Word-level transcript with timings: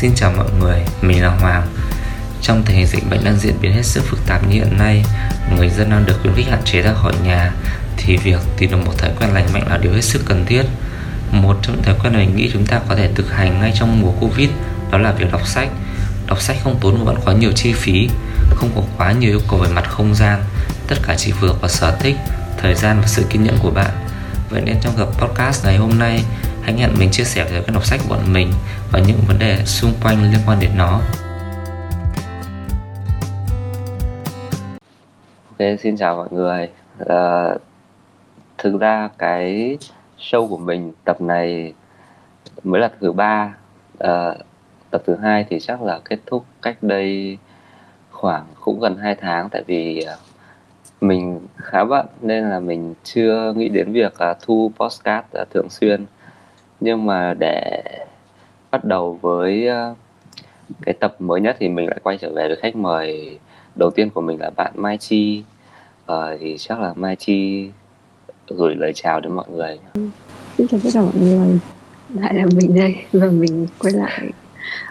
Xin 0.00 0.14
chào 0.14 0.32
mọi 0.36 0.46
người, 0.60 0.80
mình 1.02 1.22
là 1.22 1.28
Hoàng. 1.28 1.66
Trong 2.42 2.62
tình 2.62 2.76
hình 2.76 2.86
dịch 2.86 3.10
bệnh 3.10 3.24
đang 3.24 3.36
diễn 3.36 3.54
biến 3.60 3.72
hết 3.72 3.82
sức 3.82 4.04
phức 4.06 4.26
tạp 4.26 4.48
như 4.48 4.54
hiện 4.54 4.78
nay, 4.78 5.04
người 5.56 5.68
dân 5.68 5.90
đang 5.90 6.06
được 6.06 6.18
khuyến 6.22 6.34
khích 6.34 6.46
hạn 6.50 6.62
chế 6.64 6.82
ra 6.82 6.92
khỏi 6.92 7.12
nhà, 7.24 7.52
thì 7.96 8.16
việc 8.16 8.40
tìm 8.56 8.70
được 8.70 8.76
một 8.76 8.98
thói 8.98 9.10
quen 9.20 9.30
lành 9.34 9.52
mạnh 9.52 9.66
là 9.68 9.76
điều 9.76 9.92
hết 9.92 10.00
sức 10.00 10.22
cần 10.26 10.46
thiết. 10.46 10.62
Một 11.30 11.56
trong 11.62 11.74
những 11.74 11.82
thói 11.82 11.94
quen 12.02 12.12
mình 12.12 12.36
nghĩ 12.36 12.50
chúng 12.52 12.66
ta 12.66 12.80
có 12.88 12.96
thể 12.96 13.10
thực 13.14 13.32
hành 13.32 13.60
ngay 13.60 13.72
trong 13.74 14.00
mùa 14.00 14.10
Covid 14.20 14.48
đó 14.90 14.98
là 14.98 15.12
việc 15.12 15.32
đọc 15.32 15.46
sách. 15.46 15.68
Đọc 16.26 16.40
sách 16.40 16.56
không 16.64 16.78
tốn 16.80 16.98
của 16.98 17.04
bạn 17.04 17.16
quá 17.24 17.34
nhiều 17.34 17.52
chi 17.52 17.72
phí, 17.72 18.08
không 18.50 18.70
có 18.74 18.82
quá 18.98 19.12
nhiều 19.12 19.30
yêu 19.30 19.40
cầu 19.48 19.58
về 19.58 19.68
mặt 19.68 19.84
không 19.88 20.14
gian, 20.14 20.44
tất 20.88 20.96
cả 21.02 21.14
chỉ 21.18 21.32
phù 21.32 21.46
hợp 21.46 21.60
vào 21.60 21.68
sở 21.68 21.96
thích, 22.00 22.16
thời 22.62 22.74
gian 22.74 23.00
và 23.00 23.06
sự 23.06 23.24
kiên 23.30 23.44
nhẫn 23.44 23.58
của 23.62 23.70
bạn. 23.70 23.90
Vậy 24.50 24.62
nên 24.64 24.76
trong 24.80 24.96
gặp 24.96 25.06
podcast 25.18 25.64
ngày 25.64 25.76
hôm 25.76 25.98
nay, 25.98 26.24
hãy 26.64 26.74
hẹn 26.74 26.90
mình 26.98 27.10
chia 27.12 27.24
sẻ 27.24 27.44
về 27.44 27.62
các 27.66 27.72
đọc 27.72 27.84
sách 27.84 28.00
của 28.02 28.14
bọn 28.14 28.32
mình 28.32 28.48
và 28.92 29.00
những 29.06 29.16
vấn 29.28 29.38
đề 29.38 29.64
xung 29.64 29.90
quanh 30.02 30.22
liên 30.22 30.40
quan 30.46 30.60
đến 30.60 30.70
nó. 30.76 31.00
Ok, 35.50 35.78
xin 35.80 35.96
chào 35.96 36.16
mọi 36.16 36.28
người. 36.30 36.68
À, 37.06 37.54
thực 38.58 38.80
ra 38.80 39.08
cái 39.18 39.78
show 40.18 40.48
của 40.48 40.56
mình 40.56 40.92
tập 41.04 41.20
này 41.20 41.72
mới 42.62 42.80
là 42.80 42.90
thứ 43.00 43.12
ba. 43.12 43.54
À, 43.98 44.34
tập 44.90 45.02
thứ 45.06 45.16
hai 45.16 45.46
thì 45.50 45.60
chắc 45.60 45.82
là 45.82 46.00
kết 46.04 46.18
thúc 46.26 46.44
cách 46.62 46.82
đây 46.82 47.38
khoảng 48.10 48.44
cũng 48.60 48.80
gần 48.80 48.96
2 48.96 49.14
tháng 49.14 49.48
tại 49.48 49.62
vì 49.66 50.00
ờ, 50.00 50.16
mình 51.00 51.40
khá 51.56 51.84
bận 51.84 52.06
nên 52.20 52.50
là 52.50 52.60
mình 52.60 52.94
chưa 53.04 53.52
nghĩ 53.56 53.68
đến 53.68 53.92
việc 53.92 54.14
uh, 54.30 54.36
thu 54.40 54.72
podcast 54.76 55.24
uh, 55.42 55.50
thường 55.50 55.70
xuyên 55.70 56.04
nhưng 56.80 57.06
mà 57.06 57.34
để 57.38 57.82
bắt 58.70 58.84
đầu 58.84 59.18
với 59.22 59.68
uh, 59.68 59.96
cái 60.82 60.94
tập 61.00 61.16
mới 61.18 61.40
nhất 61.40 61.56
thì 61.58 61.68
mình 61.68 61.86
lại 61.86 61.98
quay 62.02 62.18
trở 62.18 62.32
về 62.32 62.48
với 62.48 62.56
khách 62.56 62.76
mời 62.76 63.38
đầu 63.74 63.90
tiên 63.90 64.10
của 64.10 64.20
mình 64.20 64.40
là 64.40 64.50
bạn 64.56 64.72
Mai 64.74 64.98
Chi. 64.98 65.42
Uh, 66.12 66.16
thì 66.40 66.56
chắc 66.58 66.80
là 66.80 66.92
Mai 66.96 67.16
Chi 67.16 67.70
gửi 68.48 68.74
lời 68.74 68.92
chào 68.94 69.20
đến 69.20 69.32
mọi 69.32 69.46
người. 69.50 69.78
Xin 70.58 70.68
chào 70.68 70.80
tất 70.84 70.90
cả 70.94 71.00
mọi 71.00 71.14
người. 71.20 71.58
Lại 72.14 72.34
là 72.34 72.46
mình 72.56 72.74
đây 72.74 72.96
Và 73.12 73.26
mình 73.26 73.66
quay 73.78 73.92
lại 73.92 74.30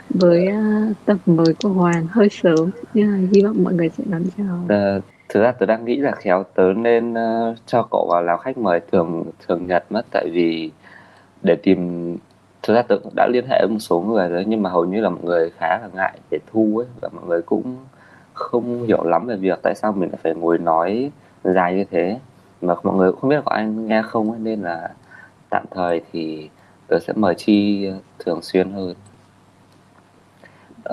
với 0.09 0.47
uh, 0.47 0.95
tập 1.05 1.17
mới 1.25 1.53
của 1.63 1.69
Hoàng 1.69 2.07
hơi 2.09 2.27
sớm. 2.31 2.71
Nhưng 2.93 3.11
mà 3.11 3.27
hy 3.33 3.41
vọng 3.41 3.63
mọi 3.63 3.73
người 3.73 3.89
sẽ 3.97 4.03
đón 4.07 4.23
chào. 4.37 4.63
Uh, 4.63 5.03
thực 5.29 5.41
ra 5.41 5.51
tớ 5.51 5.65
đang 5.65 5.85
nghĩ 5.85 5.95
là 5.95 6.11
khéo 6.11 6.43
tớ 6.55 6.73
nên 6.73 7.13
uh, 7.13 7.57
cho 7.65 7.87
cậu 7.91 8.07
vào 8.11 8.23
làm 8.23 8.39
khách 8.39 8.57
mời 8.57 8.79
thường 8.91 9.23
thường 9.47 9.67
nhật 9.67 9.85
mất 9.89 10.05
tại 10.11 10.29
vì 10.31 10.71
để 11.43 11.55
tìm 11.63 12.17
thực 12.63 12.73
ra 12.73 12.83
cũng 13.03 13.13
đã 13.15 13.27
liên 13.27 13.45
hệ 13.49 13.59
với 13.61 13.73
một 13.73 13.79
số 13.79 13.99
người 13.99 14.29
rồi 14.29 14.45
nhưng 14.47 14.61
mà 14.61 14.69
hầu 14.69 14.85
như 14.85 15.01
là 15.01 15.09
mọi 15.09 15.23
người 15.23 15.49
khá 15.49 15.79
là 15.81 15.89
ngại 15.93 16.19
để 16.31 16.39
thu 16.51 16.77
ấy 16.77 16.87
và 17.01 17.09
mọi 17.13 17.25
người 17.27 17.41
cũng 17.41 17.77
không 18.33 18.83
hiểu 18.83 19.03
lắm 19.03 19.27
về 19.27 19.35
việc 19.35 19.59
tại 19.63 19.75
sao 19.75 19.91
mình 19.91 20.09
lại 20.09 20.19
phải 20.23 20.35
ngồi 20.35 20.57
nói 20.57 21.11
dài 21.43 21.75
như 21.75 21.83
thế. 21.91 22.19
Mà 22.61 22.75
mọi 22.83 22.95
người 22.95 23.11
cũng 23.11 23.21
không 23.21 23.29
biết 23.29 23.41
có 23.45 23.51
ai 23.51 23.67
nghe 23.67 24.01
không 24.01 24.31
ấy, 24.31 24.39
nên 24.39 24.61
là 24.61 24.89
tạm 25.49 25.65
thời 25.71 26.01
thì 26.11 26.49
tớ 26.87 26.99
sẽ 26.99 27.13
mời 27.15 27.35
chi 27.35 27.87
thường 28.19 28.41
xuyên 28.41 28.71
hơn. 28.71 28.95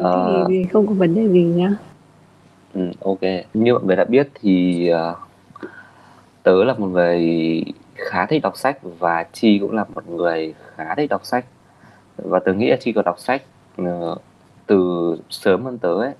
Uh, 0.01 0.49
thì 0.49 0.65
không 0.65 0.87
có 0.87 0.95
vấn 0.95 1.15
đề 1.15 1.29
gì 1.29 1.43
nhá. 1.43 1.75
Ừ, 2.75 2.91
ok. 3.01 3.21
Như 3.55 3.75
mọi 3.75 3.83
người 3.85 3.97
đã 3.97 4.05
biết 4.05 4.29
thì 4.35 4.91
uh, 5.11 5.17
tớ 6.43 6.65
là 6.65 6.75
một 6.75 6.87
người 6.87 7.19
khá 8.09 8.27
thích 8.27 8.43
đọc 8.43 8.57
sách 8.57 8.79
và 8.83 9.25
Chi 9.33 9.59
cũng 9.59 9.73
là 9.73 9.85
một 9.95 10.09
người 10.09 10.55
khá 10.77 10.95
thích 10.95 11.11
đọc 11.11 11.25
sách. 11.25 11.45
Và 12.17 12.39
tớ 12.39 12.53
nghĩ 12.53 12.71
là 12.71 12.77
Chi 12.81 12.93
có 12.93 13.03
đọc 13.03 13.19
sách 13.19 13.43
uh, 13.83 14.19
từ 14.67 15.17
sớm 15.31 15.65
hơn 15.65 15.79
tớ 15.79 15.95
ấy. 15.95 16.13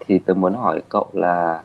Thì 0.00 0.18
tớ 0.18 0.34
muốn 0.34 0.54
hỏi 0.54 0.82
cậu 0.88 1.06
là 1.12 1.62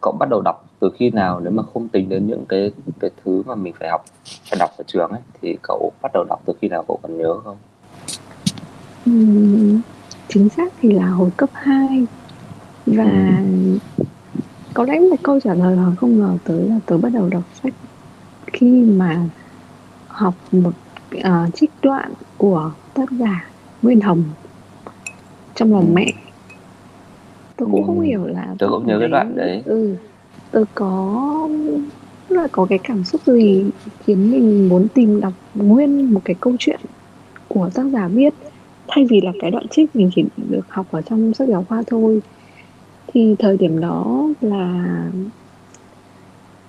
cậu 0.00 0.12
bắt 0.12 0.28
đầu 0.28 0.40
đọc 0.40 0.64
từ 0.80 0.90
khi 0.98 1.10
nào 1.10 1.40
nếu 1.40 1.52
mà 1.52 1.62
không 1.74 1.88
tính 1.88 2.08
đến 2.08 2.26
những 2.26 2.44
cái 2.48 2.72
cái 3.00 3.10
thứ 3.24 3.42
mà 3.46 3.54
mình 3.54 3.74
phải 3.80 3.88
học 3.88 4.04
phải 4.50 4.58
đọc 4.58 4.70
ở 4.78 4.84
trường 4.86 5.10
ấy 5.10 5.20
thì 5.42 5.58
cậu 5.62 5.92
bắt 6.02 6.10
đầu 6.14 6.24
đọc 6.28 6.40
từ 6.44 6.52
khi 6.60 6.68
nào 6.68 6.84
cậu 6.88 6.98
còn 7.02 7.18
nhớ 7.18 7.34
không? 7.44 7.56
Uhm, 9.10 9.80
chính 10.28 10.48
xác 10.48 10.72
thì 10.80 10.92
là 10.92 11.06
hồi 11.06 11.30
cấp 11.36 11.50
2 11.52 12.06
và 12.86 13.42
có 14.74 14.84
lẽ 14.84 15.00
một 15.00 15.16
câu 15.22 15.40
trả 15.40 15.54
lời 15.54 15.76
họ 15.76 15.92
không 15.96 16.18
ngờ 16.18 16.38
tới 16.44 16.68
là 16.68 16.78
tớ 16.86 16.98
bắt 16.98 17.12
đầu 17.14 17.28
đọc 17.28 17.42
sách 17.62 17.74
khi 18.52 18.82
mà 18.82 19.20
học 20.08 20.34
một 20.52 20.72
uh, 21.16 21.54
trích 21.54 21.70
đoạn 21.82 22.12
của 22.36 22.72
tác 22.94 23.10
giả 23.10 23.50
Nguyên 23.82 24.00
Hồng 24.00 24.24
trong 25.54 25.72
lòng 25.72 25.94
mẹ 25.94 26.12
tớ 27.56 27.66
cũng 27.70 27.86
không 27.86 28.00
hiểu 28.00 28.26
là 28.26 28.54
tớ 28.58 28.66
cũng 28.70 28.86
nhớ 28.86 28.96
cái 29.00 29.08
đoạn 29.08 29.36
đấy. 29.36 29.62
ừ 29.64 29.96
tớ 30.50 30.64
có 30.74 31.48
là 32.28 32.48
có 32.52 32.66
cái 32.70 32.78
cảm 32.78 33.04
xúc 33.04 33.20
gì 33.26 33.64
khiến 34.04 34.30
mình 34.30 34.68
muốn 34.68 34.88
tìm 34.88 35.20
đọc 35.20 35.32
nguyên 35.54 36.14
một 36.14 36.20
cái 36.24 36.36
câu 36.40 36.54
chuyện 36.58 36.80
của 37.48 37.70
tác 37.74 37.84
giả 37.92 38.08
viết 38.08 38.34
thay 38.88 39.06
vì 39.10 39.20
là 39.20 39.32
cái 39.40 39.50
đoạn 39.50 39.68
trích 39.68 39.96
mình 39.96 40.10
chỉ 40.14 40.24
được 40.50 40.68
học 40.68 40.86
ở 40.90 41.02
trong 41.02 41.34
sách 41.34 41.48
giáo 41.48 41.64
khoa 41.68 41.82
thôi. 41.86 42.20
Thì 43.06 43.36
thời 43.38 43.56
điểm 43.56 43.80
đó 43.80 44.28
là 44.40 44.84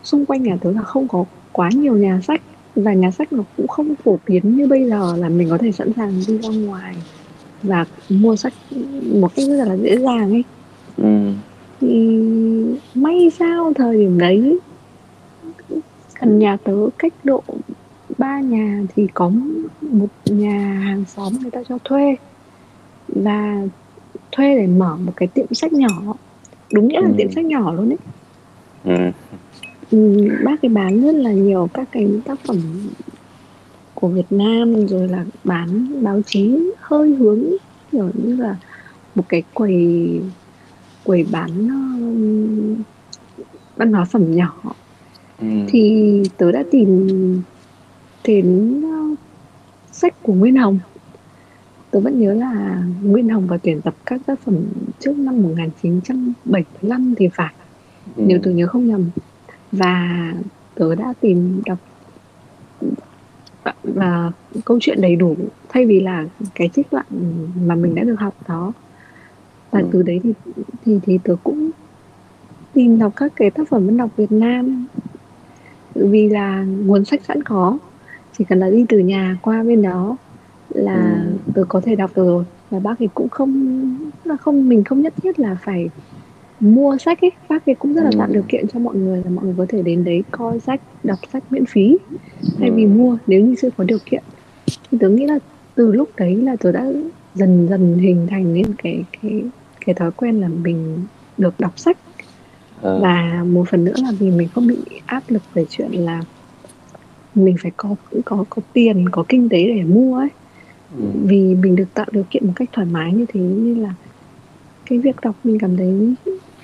xung 0.04 0.26
quanh 0.26 0.44
nhà 0.44 0.58
tớ 0.62 0.72
là 0.72 0.82
không 0.82 1.08
có 1.08 1.26
quá 1.60 1.70
nhiều 1.74 1.98
nhà 1.98 2.20
sách 2.24 2.42
và 2.76 2.94
nhà 2.94 3.12
sách 3.12 3.34
nó 3.34 3.44
cũng 3.58 3.68
không 3.68 3.96
phổ 3.96 4.20
biến 4.28 4.58
như 4.58 4.68
bây 4.68 4.90
giờ 4.90 5.16
là 5.18 5.30
mình 5.30 5.50
có 5.50 5.58
thể 5.58 5.72
sẵn 5.72 5.92
sàng 5.96 6.22
đi 6.28 6.38
ra 6.38 6.50
ngoài 6.50 6.96
và 7.64 7.86
mua 8.10 8.36
sách 8.36 8.54
một 9.14 9.36
cách 9.36 9.46
rất 9.48 9.66
là 9.68 9.76
dễ 9.78 9.98
dàng 9.98 10.32
ấy 10.32 10.44
ừ. 10.98 11.32
thì 11.82 12.20
may 12.94 13.32
sao 13.40 13.74
thời 13.76 13.98
điểm 13.98 14.20
đấy 14.20 14.60
gần 16.20 16.40
nhà 16.40 16.58
tớ 16.64 16.76
cách 16.98 17.14
độ 17.24 17.44
ba 18.18 18.40
nhà 18.40 18.82
thì 18.96 19.08
có 19.14 19.32
một 19.82 20.08
nhà 20.26 20.82
hàng 20.84 21.04
xóm 21.08 21.34
người 21.42 21.52
ta 21.52 21.64
cho 21.70 21.78
thuê 21.84 22.16
và 23.08 23.62
thuê 24.32 24.56
để 24.56 24.68
mở 24.68 24.98
một 24.98 25.14
cái 25.16 25.28
tiệm 25.28 25.54
sách 25.54 25.74
nhỏ 25.74 26.16
đúng 26.74 26.88
nghĩa 26.88 27.02
là 27.02 27.08
ừ. 27.08 27.14
tiệm 27.18 27.32
sách 27.32 27.46
nhỏ 27.46 27.74
luôn 27.74 27.90
đấy 27.90 27.98
ừ. 28.84 29.12
Ừ, 29.92 30.28
bác 30.44 30.62
ấy 30.62 30.70
bán 30.70 31.02
rất 31.02 31.16
là 31.16 31.32
nhiều 31.32 31.70
các 31.74 31.88
cái 31.92 32.08
tác 32.26 32.40
phẩm 32.48 32.58
của 33.94 34.08
Việt 34.08 34.26
Nam 34.30 34.88
rồi 34.88 35.08
là 35.08 35.26
bán 35.44 36.04
báo 36.04 36.22
chí 36.26 36.72
hơi 36.80 37.16
hướng 37.16 37.44
kiểu 37.92 38.10
như 38.24 38.36
là 38.36 38.58
một 39.16 39.24
cái 39.30 39.44
quầy 39.54 40.22
quầy 41.04 41.26
bán 41.32 41.66
uh, 41.66 42.78
văn 43.76 43.94
hóa 43.94 44.06
phẩm 44.06 44.36
nhỏ 44.36 44.56
ừ. 45.40 45.48
thì 45.68 46.24
tớ 46.38 46.52
đã 46.52 46.64
tìm 46.72 47.42
đến 48.24 48.82
uh, 48.86 49.18
sách 49.92 50.24
của 50.24 50.34
Nguyên 50.34 50.56
Hồng 50.56 50.80
Tớ 51.92 52.00
vẫn 52.00 52.20
nhớ 52.20 52.34
là 52.34 52.84
Nguyên 53.02 53.30
Hồng 53.30 53.48
và 53.48 53.58
tuyển 53.58 53.82
tập 53.82 53.96
các 54.06 54.22
tác 54.26 54.40
phẩm 54.40 54.56
trước 55.00 55.18
năm 55.18 55.42
1975 55.42 57.14
thì 57.18 57.28
phải 57.34 57.54
ừ. 58.16 58.24
Nếu 58.28 58.40
tớ 58.44 58.52
nhớ 58.52 58.68
không 58.68 58.88
nhầm 58.88 59.10
Và 59.72 60.34
tớ 60.76 60.96
đã 60.96 61.14
tìm 61.22 61.62
đọc 61.66 61.78
và 63.84 64.32
câu 64.66 64.78
chuyện 64.82 65.02
đầy 65.02 65.16
đủ 65.16 65.36
thay 65.70 65.86
vì 65.86 66.00
là 66.00 66.26
cái 66.56 66.70
trích 66.74 66.88
đoạn 66.92 67.06
mà 67.66 67.76
mình 67.76 67.96
đã 67.96 68.04
được 68.04 68.16
học 68.20 68.34
đó 68.48 68.74
và 69.72 69.80
ừ. 69.80 69.88
từ 69.92 70.04
đấy 70.04 70.20
thì 70.24 70.34
thì 70.86 71.00
thì 71.06 71.20
tớ 71.24 71.36
cũng 71.44 71.70
tìm 72.74 73.00
đọc 73.00 73.14
các 73.16 73.34
cái 73.36 73.52
tác 73.52 73.70
phẩm 73.70 73.86
văn 73.86 74.00
học 74.00 74.10
Việt 74.18 74.32
Nam 74.32 74.86
vì 75.96 76.30
là 76.30 76.64
nguồn 76.64 77.06
sách 77.06 77.22
sẵn 77.28 77.44
có 77.44 77.78
chỉ 78.38 78.44
cần 78.44 78.60
là 78.60 78.70
đi 78.70 78.86
từ 78.90 79.00
nhà 79.00 79.38
qua 79.42 79.64
bên 79.64 79.82
đó 79.82 80.18
là 80.70 81.26
ừ. 81.46 81.52
tớ 81.56 81.64
có 81.70 81.82
thể 81.82 81.96
đọc 81.96 82.12
được 82.16 82.26
rồi 82.26 82.44
và 82.70 82.80
bác 82.80 83.00
ấy 83.00 83.10
cũng 83.14 83.30
không 83.30 83.80
là 84.24 84.38
không 84.38 84.70
mình 84.70 84.84
không 84.84 85.02
nhất 85.02 85.14
thiết 85.22 85.40
là 85.40 85.58
phải 85.64 85.90
mua 86.60 86.98
sách 86.98 87.22
ấy 87.22 87.32
bác 87.50 87.66
ấy 87.66 87.76
cũng 87.76 87.94
rất 87.94 88.02
là 88.04 88.12
tạo 88.18 88.28
ừ. 88.28 88.34
điều 88.34 88.44
kiện 88.48 88.68
cho 88.68 88.80
mọi 88.80 88.96
người 88.96 89.22
là 89.26 89.30
mọi 89.30 89.46
người 89.46 89.54
có 89.58 89.66
thể 89.70 89.82
đến 89.82 90.04
đấy 90.04 90.24
coi 90.32 90.60
sách 90.60 90.82
đọc 91.04 91.20
sách 91.34 91.44
miễn 91.50 91.66
phí 91.66 91.98
thay 92.60 92.72
vì 92.72 92.84
ừ. 92.84 92.90
mua 92.90 93.18
nếu 93.28 93.46
như 93.46 93.56
chưa 93.62 93.70
có 93.78 93.84
điều 93.84 93.98
kiện 94.06 94.24
thì 94.92 94.98
tớ 95.02 95.10
nghĩ 95.10 95.26
là 95.26 95.40
từ 95.76 95.92
lúc 95.92 96.10
đấy 96.18 96.36
là 96.36 96.56
tớ 96.56 96.72
đã 96.72 96.92
dần 97.36 97.68
dần 97.70 97.98
hình 97.98 98.28
thành 98.30 98.54
nên 98.54 98.74
cái 98.84 99.04
cái 99.22 99.44
cái 99.86 99.96
thói 99.96 100.12
quen 100.12 100.42
là 100.42 100.48
mình 100.48 100.98
được 101.38 101.54
đọc 101.60 101.80
sách 101.80 101.98
ừ. 102.82 103.00
và 103.02 103.44
một 103.48 103.70
phần 103.70 103.86
nữa 103.86 103.96
là 104.04 104.12
vì 104.20 104.32
mình 104.32 104.48
không 104.54 104.68
bị 104.68 104.78
áp 105.06 105.24
lực 105.28 105.42
về 105.54 105.66
chuyện 105.70 105.92
là 105.92 106.22
mình 107.36 107.56
phải 107.62 107.72
có 107.78 107.96
có 108.26 108.46
có 108.50 108.62
tiền 108.74 109.06
có 109.12 109.24
kinh 109.30 109.50
tế 109.50 109.64
để 109.64 109.84
mua 109.84 110.18
ấy 110.18 110.30
Ừ. 110.98 111.04
vì 111.24 111.56
mình 111.56 111.76
được 111.76 111.94
tạo 111.94 112.06
điều 112.12 112.24
kiện 112.30 112.48
một 112.48 112.54
cách 112.56 112.70
thoải 112.74 112.88
mái 112.92 113.14
như 113.14 113.26
thế 113.34 113.40
nên 113.40 113.80
là 113.80 113.94
cái 114.86 115.00
việc 115.00 115.16
đọc 115.22 115.36
mình 115.44 115.60
cảm 115.60 115.78
thấy 115.78 116.14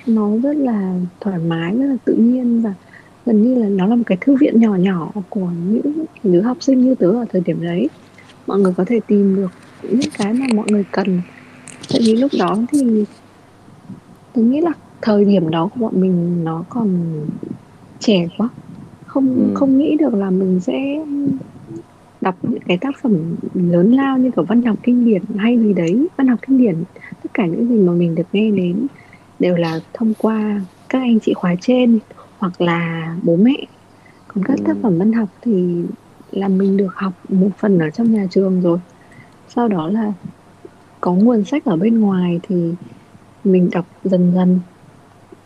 nó 0.06 0.30
rất 0.42 0.56
là 0.56 0.98
thoải 1.20 1.38
mái 1.38 1.76
rất 1.76 1.86
là 1.86 1.96
tự 2.04 2.14
nhiên 2.14 2.62
và 2.62 2.74
gần 3.26 3.42
như 3.42 3.54
là 3.62 3.68
nó 3.68 3.86
là 3.86 3.96
một 3.96 4.02
cái 4.06 4.18
thư 4.20 4.36
viện 4.36 4.60
nhỏ 4.60 4.74
nhỏ 4.74 5.12
của 5.28 5.48
những 5.70 6.04
đứa 6.22 6.40
học 6.40 6.56
sinh 6.60 6.80
như 6.80 6.94
tớ 6.94 7.10
ở 7.10 7.24
thời 7.32 7.42
điểm 7.44 7.62
đấy. 7.62 7.88
Mọi 8.46 8.58
người 8.58 8.72
có 8.76 8.84
thể 8.86 9.00
tìm 9.06 9.36
được 9.36 9.50
những 9.82 10.10
cái 10.18 10.32
mà 10.32 10.46
mọi 10.54 10.66
người 10.70 10.84
cần. 10.90 11.20
Tại 11.92 12.00
vì 12.04 12.16
lúc 12.16 12.30
đó 12.38 12.56
thì 12.72 13.04
tôi 14.34 14.44
nghĩ 14.44 14.60
là 14.60 14.72
thời 15.02 15.24
điểm 15.24 15.50
đó 15.50 15.68
của 15.74 15.80
bọn 15.80 16.00
mình 16.00 16.44
nó 16.44 16.64
còn 16.68 16.98
trẻ 17.98 18.28
quá. 18.38 18.48
Không 19.06 19.36
ừ. 19.36 19.54
không 19.54 19.78
nghĩ 19.78 19.96
được 19.96 20.14
là 20.14 20.30
mình 20.30 20.60
sẽ 20.60 21.04
đọc 22.20 22.34
những 22.42 22.62
cái 22.66 22.78
tác 22.78 22.94
phẩm 23.02 23.36
lớn 23.54 23.92
lao 23.92 24.18
như 24.18 24.30
kiểu 24.30 24.44
văn 24.44 24.62
học 24.62 24.76
kinh 24.82 25.04
điển 25.04 25.22
hay 25.36 25.58
gì 25.58 25.74
đấy 25.74 26.06
văn 26.16 26.26
học 26.26 26.38
kinh 26.46 26.58
điển 26.58 26.74
tất 27.22 27.34
cả 27.34 27.46
những 27.46 27.68
gì 27.68 27.74
mà 27.74 27.92
mình 27.92 28.14
được 28.14 28.26
nghe 28.32 28.50
đến 28.50 28.86
đều 29.38 29.56
là 29.56 29.80
thông 29.92 30.14
qua 30.18 30.60
các 30.88 30.98
anh 30.98 31.20
chị 31.20 31.34
khóa 31.34 31.54
trên 31.60 31.98
hoặc 32.38 32.60
là 32.60 33.14
bố 33.22 33.36
mẹ. 33.36 33.56
Còn 34.28 34.44
các 34.44 34.58
ừ. 34.58 34.64
tác 34.66 34.76
phẩm 34.82 34.98
văn 34.98 35.12
học 35.12 35.28
thì 35.42 35.84
là 36.30 36.48
mình 36.48 36.76
được 36.76 36.94
học 36.94 37.12
một 37.28 37.48
phần 37.58 37.78
ở 37.78 37.90
trong 37.90 38.12
nhà 38.12 38.26
trường 38.30 38.60
rồi. 38.60 38.78
Sau 39.48 39.68
đó 39.68 39.88
là 39.88 40.12
có 41.00 41.14
nguồn 41.14 41.44
sách 41.44 41.64
ở 41.64 41.76
bên 41.76 42.00
ngoài 42.00 42.40
thì 42.42 42.74
mình 43.44 43.70
đọc 43.72 43.86
dần 44.04 44.32
dần. 44.34 44.60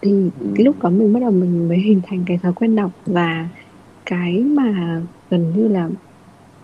Thì 0.00 0.10
ừ. 0.10 0.46
cái 0.54 0.64
lúc 0.64 0.82
đó 0.82 0.90
mình 0.90 1.12
bắt 1.12 1.20
đầu 1.20 1.30
mình 1.30 1.68
mới 1.68 1.78
hình 1.78 2.00
thành 2.06 2.24
cái 2.26 2.38
thói 2.38 2.52
quen 2.52 2.76
đọc 2.76 2.90
và 3.06 3.48
cái 4.06 4.40
mà 4.40 5.00
gần 5.30 5.52
như 5.56 5.68
là 5.68 5.88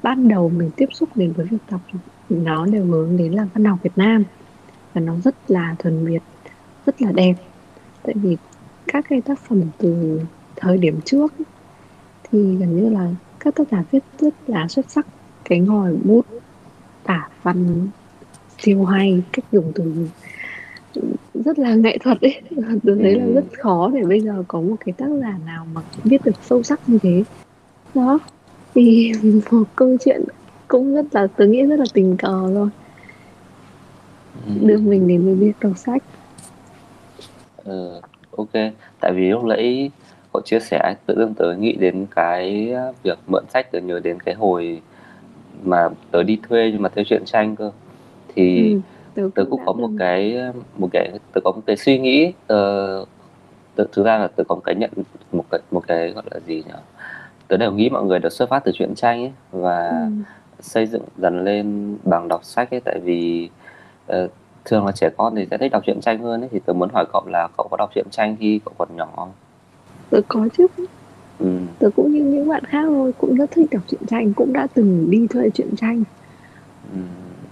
ban 0.02 0.28
đầu 0.28 0.48
mình 0.48 0.70
tiếp 0.76 0.88
xúc 0.92 1.08
đến 1.14 1.32
với 1.32 1.46
việc 1.46 1.58
đọc 1.70 1.80
nó 2.28 2.66
đều 2.66 2.84
hướng 2.84 3.16
đến 3.16 3.32
là 3.32 3.46
văn 3.54 3.64
học 3.64 3.78
Việt 3.82 3.92
Nam. 3.96 4.24
Và 4.94 5.00
nó 5.00 5.16
rất 5.24 5.50
là 5.50 5.76
thuần 5.78 6.06
Việt 6.06 6.22
rất 6.86 7.02
là 7.02 7.12
đẹp. 7.12 7.34
Tại 8.02 8.14
vì 8.22 8.36
các 8.86 9.04
cái 9.08 9.20
tác 9.20 9.38
phẩm 9.38 9.62
từ 9.78 10.20
thời 10.56 10.78
điểm 10.78 11.00
trước 11.04 11.32
thì 12.30 12.56
gần 12.56 12.76
như 12.76 12.88
là 12.88 13.08
các 13.40 13.54
tác 13.54 13.64
giả 13.70 13.84
viết 13.90 14.04
rất 14.18 14.34
là 14.46 14.68
xuất 14.68 14.90
sắc. 14.90 15.06
Cái 15.44 15.58
ngòi 15.58 15.96
bút 16.04 16.26
tả 17.04 17.28
văn 17.42 17.88
siêu 18.58 18.84
hay 18.84 19.22
cách 19.32 19.44
dùng 19.52 19.72
từ 19.74 20.08
rất 21.34 21.58
là 21.58 21.74
nghệ 21.74 21.98
thuật 21.98 22.20
ấy. 22.20 22.40
Tôi 22.84 22.98
thấy 23.02 23.14
là 23.14 23.24
ừ. 23.24 23.34
rất 23.34 23.44
khó 23.58 23.90
để 23.94 24.02
bây 24.02 24.20
giờ 24.20 24.44
có 24.48 24.60
một 24.60 24.76
cái 24.84 24.92
tác 24.92 25.08
giả 25.20 25.38
nào 25.46 25.66
mà 25.74 25.80
viết 26.04 26.24
được 26.24 26.36
sâu 26.42 26.62
sắc 26.62 26.88
như 26.88 26.98
thế. 27.02 27.24
Đó. 27.94 28.18
Thì 28.74 29.12
một 29.50 29.64
câu 29.76 29.96
chuyện 30.04 30.24
cũng 30.68 30.94
rất 30.94 31.06
là 31.12 31.26
tôi 31.26 31.48
nghĩ 31.48 31.62
rất 31.62 31.78
là 31.78 31.86
tình 31.94 32.16
cờ 32.16 32.50
thôi. 32.54 32.68
Ừ. 34.46 34.52
đưa 34.62 34.78
mình 34.78 35.08
đến 35.08 35.24
với 35.24 35.34
việc 35.34 35.52
đọc 35.60 35.78
sách 35.78 36.02
ừ, 37.66 38.00
ok. 38.36 38.72
Tại 39.00 39.12
vì 39.12 39.30
lúc 39.30 39.44
nãy 39.44 39.90
cậu 40.32 40.42
chia 40.44 40.60
sẻ 40.60 40.94
tự 41.06 41.14
dưng 41.18 41.34
tớ 41.34 41.54
nghĩ 41.54 41.72
đến 41.72 42.06
cái 42.14 42.74
việc 43.02 43.18
mượn 43.26 43.44
sách 43.48 43.72
tớ 43.72 43.80
nhớ 43.80 44.00
đến 44.00 44.18
cái 44.20 44.34
hồi 44.34 44.82
mà 45.62 45.88
tớ 46.10 46.22
đi 46.22 46.38
thuê 46.48 46.70
nhưng 46.72 46.82
mà 46.82 46.88
thuê 46.88 47.04
truyện 47.04 47.22
tranh 47.24 47.56
cơ. 47.56 47.70
Thì 48.34 48.72
ừ, 48.72 48.80
tớ, 49.14 49.22
tớ 49.34 49.44
cũng 49.50 49.60
có 49.66 49.72
một 49.72 49.90
cái 49.98 50.38
một 50.78 50.88
cái 50.92 51.10
tớ 51.32 51.40
có 51.44 51.52
một 51.52 51.62
cái 51.66 51.76
suy 51.76 51.98
nghĩ 51.98 52.26
uh, 52.26 53.08
tớ, 53.74 53.84
thực 53.92 54.04
ra 54.04 54.18
là 54.18 54.28
tớ 54.28 54.44
có 54.48 54.54
một 54.54 54.62
cái 54.64 54.74
nhận 54.74 54.90
một 55.32 55.44
cái 55.50 55.60
một 55.70 55.84
cái 55.86 56.10
gọi 56.10 56.24
là 56.30 56.40
gì 56.46 56.54
nhỉ? 56.54 56.74
Tớ 57.48 57.56
đều 57.56 57.72
nghĩ 57.72 57.90
mọi 57.90 58.04
người 58.04 58.18
đều 58.18 58.30
xuất 58.30 58.48
phát 58.48 58.64
từ 58.64 58.72
truyện 58.74 58.94
tranh 58.94 59.22
ấy 59.22 59.32
và 59.50 59.88
ừ. 59.88 60.06
xây 60.60 60.86
dựng 60.86 61.02
dần 61.16 61.44
lên 61.44 61.96
bằng 62.04 62.28
đọc 62.28 62.44
sách 62.44 62.74
ấy. 62.74 62.80
Tại 62.84 62.98
vì 63.04 63.48
uh, 64.12 64.30
thường 64.66 64.86
là 64.86 64.92
trẻ 64.92 65.10
con 65.16 65.34
thì 65.36 65.46
sẽ 65.50 65.58
thích 65.58 65.72
đọc 65.72 65.82
truyện 65.86 66.00
tranh 66.00 66.22
hơn 66.22 66.40
ấy 66.40 66.48
thì 66.52 66.60
tớ 66.66 66.72
muốn 66.72 66.88
hỏi 66.92 67.04
cậu 67.12 67.22
là 67.26 67.48
cậu 67.56 67.68
có 67.70 67.76
đọc 67.76 67.90
truyện 67.94 68.06
tranh 68.10 68.36
khi 68.40 68.60
cậu 68.64 68.74
còn 68.78 68.88
nhỏ 68.96 69.08
không? 69.16 69.32
Tớ 70.10 70.20
có 70.28 70.48
chứ. 70.56 70.66
Ừ. 71.38 71.58
Tớ 71.78 71.90
cũng 71.96 72.12
như 72.12 72.24
những 72.24 72.48
bạn 72.48 72.64
khác 72.64 72.84
thôi, 72.88 73.12
cũng 73.18 73.34
rất 73.34 73.50
thích 73.50 73.66
đọc 73.70 73.82
truyện 73.88 74.00
tranh, 74.06 74.32
cũng 74.32 74.52
đã 74.52 74.66
từng 74.74 75.10
đi 75.10 75.26
thuê 75.26 75.50
truyện 75.50 75.76
tranh. 75.76 76.04
Ừ. 76.92 76.98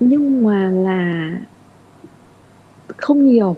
Nhưng 0.01 0.45
mà 0.45 0.71
là 0.71 1.31
không 2.97 3.27
nhiều. 3.27 3.57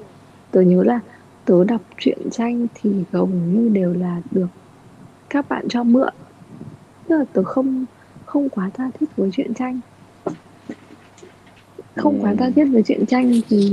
Tớ 0.50 0.60
nhớ 0.60 0.82
là 0.82 1.00
tớ 1.44 1.64
đọc 1.64 1.80
truyện 1.98 2.18
tranh 2.30 2.66
thì 2.74 3.04
gần 3.12 3.54
như 3.54 3.68
đều 3.68 3.94
là 3.94 4.20
được 4.30 4.46
các 5.28 5.48
bạn 5.48 5.68
cho 5.68 5.82
mượn. 5.82 6.12
Tức 7.08 7.18
là 7.18 7.24
tớ 7.32 7.42
không 7.42 7.84
không 8.26 8.48
quá 8.48 8.70
tha 8.74 8.90
thiết 9.00 9.06
với 9.16 9.30
truyện 9.32 9.54
tranh 9.54 9.80
không 11.96 12.22
quá 12.22 12.34
tha 12.38 12.50
thiết 12.50 12.64
với 12.64 12.82
truyện 12.82 13.06
tranh 13.06 13.40
thì 13.48 13.70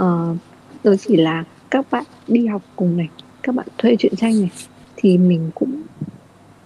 uh, 0.00 0.36
tôi 0.82 0.96
chỉ 0.96 1.16
là 1.16 1.44
các 1.70 1.86
bạn 1.90 2.04
đi 2.28 2.46
học 2.46 2.62
cùng 2.76 2.96
này 2.96 3.08
các 3.42 3.54
bạn 3.54 3.66
thuê 3.78 3.96
truyện 3.98 4.16
tranh 4.16 4.40
này 4.40 4.50
thì 4.96 5.18
mình 5.18 5.50
cũng 5.54 5.82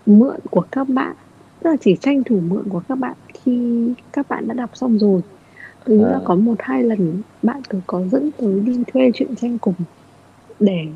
mượn 0.06 0.36
của 0.50 0.64
các 0.72 0.88
bạn 0.88 1.16
tức 1.62 1.70
là 1.70 1.76
chỉ 1.80 1.96
tranh 2.00 2.24
thủ 2.24 2.40
mượn 2.48 2.68
của 2.68 2.82
các 2.88 2.94
bạn 2.94 3.14
khi 3.34 3.86
các 4.12 4.28
bạn 4.28 4.48
đã 4.48 4.54
đọc 4.54 4.70
xong 4.74 4.98
rồi 4.98 5.20
tôi 5.84 5.98
à. 5.98 6.10
là 6.10 6.20
có 6.24 6.34
một 6.34 6.54
hai 6.58 6.82
lần 6.82 7.22
bạn 7.42 7.60
cứ 7.68 7.80
có 7.86 8.02
dẫn 8.12 8.30
tới 8.38 8.60
đi 8.60 8.82
thuê 8.92 9.10
truyện 9.14 9.36
tranh 9.36 9.58
cùng 9.58 9.74
để 10.60 10.86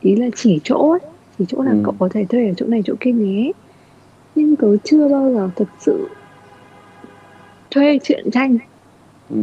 ý 0.00 0.16
là 0.16 0.26
chỉ 0.36 0.60
chỗ 0.64 0.90
ấy 0.90 1.00
chỉ 1.38 1.44
chỗ 1.48 1.62
là 1.62 1.70
ừ. 1.70 1.80
cậu 1.84 1.94
có 1.98 2.08
thể 2.08 2.24
thuê 2.24 2.48
ở 2.48 2.54
chỗ 2.56 2.66
này 2.66 2.82
chỗ 2.84 2.94
kia 3.00 3.12
nhé 3.12 3.52
nhưng 4.34 4.56
tớ 4.56 4.76
chưa 4.84 5.08
bao 5.08 5.32
giờ 5.32 5.50
thật 5.56 5.68
sự 5.78 6.08
thuê 7.70 7.98
truyện 8.02 8.30
tranh 8.32 8.58
ừ. 9.28 9.36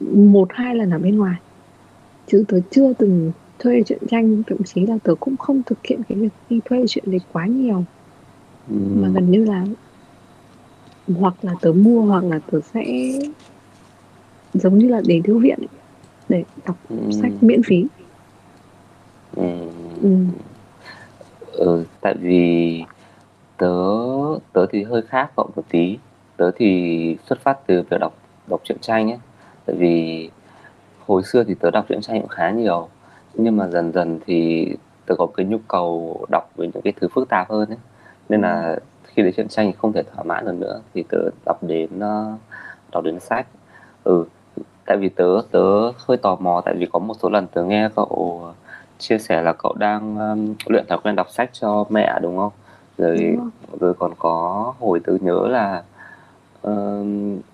một 0.00 0.48
hai 0.50 0.74
lần 0.74 0.90
ở 0.90 0.98
bên 0.98 1.16
ngoài 1.16 1.40
chứ 2.26 2.44
tớ 2.48 2.60
chưa 2.70 2.92
từng 2.98 3.32
thuê 3.58 3.82
truyện 3.86 4.02
tranh 4.08 4.42
thậm 4.46 4.58
chí 4.64 4.86
là 4.86 4.98
tớ 5.04 5.14
cũng 5.20 5.36
không 5.36 5.62
thực 5.66 5.86
hiện 5.86 6.00
cái 6.08 6.18
việc 6.18 6.28
đi 6.48 6.60
thuê 6.64 6.84
chuyện 6.88 7.04
đấy 7.06 7.20
quá 7.32 7.46
nhiều 7.46 7.84
ừ. 8.68 8.74
mà 8.74 9.08
gần 9.14 9.30
như 9.30 9.44
là 9.44 9.66
hoặc 11.06 11.34
là 11.42 11.54
tớ 11.62 11.72
mua 11.72 12.00
hoặc 12.00 12.24
là 12.24 12.40
tớ 12.52 12.60
sẽ 12.60 12.84
giống 14.54 14.78
như 14.78 14.88
là 14.88 15.00
đến 15.06 15.22
thư 15.22 15.38
viện 15.38 15.58
để 16.28 16.44
đọc 16.66 16.76
ừ. 16.88 16.96
sách 17.22 17.32
miễn 17.40 17.60
phí 17.66 17.84
ừ. 19.36 19.42
Ừ. 20.02 20.08
ừ 21.52 21.84
tại 22.00 22.14
vì 22.20 22.82
tớ 23.56 23.74
tớ 24.52 24.66
thì 24.72 24.82
hơi 24.82 25.02
khác 25.02 25.32
cậu 25.36 25.50
một 25.56 25.64
tí 25.68 25.98
tớ 26.36 26.50
thì 26.56 27.16
xuất 27.26 27.40
phát 27.40 27.58
từ 27.66 27.82
việc 27.90 28.00
đọc 28.00 28.14
đọc 28.46 28.60
truyện 28.64 28.78
tranh 28.80 29.10
ấy 29.10 29.18
tại 29.66 29.76
vì 29.76 30.30
hồi 31.06 31.22
xưa 31.22 31.44
thì 31.44 31.54
tớ 31.54 31.70
đọc 31.70 31.84
truyện 31.88 32.00
tranh 32.00 32.20
cũng 32.20 32.28
khá 32.28 32.50
nhiều. 32.50 32.88
Nhưng 33.34 33.56
mà 33.56 33.66
dần 33.68 33.92
dần 33.92 34.18
thì 34.26 34.68
tớ 35.06 35.14
có 35.18 35.26
cái 35.36 35.46
nhu 35.46 35.58
cầu 35.68 36.18
đọc 36.30 36.50
với 36.56 36.70
những 36.74 36.82
cái 36.82 36.92
thứ 37.00 37.08
phức 37.08 37.28
tạp 37.28 37.50
hơn 37.50 37.68
ấy. 37.68 37.78
Nên 38.28 38.40
là 38.40 38.78
khi 39.04 39.22
đến 39.22 39.32
truyện 39.36 39.48
tranh 39.48 39.66
thì 39.66 39.72
không 39.78 39.92
thể 39.92 40.02
thỏa 40.02 40.24
mãn 40.24 40.44
được 40.44 40.54
nữa. 40.58 40.80
Thì 40.94 41.04
tớ 41.08 41.18
đọc 41.46 41.58
đến 41.62 41.90
uh, 41.96 42.38
đọc 42.92 43.04
đến 43.04 43.20
sách. 43.20 43.46
Ừ 44.04 44.24
tại 44.86 44.96
vì 44.96 45.08
tớ 45.08 45.40
tớ 45.50 45.90
hơi 46.06 46.16
tò 46.16 46.36
mò. 46.40 46.62
Tại 46.64 46.74
vì 46.74 46.86
có 46.92 46.98
một 46.98 47.14
số 47.22 47.30
lần 47.30 47.46
tớ 47.46 47.64
nghe 47.64 47.88
cậu 47.96 48.42
chia 48.98 49.18
sẻ 49.18 49.42
là 49.42 49.52
cậu 49.52 49.74
đang 49.78 50.18
um, 50.18 50.54
luyện 50.66 50.86
thói 50.88 50.98
quen 51.04 51.16
đọc 51.16 51.30
sách 51.30 51.50
cho 51.52 51.84
mẹ 51.88 52.18
đúng 52.22 52.36
không? 52.36 52.52
Rồi 52.98 53.16
đúng 53.36 53.50
rồi 53.80 53.94
còn 53.94 54.12
có 54.18 54.74
hồi 54.80 55.00
tớ 55.04 55.12
nhớ 55.20 55.48
là 55.48 55.82
uh, 56.68 57.06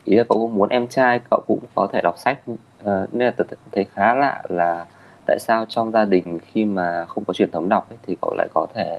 ý 0.04 0.16
là 0.16 0.24
cậu 0.28 0.38
cũng 0.38 0.54
muốn 0.54 0.68
em 0.68 0.86
trai 0.86 1.20
cậu 1.30 1.42
cũng 1.46 1.58
có 1.74 1.88
thể 1.92 2.00
đọc 2.02 2.18
sách 2.18 2.38
uh, 2.50 2.86
nên 2.86 3.26
là 3.26 3.30
tôi 3.36 3.46
thấy 3.72 3.86
khá 3.94 4.14
lạ 4.14 4.42
là 4.48 4.86
tại 5.26 5.38
sao 5.40 5.64
trong 5.68 5.92
gia 5.92 6.04
đình 6.04 6.38
khi 6.46 6.64
mà 6.64 7.04
không 7.08 7.24
có 7.24 7.32
truyền 7.32 7.50
thống 7.50 7.68
đọc 7.68 7.90
ấy, 7.90 7.98
thì 8.06 8.16
cậu 8.22 8.34
lại 8.38 8.48
có 8.54 8.66
thể 8.74 8.98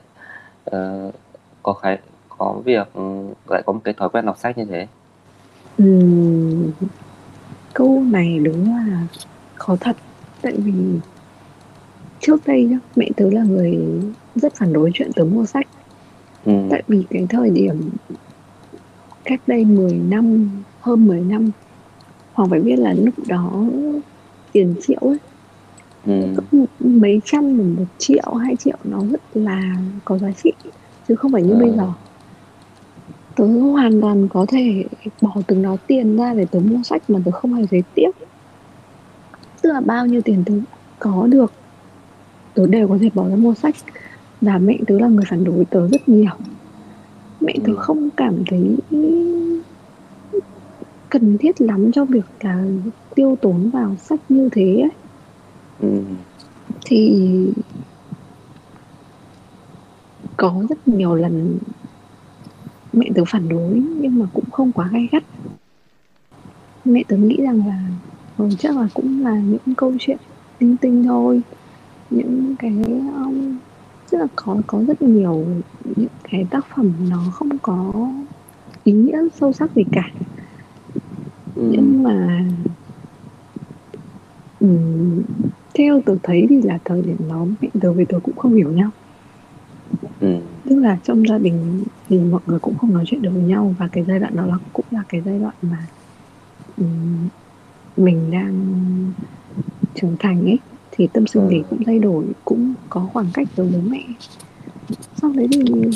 uh, 0.75 1.13
có 1.63 1.73
khái 1.73 1.97
có 2.37 2.55
việc 2.65 2.87
lại 3.49 3.63
có 3.65 3.73
một 3.73 3.79
cái 3.83 3.93
thói 3.93 4.09
quen 4.09 4.25
đọc 4.25 4.37
sách 4.37 4.57
như 4.57 4.65
thế? 4.65 4.87
Uhm, 5.83 6.71
câu 7.73 8.03
này 8.11 8.39
đúng 8.39 8.75
là 8.75 9.07
khó 9.55 9.75
thật. 9.79 9.95
Tại 10.41 10.53
vì 10.57 10.73
trước 12.19 12.47
đây 12.47 12.63
nhá 12.63 12.77
mẹ 12.95 13.09
tớ 13.15 13.29
là 13.31 13.43
người 13.43 13.79
rất 14.35 14.55
phản 14.55 14.73
đối 14.73 14.91
chuyện 14.93 15.11
tớ 15.15 15.23
mua 15.23 15.45
sách. 15.45 15.67
Ừ. 16.45 16.53
tại 16.69 16.83
vì 16.87 17.03
cái 17.09 17.25
thời 17.29 17.49
điểm 17.49 17.89
cách 19.31 19.41
đây 19.47 19.65
10 19.65 19.93
năm 19.93 20.49
hơn 20.81 21.07
10 21.07 21.21
năm 21.21 21.49
Hoàng 22.33 22.49
phải 22.49 22.59
biết 22.59 22.79
là 22.79 22.93
lúc 22.93 23.13
đó 23.27 23.63
tiền 24.51 24.75
triệu 24.81 24.99
ấy 25.01 25.17
ừ. 26.05 26.35
mấy 26.79 27.21
trăm 27.25 27.57
một, 27.57 27.63
một 27.77 27.85
triệu 27.97 28.33
hai 28.33 28.55
triệu 28.55 28.77
nó 28.83 28.99
rất 29.11 29.21
là 29.33 29.75
có 30.05 30.17
giá 30.17 30.31
trị 30.43 30.51
chứ 31.07 31.15
không 31.15 31.31
phải 31.31 31.41
như 31.41 31.53
ừ. 31.53 31.59
bây 31.59 31.71
giờ 31.71 31.87
tớ 33.35 33.45
hoàn 33.47 34.01
toàn 34.01 34.27
có 34.27 34.45
thể 34.49 34.85
bỏ 35.21 35.35
từng 35.47 35.61
đó 35.61 35.77
tiền 35.87 36.17
ra 36.17 36.33
để 36.33 36.45
tớ 36.45 36.59
mua 36.59 36.83
sách 36.83 37.09
mà 37.09 37.19
tớ 37.25 37.31
không 37.31 37.53
hề 37.53 37.65
thấy 37.71 37.83
tiếc 37.95 38.11
tức 39.61 39.71
là 39.73 39.81
bao 39.81 40.05
nhiêu 40.05 40.21
tiền 40.21 40.43
tớ 40.45 40.53
có 40.99 41.27
được 41.27 41.53
tớ 42.53 42.67
đều 42.67 42.87
có 42.87 42.97
thể 43.01 43.09
bỏ 43.13 43.29
ra 43.29 43.35
mua 43.35 43.53
sách 43.53 43.75
và 44.41 44.57
mẹ 44.57 44.77
tớ 44.87 44.99
là 44.99 45.07
người 45.07 45.25
phản 45.29 45.43
đối 45.43 45.65
tớ 45.65 45.87
rất 45.87 46.09
nhiều 46.09 46.31
mẹ 47.41 47.53
tớ 47.63 47.73
ừ. 47.73 47.75
không 47.77 48.09
cảm 48.17 48.43
thấy 48.47 48.77
cần 51.09 51.37
thiết 51.37 51.61
lắm 51.61 51.91
cho 51.91 52.05
việc 52.05 52.25
là 52.41 52.65
tiêu 53.15 53.37
tốn 53.41 53.69
vào 53.69 53.95
sách 53.95 54.19
như 54.29 54.49
thế 54.51 54.81
ấy. 54.81 54.91
Ừ. 55.79 56.01
thì 56.85 57.27
có 60.37 60.63
rất 60.69 60.87
nhiều 60.87 61.15
lần 61.15 61.57
mẹ 62.93 63.09
tớ 63.15 63.23
phản 63.27 63.49
đối 63.49 63.81
nhưng 63.99 64.19
mà 64.19 64.25
cũng 64.33 64.51
không 64.51 64.71
quá 64.71 64.89
gay 64.91 65.09
gắt 65.11 65.23
mẹ 66.85 67.03
tớ 67.07 67.17
nghĩ 67.17 67.37
rằng 67.41 67.67
là 67.67 67.83
ừ, 68.37 68.49
chắc 68.59 68.77
là 68.77 68.87
cũng 68.93 69.23
là 69.23 69.39
những 69.39 69.75
câu 69.77 69.93
chuyện 69.99 70.17
linh 70.59 70.77
tinh 70.77 71.03
thôi 71.03 71.41
những 72.09 72.55
cái 72.59 72.73
um, 73.15 73.57
rất 74.11 74.19
là 74.19 74.27
có 74.35 74.61
có 74.67 74.83
rất 74.87 75.01
nhiều 75.01 75.45
những 75.95 76.07
cái 76.31 76.45
tác 76.49 76.65
phẩm 76.75 76.93
nó 77.09 77.17
không 77.33 77.57
có 77.61 77.93
ý 78.83 78.93
nghĩa 78.93 79.19
sâu 79.39 79.53
sắc 79.53 79.75
gì 79.75 79.83
cả 79.91 80.09
ừ. 81.55 81.69
nhưng 81.71 82.03
mà 82.03 82.45
um, 84.59 85.21
theo 85.73 86.01
tôi 86.05 86.17
thấy 86.23 86.45
thì 86.49 86.61
là 86.61 86.79
thời 86.85 87.01
điểm 87.01 87.17
đó 87.29 87.45
mẹ 87.61 87.69
tớ 87.81 87.93
với 87.93 88.05
tớ 88.05 88.19
cũng 88.23 88.35
không 88.35 88.53
hiểu 88.53 88.71
nhau 88.71 88.89
ừ. 90.19 90.37
tức 90.69 90.75
là 90.75 90.97
trong 91.03 91.27
gia 91.27 91.37
đình 91.37 91.83
thì 92.09 92.19
mọi 92.19 92.41
người 92.45 92.59
cũng 92.59 92.77
không 92.77 92.93
nói 92.93 93.03
chuyện 93.07 93.21
được 93.21 93.31
với 93.33 93.43
nhau 93.43 93.75
và 93.79 93.87
cái 93.91 94.03
giai 94.07 94.19
đoạn 94.19 94.35
đó 94.35 94.45
là 94.45 94.57
cũng 94.73 94.85
là 94.91 95.03
cái 95.09 95.21
giai 95.25 95.39
đoạn 95.39 95.55
mà 95.61 95.87
um, 96.77 97.27
mình 97.97 98.31
đang 98.31 98.53
trưởng 99.95 100.15
thành 100.19 100.45
ấy 100.45 100.59
thì 100.91 101.07
tâm 101.07 101.27
sinh 101.27 101.47
lý 101.47 101.57
ừ. 101.57 101.63
cũng 101.69 101.83
thay 101.83 101.99
đổi 101.99 102.25
cũng 102.45 102.73
có 102.89 103.09
khoảng 103.13 103.27
cách 103.33 103.47
với 103.55 103.69
bố 103.73 103.79
mẹ. 103.89 104.03
Sau 105.21 105.31
đấy 105.35 105.47
thì 105.51 105.89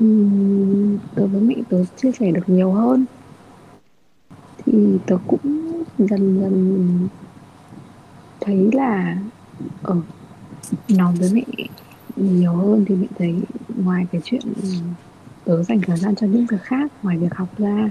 um, 0.00 0.98
tớ 1.14 1.26
với 1.26 1.40
mẹ 1.40 1.54
tớ 1.68 1.84
chia 1.96 2.12
sẻ 2.12 2.30
được 2.30 2.48
nhiều 2.48 2.72
hơn. 2.72 3.04
Thì 4.66 4.98
tớ 5.06 5.18
cũng 5.26 5.38
dần 5.98 6.40
dần 6.40 7.08
thấy 8.40 8.70
là 8.72 9.18
ở 9.82 9.94
ờ, 9.94 9.96
nói 10.88 11.14
với 11.18 11.30
mẹ 11.32 11.66
nhiều 12.16 12.52
hơn 12.52 12.84
thì 12.88 12.94
mẹ 12.94 13.06
thấy 13.18 13.34
ngoài 13.76 14.06
cái 14.12 14.20
chuyện 14.24 14.42
tớ 15.44 15.62
dành 15.62 15.80
thời 15.80 15.96
gian 15.96 16.14
cho 16.14 16.26
những 16.26 16.46
việc 16.46 16.62
khác 16.62 16.92
ngoài 17.02 17.18
việc 17.18 17.34
học 17.34 17.48
ra 17.58 17.90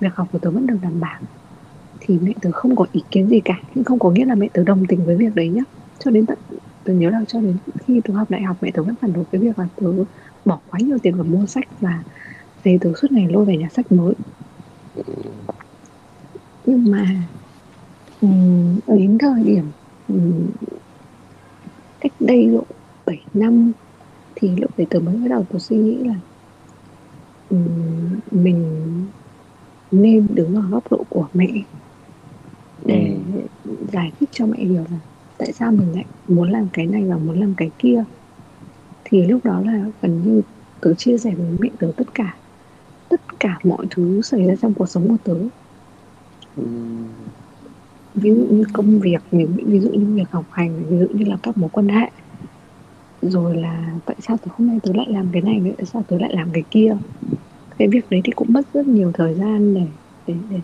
việc 0.00 0.14
học 0.14 0.28
của 0.32 0.38
tớ 0.38 0.50
vẫn 0.50 0.66
được 0.66 0.76
đảm 0.82 1.00
bảo 1.00 1.20
thì 2.06 2.18
mẹ 2.22 2.32
tớ 2.40 2.50
không 2.52 2.76
có 2.76 2.86
ý 2.92 3.02
kiến 3.10 3.28
gì 3.28 3.40
cả, 3.40 3.60
nhưng 3.74 3.84
không 3.84 3.98
có 3.98 4.10
nghĩa 4.10 4.24
là 4.24 4.34
mẹ 4.34 4.48
tớ 4.52 4.64
đồng 4.64 4.86
tình 4.86 5.04
với 5.04 5.16
việc 5.16 5.34
đấy 5.34 5.48
nhá. 5.48 5.62
Cho 5.98 6.10
đến 6.10 6.26
tận, 6.26 6.38
tớ 6.84 6.92
nhớ 6.92 7.10
là 7.10 7.24
cho 7.28 7.40
đến 7.40 7.56
khi 7.86 8.00
tớ 8.04 8.14
học 8.14 8.30
đại 8.30 8.42
học 8.42 8.56
mẹ 8.60 8.70
tớ 8.70 8.82
vẫn 8.82 8.94
phản 8.94 9.12
đối 9.12 9.24
cái 9.24 9.40
việc 9.40 9.58
là 9.58 9.68
tớ 9.76 9.86
bỏ 10.44 10.58
quá 10.70 10.80
nhiều 10.82 10.98
tiền 10.98 11.14
vào 11.14 11.24
mua 11.24 11.46
sách 11.46 11.68
và 11.80 12.02
về 12.62 12.78
tớ 12.80 12.92
suốt 12.96 13.12
ngày 13.12 13.28
lôi 13.30 13.44
về 13.44 13.56
nhà 13.56 13.68
sách 13.68 13.92
mới. 13.92 14.14
Nhưng 16.66 16.90
mà 16.90 17.06
đến 18.86 19.18
thời 19.18 19.44
điểm 19.44 19.64
cách 22.00 22.12
đây 22.20 22.46
độ 22.46 22.64
7 23.06 23.22
năm 23.34 23.72
thì 24.34 24.50
lúc 24.56 24.70
đấy 24.76 24.86
tớ 24.90 25.00
mới 25.00 25.16
bắt 25.16 25.28
đầu 25.28 25.44
tớ 25.52 25.58
suy 25.58 25.76
nghĩ 25.76 25.96
là 26.04 26.14
mình 28.30 28.64
nên 29.90 30.26
đứng 30.34 30.54
ở 30.54 30.62
góc 30.70 30.92
độ 30.92 31.04
của 31.08 31.28
mẹ 31.34 31.48
để 32.86 33.16
ừ. 33.64 33.70
giải 33.92 34.12
thích 34.20 34.28
cho 34.32 34.46
mẹ 34.46 34.58
hiểu 34.58 34.84
là 34.90 34.98
tại 35.38 35.52
sao 35.52 35.72
mình 35.72 35.92
lại 35.94 36.04
muốn 36.28 36.50
làm 36.50 36.68
cái 36.72 36.86
này 36.86 37.04
và 37.08 37.16
muốn 37.18 37.40
làm 37.40 37.54
cái 37.56 37.70
kia. 37.78 38.04
Thì 39.04 39.26
lúc 39.26 39.44
đó 39.44 39.60
là 39.60 39.84
gần 40.02 40.22
như 40.24 40.42
tớ 40.80 40.94
chia 40.94 41.18
sẻ 41.18 41.34
với 41.36 41.46
mẹ 41.60 41.68
tớ 41.78 41.92
tất 41.96 42.14
cả. 42.14 42.36
Tất 43.08 43.20
cả 43.40 43.58
mọi 43.64 43.86
thứ 43.90 44.22
xảy 44.22 44.46
ra 44.46 44.54
trong 44.62 44.74
cuộc 44.74 44.86
sống 44.86 45.08
của 45.08 45.16
tớ. 45.24 45.34
Ừ. 46.56 46.62
ví 48.14 48.30
dụ 48.34 48.46
như 48.50 48.64
công 48.72 49.00
việc 49.00 49.22
ví 49.30 49.80
dụ 49.80 49.90
như 49.90 50.14
việc 50.14 50.30
học 50.30 50.46
hành 50.50 50.84
ví 50.88 50.98
dụ 50.98 51.06
như 51.08 51.24
là 51.24 51.36
các 51.42 51.58
mối 51.58 51.70
quan 51.72 51.88
hệ. 51.88 52.10
Rồi 53.22 53.56
là 53.56 54.00
tại 54.06 54.16
sao 54.20 54.36
tớ 54.36 54.50
hôm 54.56 54.68
nay 54.68 54.78
tớ 54.82 54.92
lại 54.94 55.06
làm 55.10 55.28
cái 55.32 55.42
này 55.42 55.60
nữa 55.60 55.72
tại 55.78 55.86
sao 55.86 56.02
tớ 56.08 56.18
lại 56.18 56.30
làm 56.34 56.50
cái 56.52 56.64
kia. 56.70 56.96
Cái 57.78 57.88
việc 57.88 58.10
đấy 58.10 58.20
thì 58.24 58.32
cũng 58.36 58.52
mất 58.52 58.62
rất 58.72 58.86
nhiều 58.86 59.12
thời 59.14 59.34
gian 59.34 59.74
để 59.74 59.86
để, 60.26 60.34
để 60.50 60.60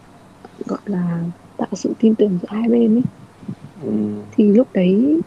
gọi 0.67 0.81
là 0.85 1.25
tạo 1.57 1.69
sự 1.73 1.95
tin 1.99 2.15
tưởng 2.15 2.39
giữa 2.43 2.49
hai 2.51 2.69
bên 2.69 2.95
ấy. 2.95 3.03
Ừ. 3.83 3.91
thì 4.33 4.45
lúc 4.45 4.69
đấy 4.75 5.21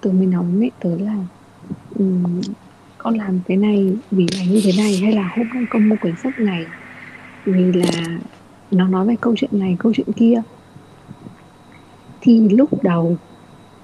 tớ 0.00 0.12
mới 0.12 0.26
nói 0.26 0.44
với 0.44 0.52
mẹ 0.52 0.70
tớ 0.80 0.96
là 0.98 1.16
um, 1.98 2.40
con 2.98 3.14
làm 3.14 3.40
cái 3.46 3.56
này 3.56 3.96
vì 4.10 4.26
là 4.38 4.44
như 4.44 4.60
thế 4.64 4.72
này 4.78 4.96
hay 4.96 5.12
là 5.12 5.32
hôm 5.36 5.48
nay 5.54 5.64
con 5.70 5.88
mua 5.88 5.96
quyển 5.96 6.16
sách 6.16 6.38
này 6.38 6.66
vì 7.44 7.72
là 7.72 8.18
nó 8.70 8.88
nói 8.88 9.06
về 9.06 9.16
câu 9.20 9.34
chuyện 9.36 9.50
này 9.58 9.76
câu 9.78 9.92
chuyện 9.96 10.12
kia. 10.12 10.42
Thì 12.20 12.48
lúc 12.48 12.82
đầu 12.82 13.16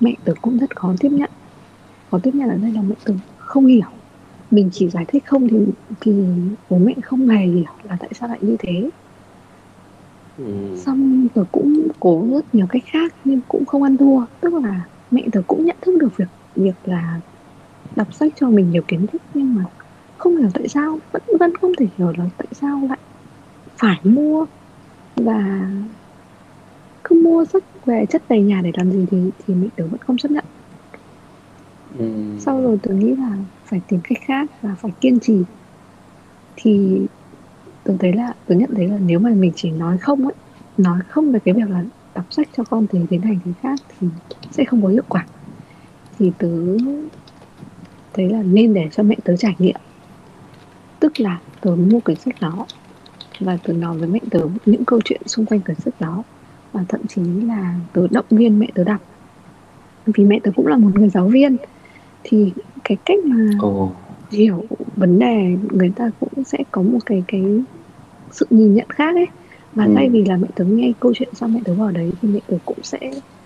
mẹ 0.01 0.15
tớ 0.25 0.35
cũng 0.43 0.59
rất 0.59 0.77
khó 0.77 0.95
tiếp 1.01 1.09
nhận. 1.13 1.31
Khó 2.11 2.19
tiếp 2.23 2.31
nhận 2.35 2.49
ở 2.49 2.57
đây 2.57 2.73
là 2.73 2.83
mẹ 2.83 2.95
tớ 3.05 3.15
không 3.37 3.67
hiểu. 3.67 3.89
Mình 4.51 4.69
chỉ 4.73 4.89
giải 4.89 5.05
thích 5.09 5.25
không 5.27 5.49
thì 5.49 5.57
thì 6.01 6.13
bố 6.71 6.79
mẹ 6.79 6.95
không 7.03 7.29
hề 7.29 7.47
hiểu 7.47 7.65
là 7.83 7.97
tại 8.01 8.11
sao 8.15 8.29
lại 8.29 8.39
như 8.43 8.57
thế 8.59 8.91
ừ. 10.37 10.45
xong 10.75 11.29
rồi 11.35 11.47
cũng 11.53 11.89
cố 12.01 12.29
rất 12.35 12.55
nhiều 12.55 12.67
cách 12.71 12.83
khác 12.93 13.13
nhưng 13.25 13.43
cũng 13.49 13.67
không 13.67 13.83
ăn 13.83 13.97
thua 13.97 14.27
tức 14.41 14.55
là 14.65 14.91
mẹ 15.11 15.29
tớ 15.33 15.43
cũng 15.47 15.65
nhận 15.65 15.77
thức 15.83 15.93
được 16.01 16.09
việc 16.19 16.25
việc 16.55 16.75
là 16.83 17.21
đọc 17.97 18.15
sách 18.15 18.33
cho 18.37 18.51
mình 18.51 18.71
nhiều 18.71 18.85
kiến 18.89 19.07
thức 19.13 19.23
nhưng 19.35 19.55
mà 19.55 19.65
không 20.19 20.37
hiểu 20.37 20.51
tại 20.55 20.69
sao 20.69 21.01
vẫn 21.13 21.23
vẫn 21.41 21.53
không 21.63 21.73
thể 21.79 21.87
hiểu 21.99 22.13
là 22.19 22.27
tại 22.39 22.49
sao 22.53 22.87
lại 22.91 23.01
phải 23.81 24.01
mua 24.05 24.47
và 25.17 25.35
cứ 27.05 27.17
mua 27.25 27.45
sách 27.45 27.63
về 27.87 28.05
chất 28.11 28.23
đầy 28.29 28.43
nhà 28.43 28.61
để 28.65 28.71
làm 28.75 28.91
gì 28.91 29.07
thì 29.11 29.31
thì 29.39 29.55
mẹ 29.55 29.69
tớ 29.77 29.89
vẫn 29.89 30.01
không 30.01 30.17
chấp 30.17 30.31
nhận 30.31 30.45
ừ. 31.91 32.05
sau 32.37 32.63
rồi 32.63 32.79
tớ 32.83 32.95
nghĩ 32.95 33.15
là 33.17 33.37
phải 33.65 33.83
tìm 33.89 34.01
cách 34.05 34.19
khác 34.27 34.51
và 34.61 34.71
phải 34.81 34.93
kiên 35.01 35.19
trì 35.21 35.45
thì 36.57 36.71
tôi 37.85 37.97
thấy 38.01 38.13
là 38.13 38.35
tôi 38.47 38.59
nhận 38.59 38.75
thấy 38.75 38.89
là 38.89 38.99
nếu 39.07 39.19
mà 39.19 39.31
mình 39.31 39.53
chỉ 39.57 39.71
nói 39.71 39.99
không 39.99 40.25
ấy 40.25 40.35
nói 40.79 40.99
không 41.09 41.33
về 41.33 41.39
cái 41.45 41.55
việc 41.55 41.71
là 41.71 41.85
đọc 42.15 42.25
sách 42.31 42.49
cho 42.57 42.65
con 42.65 42.87
thì 42.87 42.99
thế 43.11 43.19
này 43.19 43.39
thế 43.45 43.53
khác 43.63 43.79
thì 44.01 44.07
sẽ 44.51 44.65
không 44.65 44.83
có 44.83 44.89
hiệu 44.89 45.03
quả. 45.09 45.27
Thì 46.19 46.33
tớ 46.39 46.49
thấy 48.13 48.29
là 48.29 48.43
nên 48.43 48.75
để 48.75 48.89
cho 48.93 49.03
mẹ 49.03 49.17
tớ 49.25 49.37
trải 49.37 49.55
nghiệm. 49.59 49.77
Tức 51.01 51.21
là 51.21 51.41
tớ 51.61 51.71
mua 51.71 52.01
quyển 52.01 52.17
sách 52.17 52.41
đó 52.41 52.67
và 53.41 53.59
tớ 53.65 53.73
nói 53.73 53.99
với 53.99 54.09
mẹ 54.09 54.21
tớ 54.31 54.41
những 54.67 54.85
câu 54.85 55.01
chuyện 55.05 55.21
xung 55.27 55.47
quanh 55.47 55.61
quyển 55.61 55.81
sách 55.81 55.95
đó 56.01 56.23
và 56.73 56.85
thậm 56.89 57.07
chí 57.07 57.23
là 57.23 57.75
tớ 57.93 58.07
động 58.11 58.27
viên 58.31 58.59
mẹ 58.59 58.67
tớ 58.75 58.85
đọc. 58.85 59.01
Vì 60.07 60.25
mẹ 60.25 60.41
tớ 60.43 60.51
cũng 60.57 60.67
là 60.67 60.77
một 60.77 60.91
người 60.95 61.09
giáo 61.09 61.29
viên 61.29 61.57
thì 62.23 62.53
cái 62.85 62.97
cách 63.05 63.19
mà 63.25 63.51
oh. 63.67 63.93
hiểu 64.31 64.65
vấn 65.03 65.19
đề 65.19 65.57
người 65.73 65.93
ta 65.97 66.11
cũng 66.21 66.45
sẽ 66.45 66.59
có 66.71 66.83
một 66.83 66.99
cái 67.07 67.25
cái 67.29 67.43
sự 68.31 68.47
nhìn 68.51 68.75
nhận 68.75 68.87
khác 68.91 69.15
ấy 69.17 69.27
và 69.75 69.85
ừ. 69.85 69.93
thay 69.97 70.11
vì 70.11 70.25
là 70.29 70.37
mẹ 70.37 70.49
tớ 70.57 70.65
nghe 70.69 70.93
câu 71.01 71.13
chuyện 71.15 71.35
xong 71.35 71.53
mẹ 71.55 71.61
tớ 71.65 71.75
vào 71.75 71.91
đấy 71.91 72.11
thì 72.23 72.29
mẹ 72.29 72.41
tớ 72.47 72.57
cũng 72.65 72.79
sẽ 72.83 72.99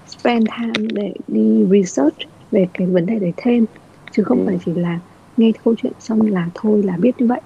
spend 0.07 0.49
time 0.59 0.89
để 0.95 1.15
đi 1.27 1.65
research 1.73 2.17
về 2.51 2.69
cái 2.75 2.87
vấn 2.87 3.07
đề 3.07 3.19
đấy 3.19 3.33
thêm 3.37 3.67
chứ 4.11 4.23
không 4.25 4.39
ừ. 4.39 4.45
phải 4.47 4.59
chỉ 4.65 4.75
là 4.75 5.01
nghe 5.37 5.53
câu 5.65 5.75
chuyện 5.79 5.93
xong 5.99 6.21
là 6.23 6.51
thôi 6.55 6.83
là 6.85 6.97
biết 7.01 7.13
như 7.19 7.27
vậy 7.27 7.41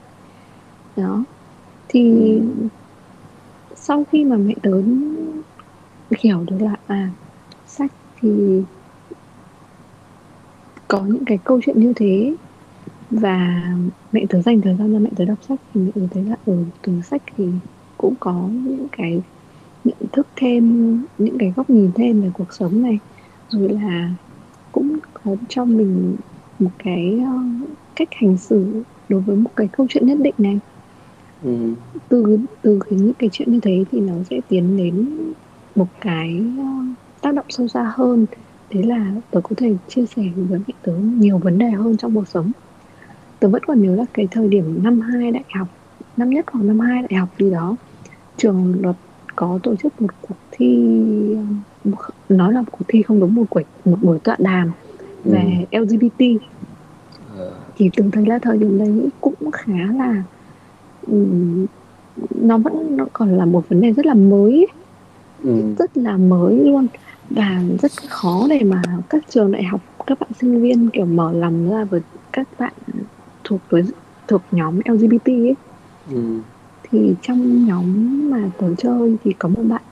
đó 0.96 1.24
thì 1.88 2.00
ừ. 2.00 2.68
sau 3.76 4.04
khi 4.04 4.24
mà 4.24 4.36
mẹ 4.36 4.54
tớ 4.62 4.82
hiểu 6.18 6.44
được 6.44 6.56
là 6.60 6.76
à 6.86 7.10
sách 7.66 7.92
thì 8.22 8.28
có 10.88 11.06
những 11.06 11.24
cái 11.26 11.38
câu 11.44 11.60
chuyện 11.64 11.80
như 11.80 11.92
thế 11.96 12.36
và 13.10 13.62
mẹ 14.12 14.24
tớ 14.28 14.42
dành 14.42 14.60
thời 14.60 14.76
gian 14.76 14.92
cho 14.92 14.98
mẹ 14.98 15.10
tớ 15.16 15.24
đọc 15.24 15.38
sách. 15.48 15.60
Thì 15.74 15.80
mẹ 15.80 15.90
tớ 15.94 16.00
thấy 16.10 16.24
là 16.24 16.36
ở 16.46 16.56
từ 16.82 16.92
sách 17.02 17.22
thì 17.36 17.48
cũng 17.96 18.14
có 18.20 18.48
những 18.52 18.86
cái 18.92 19.20
nhận 19.84 19.96
thức 20.12 20.26
thêm 20.36 20.96
những 21.18 21.38
cái 21.38 21.52
góc 21.56 21.70
nhìn 21.70 21.90
thêm 21.94 22.22
về 22.22 22.30
cuộc 22.34 22.52
sống 22.52 22.82
này. 22.82 22.98
Rồi 23.50 23.68
là 23.68 24.10
cũng 24.72 24.98
có 25.12 25.36
cho 25.48 25.64
mình 25.64 26.16
một 26.58 26.70
cái 26.78 27.20
uh, 27.22 27.68
cách 27.96 28.08
hành 28.12 28.36
xử 28.36 28.82
đối 29.08 29.20
với 29.20 29.36
một 29.36 29.50
cái 29.56 29.68
câu 29.72 29.86
chuyện 29.90 30.06
nhất 30.06 30.18
định 30.20 30.34
này. 30.38 30.58
Ừ. 31.42 31.74
từ 32.08 32.38
từ 32.62 32.80
cái 32.84 32.98
những 32.98 33.14
cái 33.14 33.30
chuyện 33.32 33.52
như 33.52 33.60
thế 33.60 33.84
thì 33.92 34.00
nó 34.00 34.14
sẽ 34.30 34.40
tiến 34.48 34.76
đến 34.76 35.06
một 35.74 35.86
cái 36.00 36.42
uh, 36.60 36.84
tác 37.20 37.34
động 37.34 37.46
sâu 37.48 37.68
xa 37.68 37.92
hơn. 37.94 38.26
Đấy 38.74 38.82
là 38.82 39.12
tớ 39.30 39.40
có 39.40 39.50
thể 39.56 39.74
chia 39.88 40.06
sẻ 40.06 40.22
với 40.36 40.60
mẹ 40.66 40.74
tớ 40.82 40.92
nhiều 40.92 41.38
vấn 41.38 41.58
đề 41.58 41.70
hơn 41.70 41.96
trong 41.96 42.14
cuộc 42.14 42.28
sống 42.28 42.52
tớ 43.40 43.48
vẫn 43.48 43.62
còn 43.66 43.82
nhớ 43.82 43.96
là 43.96 44.04
cái 44.12 44.28
thời 44.30 44.48
điểm 44.48 44.82
năm 44.82 45.00
hai 45.00 45.30
đại 45.30 45.44
học 45.54 45.68
năm 46.16 46.30
nhất 46.30 46.44
hoặc 46.52 46.64
năm 46.64 46.80
hai 46.80 47.02
đại 47.02 47.20
học 47.20 47.28
gì 47.38 47.50
đó 47.50 47.76
trường 48.36 48.74
luật 48.80 48.96
có 49.36 49.58
tổ 49.62 49.76
chức 49.76 50.02
một 50.02 50.08
cuộc 50.20 50.36
thi 50.50 50.88
nói 52.28 52.52
là 52.52 52.62
cuộc 52.70 52.84
thi 52.88 53.02
không 53.02 53.20
đúng 53.20 53.34
một 53.34 53.44
buổi 53.50 53.64
một 53.84 53.98
buổi 54.02 54.18
tọa 54.18 54.36
đàm 54.38 54.70
về 55.24 55.66
ừ. 55.70 55.84
LGBT 55.84 56.24
ờ. 57.36 57.52
thì 57.76 57.90
từng 57.96 58.10
thấy 58.10 58.26
là 58.26 58.38
thời 58.38 58.58
điểm 58.58 58.78
đấy 58.78 59.08
cũng 59.20 59.50
khá 59.52 59.92
là 59.98 60.22
um, 61.06 61.66
nó 62.34 62.58
vẫn 62.58 62.96
nó 62.96 63.06
còn 63.12 63.36
là 63.36 63.44
một 63.44 63.68
vấn 63.68 63.80
đề 63.80 63.92
rất 63.92 64.06
là 64.06 64.14
mới 64.14 64.66
ừ. 65.42 65.74
rất 65.78 65.96
là 65.96 66.16
mới 66.16 66.64
luôn 66.64 66.86
và 67.30 67.62
rất 67.82 67.92
khó 68.08 68.46
để 68.50 68.60
mà 68.64 68.82
các 69.08 69.24
trường 69.28 69.52
đại 69.52 69.62
học 69.62 69.80
các 70.06 70.20
bạn 70.20 70.30
sinh 70.40 70.62
viên 70.62 70.90
kiểu 70.90 71.06
mở 71.06 71.32
lòng 71.32 71.70
ra 71.70 71.84
với 71.84 72.00
các 72.32 72.48
bạn 72.58 72.72
thuộc 73.50 73.62
với 73.70 73.82
thuộc 74.28 74.42
nhóm 74.52 74.80
LGBT 74.86 75.32
ấy. 75.34 75.56
Ừ. 76.06 76.44
thì 76.82 77.16
trong 77.22 77.64
nhóm 77.64 78.18
mà 78.30 78.50
tớ 78.58 78.74
chơi 78.78 79.18
thì 79.22 79.30
có 79.38 79.48
một 79.48 79.62
bạn 79.68 79.82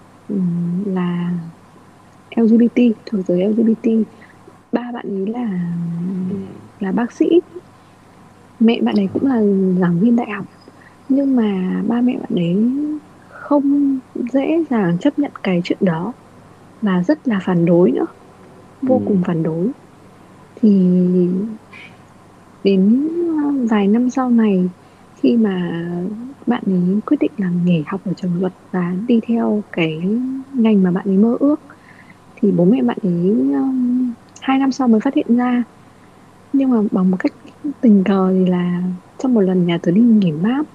là 0.87 1.31
LGBT 2.31 2.83
thuộc 3.07 3.27
giới 3.27 3.41
LGBT 3.43 3.91
ba 4.73 4.93
bạn 4.95 5.07
ấy 5.09 5.27
là 5.27 5.77
là 6.81 6.93
bác 6.93 7.13
sĩ 7.13 7.27
mẹ 8.59 8.81
bạn 8.83 8.95
ấy 8.97 9.09
cũng 9.13 9.27
là 9.27 9.41
giảng 9.81 10.01
viên 10.01 10.17
đại 10.17 10.31
học 10.31 10.47
nhưng 11.09 11.37
mà 11.37 11.83
ba 11.89 12.01
mẹ 12.03 12.19
bạn 12.21 12.31
ấy 12.37 12.57
không 13.29 14.01
dễ 14.33 14.65
dàng 14.71 14.99
chấp 15.01 15.19
nhận 15.19 15.33
cái 15.43 15.61
chuyện 15.65 15.79
đó 15.83 16.15
và 16.83 17.03
rất 17.05 17.29
là 17.29 17.41
phản 17.45 17.67
đối 17.67 17.93
nữa 17.93 18.07
vô 18.87 18.99
ừ. 18.99 19.05
cùng 19.07 19.23
phản 19.27 19.45
đối 19.45 19.73
thì 20.57 20.71
đến 22.63 23.09
vài 23.67 23.89
năm 23.89 24.11
sau 24.11 24.31
này 24.31 24.71
khi 25.15 25.37
mà 25.37 25.81
bạn 26.47 26.63
ấy 26.67 27.01
quyết 27.07 27.17
định 27.21 27.33
là 27.37 27.51
nghỉ 27.51 27.85
học 27.87 28.01
ở 28.05 28.13
trường 28.17 28.41
luật 28.41 28.53
và 28.71 28.95
đi 29.07 29.21
theo 29.29 29.65
cái 29.73 30.01
ngành 30.55 30.83
mà 30.83 30.91
bạn 30.91 31.07
ấy 31.09 31.17
mơ 31.17 31.37
ước 31.41 31.61
thì 32.37 32.53
bố 32.53 32.65
mẹ 32.65 32.83
bạn 32.83 32.99
ấy 33.03 33.31
um, 33.55 34.15
hai 34.41 34.59
năm 34.59 34.73
sau 34.73 34.89
mới 34.89 35.01
phát 35.01 35.15
hiện 35.15 35.37
ra. 35.37 35.65
Nhưng 36.53 36.71
mà 36.71 36.79
bằng 36.91 37.11
một 37.11 37.17
cách 37.21 37.33
tình 37.81 38.05
cờ 38.05 38.31
thì 38.35 38.47
là 38.47 38.83
trong 39.19 39.35
một 39.35 39.41
lần 39.41 39.67
nhà 39.67 39.79
tớ 39.83 39.93
đi 39.93 40.03
nghỉ 40.03 40.33
mát 40.33 40.67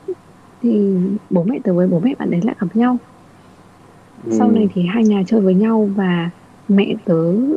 thì 0.62 0.98
bố 1.30 1.44
mẹ 1.44 1.60
tớ 1.64 1.74
với 1.74 1.88
bố 1.88 2.00
mẹ 2.00 2.16
bạn 2.20 2.32
ấy 2.32 2.42
lại 2.44 2.56
gặp 2.60 2.68
nhau. 2.76 2.98
Ừ. 4.24 4.32
sau 4.32 4.52
này 4.52 4.68
thì 4.74 4.84
hai 4.86 5.04
nhà 5.06 5.24
chơi 5.28 5.42
với 5.42 5.56
nhau 5.56 5.92
và 5.96 6.30
mẹ 6.68 6.96
tớ 7.06 7.16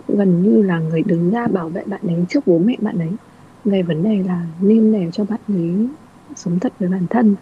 gần 0.08 0.42
như 0.42 0.62
là 0.62 0.80
người 0.80 1.02
đứng 1.02 1.30
ra 1.30 1.48
bảo 1.48 1.68
vệ 1.68 1.84
bạn 1.86 2.00
ấy 2.06 2.24
trước 2.28 2.46
bố 2.46 2.58
mẹ 2.58 2.76
bạn 2.80 2.98
ấy 2.98 3.16
về 3.66 3.82
vấn 3.82 4.02
đề 4.02 4.22
là 4.26 4.46
nên 4.60 4.92
để 4.92 5.08
cho 5.12 5.24
bạn 5.24 5.40
ấy 5.48 5.88
sống 6.36 6.58
thật 6.58 6.72
với 6.78 6.88
bản 6.88 7.06
thân 7.10 7.36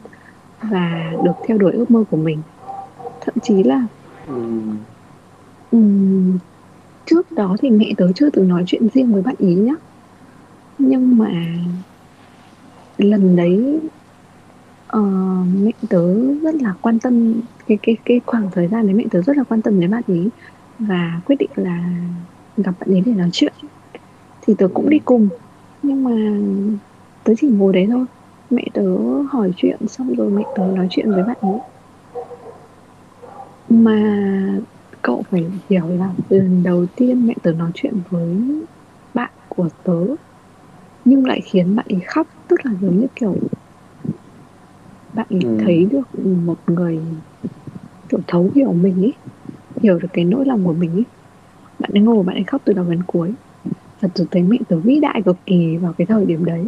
và 0.63 1.13
được 1.25 1.33
theo 1.47 1.59
đuổi 1.59 1.73
ước 1.73 1.91
mơ 1.91 2.05
của 2.11 2.17
mình. 2.17 2.39
Thậm 3.21 3.35
chí 3.43 3.63
là 3.63 3.87
ừ. 4.27 4.61
um, 5.71 6.39
trước 7.07 7.33
đó 7.33 7.57
thì 7.61 7.71
mẹ 7.71 7.93
tớ 7.97 8.13
chưa 8.13 8.31
từng 8.31 8.49
nói 8.49 8.65
chuyện 8.67 8.89
riêng 8.95 9.13
với 9.13 9.23
bạn 9.23 9.35
ý 9.39 9.55
nhá. 9.55 9.75
Nhưng 10.79 11.19
mà 11.19 11.31
lần 12.99 13.37
đấy 13.37 13.81
uh, 14.97 15.47
mẹ 15.63 15.73
tớ 15.89 16.15
rất 16.43 16.55
là 16.55 16.75
quan 16.81 16.99
tâm 16.99 17.35
cái 17.67 17.79
cái 17.83 17.97
cái 18.05 18.21
khoảng 18.27 18.51
thời 18.53 18.69
gian 18.69 18.87
đấy 18.87 18.95
mẹ 18.95 19.05
tớ 19.11 19.23
rất 19.23 19.37
là 19.37 19.45
quan 19.45 19.63
tâm 19.63 19.81
đến 19.81 19.91
bạn 19.91 20.03
ý 20.07 20.29
và 20.79 21.21
quyết 21.27 21.37
định 21.39 21.51
là 21.57 21.85
gặp 22.57 22.73
bạn 22.81 22.95
ấy 22.95 23.03
để 23.07 23.13
nói 23.13 23.29
chuyện. 23.33 23.53
Thì 24.43 24.55
tớ 24.59 24.69
cũng 24.75 24.91
đi 24.91 24.99
cùng 25.05 25.29
nhưng 25.85 26.05
mà 26.05 26.11
tớ 27.25 27.33
chỉ 27.39 27.49
ngồi 27.49 27.73
đấy 27.73 27.87
thôi. 27.91 28.07
Mẹ 28.51 28.65
tớ 28.75 28.83
hỏi 29.33 29.51
chuyện 29.57 29.89
xong 29.89 30.13
rồi 30.15 30.31
mẹ 30.31 30.45
tớ 30.55 30.63
nói 30.73 30.87
chuyện 30.91 31.15
với 31.15 31.23
bạn 31.23 31.39
ấy. 31.41 31.61
Mà 33.69 33.95
cậu 35.03 35.23
phải 35.31 35.51
hiểu 35.71 35.89
là 35.93 36.15
lần 36.29 36.63
đầu 36.63 36.87
tiên 36.97 37.27
mẹ 37.27 37.35
tớ 37.43 37.53
nói 37.53 37.71
chuyện 37.75 38.03
với 38.11 38.39
bạn 39.15 39.33
của 39.49 39.69
tớ 39.83 39.93
nhưng 41.05 41.27
lại 41.27 41.41
khiến 41.45 41.75
bạn 41.75 41.87
ấy 41.89 42.01
khóc. 42.07 42.29
Tức 42.49 42.57
là 42.65 42.73
giống 42.81 42.99
như 42.99 43.07
kiểu 43.17 43.41
bạn 45.13 45.27
ấy 45.31 45.41
ừ. 45.41 45.49
thấy 45.59 45.87
được 45.87 46.15
một 46.15 46.59
người 46.67 47.23
kiểu 48.09 48.21
thấu 48.27 48.53
hiểu 48.55 48.73
mình 48.75 48.97
ấy 49.05 49.21
hiểu 49.83 49.99
được 49.99 50.09
cái 50.13 50.25
nỗi 50.25 50.47
lòng 50.47 50.65
của 50.65 50.75
mình 50.75 50.93
ấy. 50.95 51.07
Bạn 51.79 51.91
ấy 51.95 52.03
ngồi 52.03 52.25
bạn 52.25 52.37
ấy 52.37 52.45
khóc 52.49 52.63
từ 52.67 52.73
đầu 52.73 52.91
đến 52.91 53.05
cuối 53.05 53.37
và 54.05 54.11
tôi 54.15 54.27
thấy 54.31 54.43
mẹ 54.43 54.59
tớ 54.69 54.79
vĩ 54.79 55.01
đại 55.01 55.23
cực 55.25 55.37
kỳ 55.47 55.77
vào 55.77 55.93
cái 55.99 56.07
thời 56.07 56.25
điểm 56.25 56.45
đấy 56.45 56.65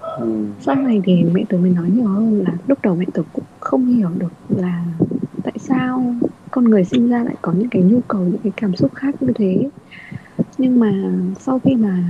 ừ. 0.00 0.46
sau 0.60 0.74
này 0.74 1.00
thì 1.04 1.24
mẹ 1.32 1.44
tớ 1.48 1.58
mới 1.58 1.70
nói 1.70 1.90
nhiều 1.90 2.06
hơn 2.06 2.42
là 2.46 2.52
lúc 2.66 2.78
đầu 2.82 2.96
mẹ 2.96 3.04
tớ 3.14 3.22
cũng 3.32 3.44
không 3.60 3.86
hiểu 3.86 4.08
được 4.18 4.32
là 4.48 4.84
tại 5.42 5.54
sao 5.58 6.14
con 6.50 6.64
người 6.64 6.84
sinh 6.84 7.08
ra 7.08 7.24
lại 7.24 7.34
có 7.42 7.52
những 7.52 7.68
cái 7.68 7.82
nhu 7.82 8.00
cầu 8.08 8.20
những 8.20 8.40
cái 8.42 8.52
cảm 8.56 8.76
xúc 8.76 8.94
khác 8.94 9.22
như 9.22 9.32
thế 9.34 9.68
nhưng 10.58 10.80
mà 10.80 10.92
sau 11.40 11.58
khi 11.58 11.74
mà 11.74 12.04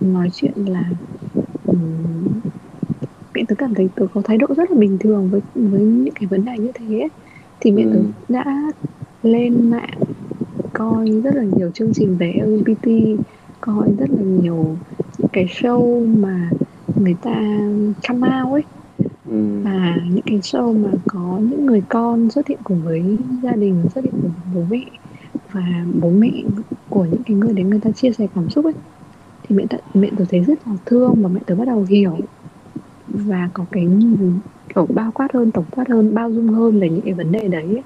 nói 0.00 0.28
chuyện 0.32 0.52
là 0.56 0.84
um, 1.66 2.40
mẹ 3.34 3.42
tớ 3.48 3.54
cảm 3.58 3.74
thấy 3.74 3.88
tớ 3.94 4.06
có 4.14 4.22
thái 4.24 4.38
độ 4.38 4.46
rất 4.56 4.70
là 4.70 4.76
bình 4.78 4.98
thường 4.98 5.30
với 5.30 5.40
với 5.54 5.80
những 5.80 6.14
cái 6.14 6.26
vấn 6.26 6.44
đề 6.44 6.58
như 6.58 6.72
thế 6.74 7.08
thì 7.60 7.72
mẹ 7.72 7.82
ừ. 7.82 7.90
tớ 7.92 8.00
đã 8.28 8.44
lên 9.22 9.70
mạng 9.70 9.98
coi 10.72 11.10
rất 11.24 11.34
là 11.34 11.44
nhiều 11.56 11.70
chương 11.70 11.92
trình 11.94 12.16
về 12.16 12.32
LGBT 12.46 12.88
coi 13.66 13.92
rất 13.98 14.10
là 14.10 14.22
nhiều 14.22 14.78
những 15.18 15.28
cái 15.32 15.46
show 15.46 16.06
mà 16.20 16.50
người 16.98 17.16
ta 17.22 17.42
come 18.08 18.28
out 18.42 18.52
ấy 18.52 18.62
ừ. 19.24 19.60
và 19.64 19.98
những 20.10 20.24
cái 20.26 20.38
show 20.38 20.78
mà 20.82 20.92
có 21.06 21.40
những 21.42 21.66
người 21.66 21.82
con 21.88 22.30
xuất 22.30 22.48
hiện 22.48 22.60
cùng 22.64 22.82
với 22.84 23.18
gia 23.42 23.52
đình 23.56 23.88
xuất 23.94 24.04
hiện 24.04 24.14
cùng 24.22 24.34
bố 24.54 24.66
mẹ 24.70 24.84
và 25.52 25.84
bố 26.02 26.10
mẹ 26.10 26.30
của 26.88 27.04
những 27.04 27.22
cái 27.26 27.36
người 27.36 27.52
đến 27.54 27.70
người 27.70 27.80
ta 27.82 27.90
chia 27.92 28.12
sẻ 28.12 28.26
cảm 28.34 28.48
xúc 28.48 28.64
ấy 28.64 28.74
thì 29.42 29.56
mẹ 29.56 29.64
tớ, 29.70 29.78
mẹ 29.94 30.10
tớ 30.18 30.24
thấy 30.28 30.40
rất 30.40 30.58
là 30.66 30.74
thương 30.86 31.22
và 31.22 31.28
mẹ 31.28 31.40
tớ 31.46 31.54
bắt 31.56 31.64
đầu 31.66 31.82
hiểu 31.90 32.16
và 33.08 33.50
có 33.54 33.66
cái 33.72 33.88
kiểu 34.74 34.86
bao 34.86 35.12
quát 35.12 35.28
hơn 35.34 35.52
tổng 35.52 35.66
quát 35.70 35.88
hơn 35.88 36.14
bao 36.14 36.32
dung 36.32 36.48
hơn 36.48 36.80
về 36.80 36.90
những 36.90 37.04
cái 37.04 37.14
vấn 37.14 37.32
đề 37.32 37.48
đấy 37.48 37.64
ấy. 37.66 37.84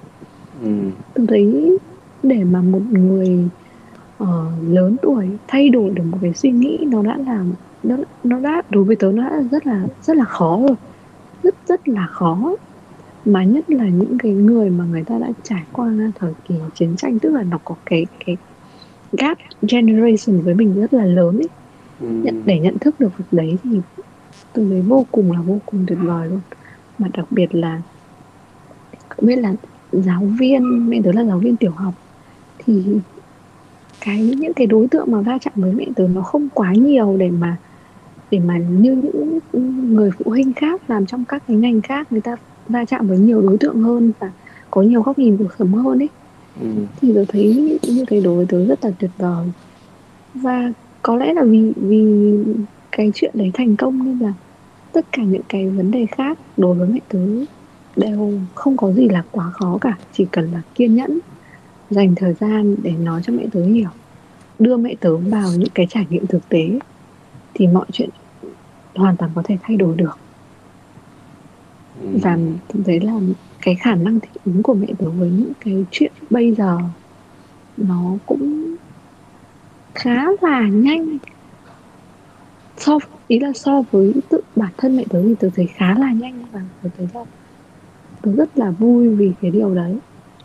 Ừ. 0.63 0.69
tôi 1.15 1.27
thấy 1.29 1.79
để 2.23 2.45
mà 2.45 2.63
một 2.63 2.83
người 2.83 3.51
uh, 4.23 4.29
lớn 4.69 4.97
tuổi 5.03 5.29
thay 5.49 5.69
đổi 5.69 5.91
được 5.91 6.03
một 6.05 6.19
cái 6.23 6.35
suy 6.35 6.51
nghĩ 6.51 6.79
nó 6.91 7.03
đã 7.03 7.17
làm 7.27 7.53
nó 7.83 7.97
nó 8.25 8.41
đã 8.41 8.63
đối 8.71 8.85
với 8.85 8.97
tớ 8.97 9.13
nó 9.13 9.23
đã 9.23 9.43
rất 9.51 9.67
là 9.67 9.87
rất 10.03 10.17
là 10.17 10.25
khó 10.25 10.61
rồi. 10.69 10.77
Rất 11.43 11.55
rất 11.69 11.89
là 11.89 12.07
khó. 12.07 12.55
Mà 13.25 13.45
nhất 13.45 13.71
là 13.71 13.89
những 13.89 14.19
cái 14.19 14.33
người 14.33 14.71
mà 14.71 14.85
người 14.85 15.05
ta 15.05 15.19
đã 15.19 15.29
trải 15.43 15.65
qua 15.73 15.93
thời 16.15 16.33
kỳ 16.49 16.55
chiến 16.75 16.97
tranh 16.97 17.19
tức 17.19 17.33
là 17.33 17.43
nó 17.43 17.59
có 17.65 17.75
cái 17.87 18.07
cái 18.27 18.37
gap 19.13 19.39
generation 19.63 20.41
với 20.41 20.55
mình 20.55 20.75
rất 20.75 20.95
là 20.95 21.05
lớn 21.05 21.39
ấy. 21.39 21.49
Ừ. 22.01 22.07
nhận 22.07 22.43
để 22.45 22.59
nhận 22.59 22.79
thức 22.79 23.01
được 23.01 23.19
việc 23.19 23.25
đấy 23.33 23.57
thì 23.65 23.81
tôi 24.53 24.67
thấy 24.71 24.81
vô 24.81 25.07
cùng 25.11 25.33
là 25.33 25.41
vô 25.41 25.59
cùng 25.67 25.85
tuyệt 25.87 25.99
vời 26.03 26.29
luôn. 26.29 26.41
Mà 26.99 27.09
đặc 27.15 27.27
biệt 27.31 27.55
là 27.55 27.83
không 29.09 29.27
biết 29.27 29.37
là 29.37 29.55
giáo 29.93 30.23
viên 30.39 30.91
mẹ 30.91 31.01
tớ 31.05 31.13
là 31.13 31.25
giáo 31.25 31.39
viên 31.39 31.57
tiểu 31.57 31.71
học 31.71 31.95
thì 32.59 32.83
cái 34.01 34.23
những 34.23 34.55
cái 34.55 34.67
đối 34.67 34.89
tượng 34.89 35.13
mà 35.13 35.21
va 35.21 35.39
chạm 35.41 35.53
với 35.57 35.73
mẹ 35.73 35.85
tớ 35.97 36.09
nó 36.15 36.23
không 36.23 36.49
quá 36.55 36.73
nhiều 36.73 37.17
để 37.19 37.31
mà 37.31 37.57
để 38.31 38.39
mà 38.39 38.59
như 38.59 39.03
những 39.03 39.39
người 39.95 40.11
phụ 40.11 40.31
huynh 40.31 40.53
khác 40.53 40.81
làm 40.89 41.07
trong 41.07 41.25
các 41.25 41.43
cái 41.49 41.57
ngành 41.57 41.81
khác 41.81 42.13
người 42.13 42.21
ta 42.21 42.37
va 42.69 42.85
chạm 42.85 43.09
với 43.09 43.19
nhiều 43.19 43.43
đối 43.43 43.59
tượng 43.59 43.83
hơn 43.83 44.13
và 44.19 44.31
có 44.71 44.83
nhiều 44.83 45.03
góc 45.03 45.19
nhìn 45.19 45.37
cuộc 45.37 45.53
sống 45.59 45.75
hơn 45.75 46.03
ấy. 46.03 46.09
Ừ. 46.61 46.69
thì 47.01 47.13
tôi 47.15 47.27
thấy 47.27 47.79
như 47.83 48.05
thế 48.09 48.21
đối 48.21 48.47
tớ 48.47 48.67
rất 48.67 48.85
là 48.85 48.91
tuyệt 48.99 49.11
vời. 49.19 49.47
Và 50.35 50.73
có 51.03 51.17
lẽ 51.17 51.35
là 51.35 51.45
vì 51.45 51.73
vì 51.77 52.35
cái 52.93 53.11
chuyện 53.15 53.31
đấy 53.35 53.51
thành 53.55 53.77
công 53.77 54.05
nên 54.05 54.19
là 54.19 54.33
tất 54.93 55.07
cả 55.13 55.23
những 55.23 55.43
cái 55.49 55.69
vấn 55.69 55.91
đề 55.91 56.07
khác 56.07 56.39
đối 56.57 56.75
với 56.75 56.89
mẹ 56.89 57.01
tớ 57.09 57.19
đều 57.97 58.33
không 58.55 58.77
có 58.77 58.93
gì 58.93 59.09
là 59.09 59.25
quá 59.31 59.51
khó 59.51 59.79
cả 59.81 59.99
chỉ 60.13 60.27
cần 60.33 60.53
là 60.53 60.61
kiên 60.75 60.95
nhẫn 60.95 61.19
dành 61.91 62.15
thời 62.15 62.35
gian 62.35 62.77
để 62.83 62.91
nói 62.91 63.23
cho 63.25 63.33
mẹ 63.33 63.47
tớ 63.53 63.65
hiểu 63.65 63.91
đưa 64.59 64.77
mẹ 64.77 64.95
tớ 65.01 65.17
vào 65.17 65.53
những 65.53 65.71
cái 65.75 65.87
trải 65.91 66.07
nghiệm 66.11 66.27
thực 66.27 66.49
tế 66.49 66.79
thì 67.55 67.67
mọi 67.67 67.87
chuyện 67.93 68.11
hoàn 68.95 69.17
toàn 69.17 69.31
có 69.35 69.43
thể 69.45 69.59
thay 69.63 69.77
đổi 69.77 69.97
được. 69.97 70.19
Ừ. 72.03 72.09
và 72.23 72.39
đấy 72.87 73.01
là 73.01 73.21
cái 73.63 73.75
khả 73.75 73.95
năng 73.95 74.21
thích 74.21 74.31
ứng 74.45 74.63
của 74.63 74.75
mẹ 74.75 74.87
tớ 74.99 75.11
với 75.11 75.31
những 75.31 75.53
cái 75.61 75.85
chuyện 75.91 76.13
bây 76.31 76.55
giờ 76.55 76.79
nó 77.77 78.19
cũng 78.27 78.77
khá 79.95 80.27
là 80.43 80.69
nhanh. 80.69 81.19
So 82.77 82.99
ý 83.29 83.39
là 83.39 83.53
so 83.55 83.83
với 83.91 84.15
tự 84.29 84.41
bản 84.57 84.71
thân 84.77 84.97
mẹ 84.97 85.05
tớ 85.11 85.23
thì 85.23 85.35
tớ 85.39 85.51
thấy 85.55 85.67
khá 85.67 85.95
là 85.99 86.13
nhanh 86.13 86.45
và 86.53 86.61
tớ 86.83 86.89
thấy 86.97 87.09
là 87.15 87.25
tớ 88.23 88.33
rất 88.33 88.59
là 88.59 88.71
vui 88.71 89.09
vì 89.09 89.33
cái 89.41 89.51
điều 89.51 89.75
đấy. 89.75 89.99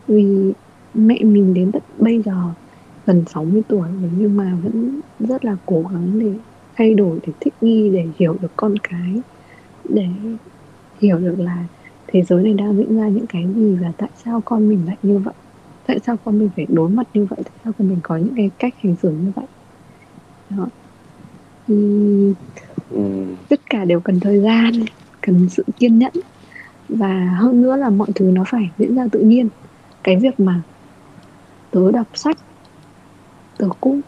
Vì 0.07 0.53
mẹ 0.93 1.19
mình 1.23 1.53
đến 1.53 1.71
tận 1.71 1.81
bây 1.97 2.21
giờ 2.21 2.33
gần 3.05 3.23
60 3.33 3.61
tuổi 3.67 3.87
nhưng 4.17 4.37
mà 4.37 4.57
vẫn 4.63 4.99
rất 5.19 5.45
là 5.45 5.57
cố 5.65 5.85
gắng 5.93 6.19
để 6.19 6.33
thay 6.75 6.93
đổi 6.93 7.19
để 7.27 7.33
thích 7.39 7.53
nghi 7.61 7.89
để 7.89 8.05
hiểu 8.17 8.37
được 8.41 8.51
con 8.55 8.75
cái 8.77 9.21
để 9.89 10.07
hiểu 11.01 11.17
được 11.17 11.39
là 11.39 11.65
thế 12.07 12.23
giới 12.23 12.43
này 12.43 12.53
đang 12.53 12.77
diễn 12.77 12.97
ra 12.97 13.07
những 13.07 13.27
cái 13.27 13.47
gì 13.55 13.75
và 13.81 13.91
tại 13.97 14.09
sao 14.25 14.41
con 14.45 14.69
mình 14.69 14.79
lại 14.85 14.97
như 15.03 15.17
vậy 15.19 15.33
tại 15.85 15.99
sao 16.05 16.17
con 16.25 16.39
mình 16.39 16.49
phải 16.55 16.65
đối 16.69 16.89
mặt 16.89 17.07
như 17.13 17.25
vậy 17.25 17.39
tại 17.43 17.53
sao 17.63 17.73
con 17.79 17.89
mình 17.89 17.99
có 18.03 18.17
những 18.17 18.35
cái 18.35 18.51
cách 18.59 18.73
hành 18.83 18.95
xử 19.01 19.09
như 19.09 19.31
vậy. 19.35 19.45
Đó. 20.49 20.67
Thì 21.67 21.75
ừ. 22.91 23.25
tất 23.49 23.59
cả 23.69 23.85
đều 23.85 23.99
cần 23.99 24.19
thời 24.19 24.41
gian 24.41 24.73
cần 25.21 25.49
sự 25.49 25.63
kiên 25.79 25.99
nhẫn 25.99 26.13
và 26.89 27.37
hơn 27.39 27.61
nữa 27.61 27.75
là 27.75 27.89
mọi 27.89 28.07
thứ 28.15 28.25
nó 28.25 28.43
phải 28.47 28.69
diễn 28.77 28.95
ra 28.95 29.07
tự 29.11 29.19
nhiên. 29.19 29.49
Cái 30.03 30.15
việc 30.15 30.39
mà 30.39 30.61
tớ 31.73 31.91
đọc 31.91 32.07
sách 32.13 32.37
tớ 33.57 33.67
cũng 33.81 34.01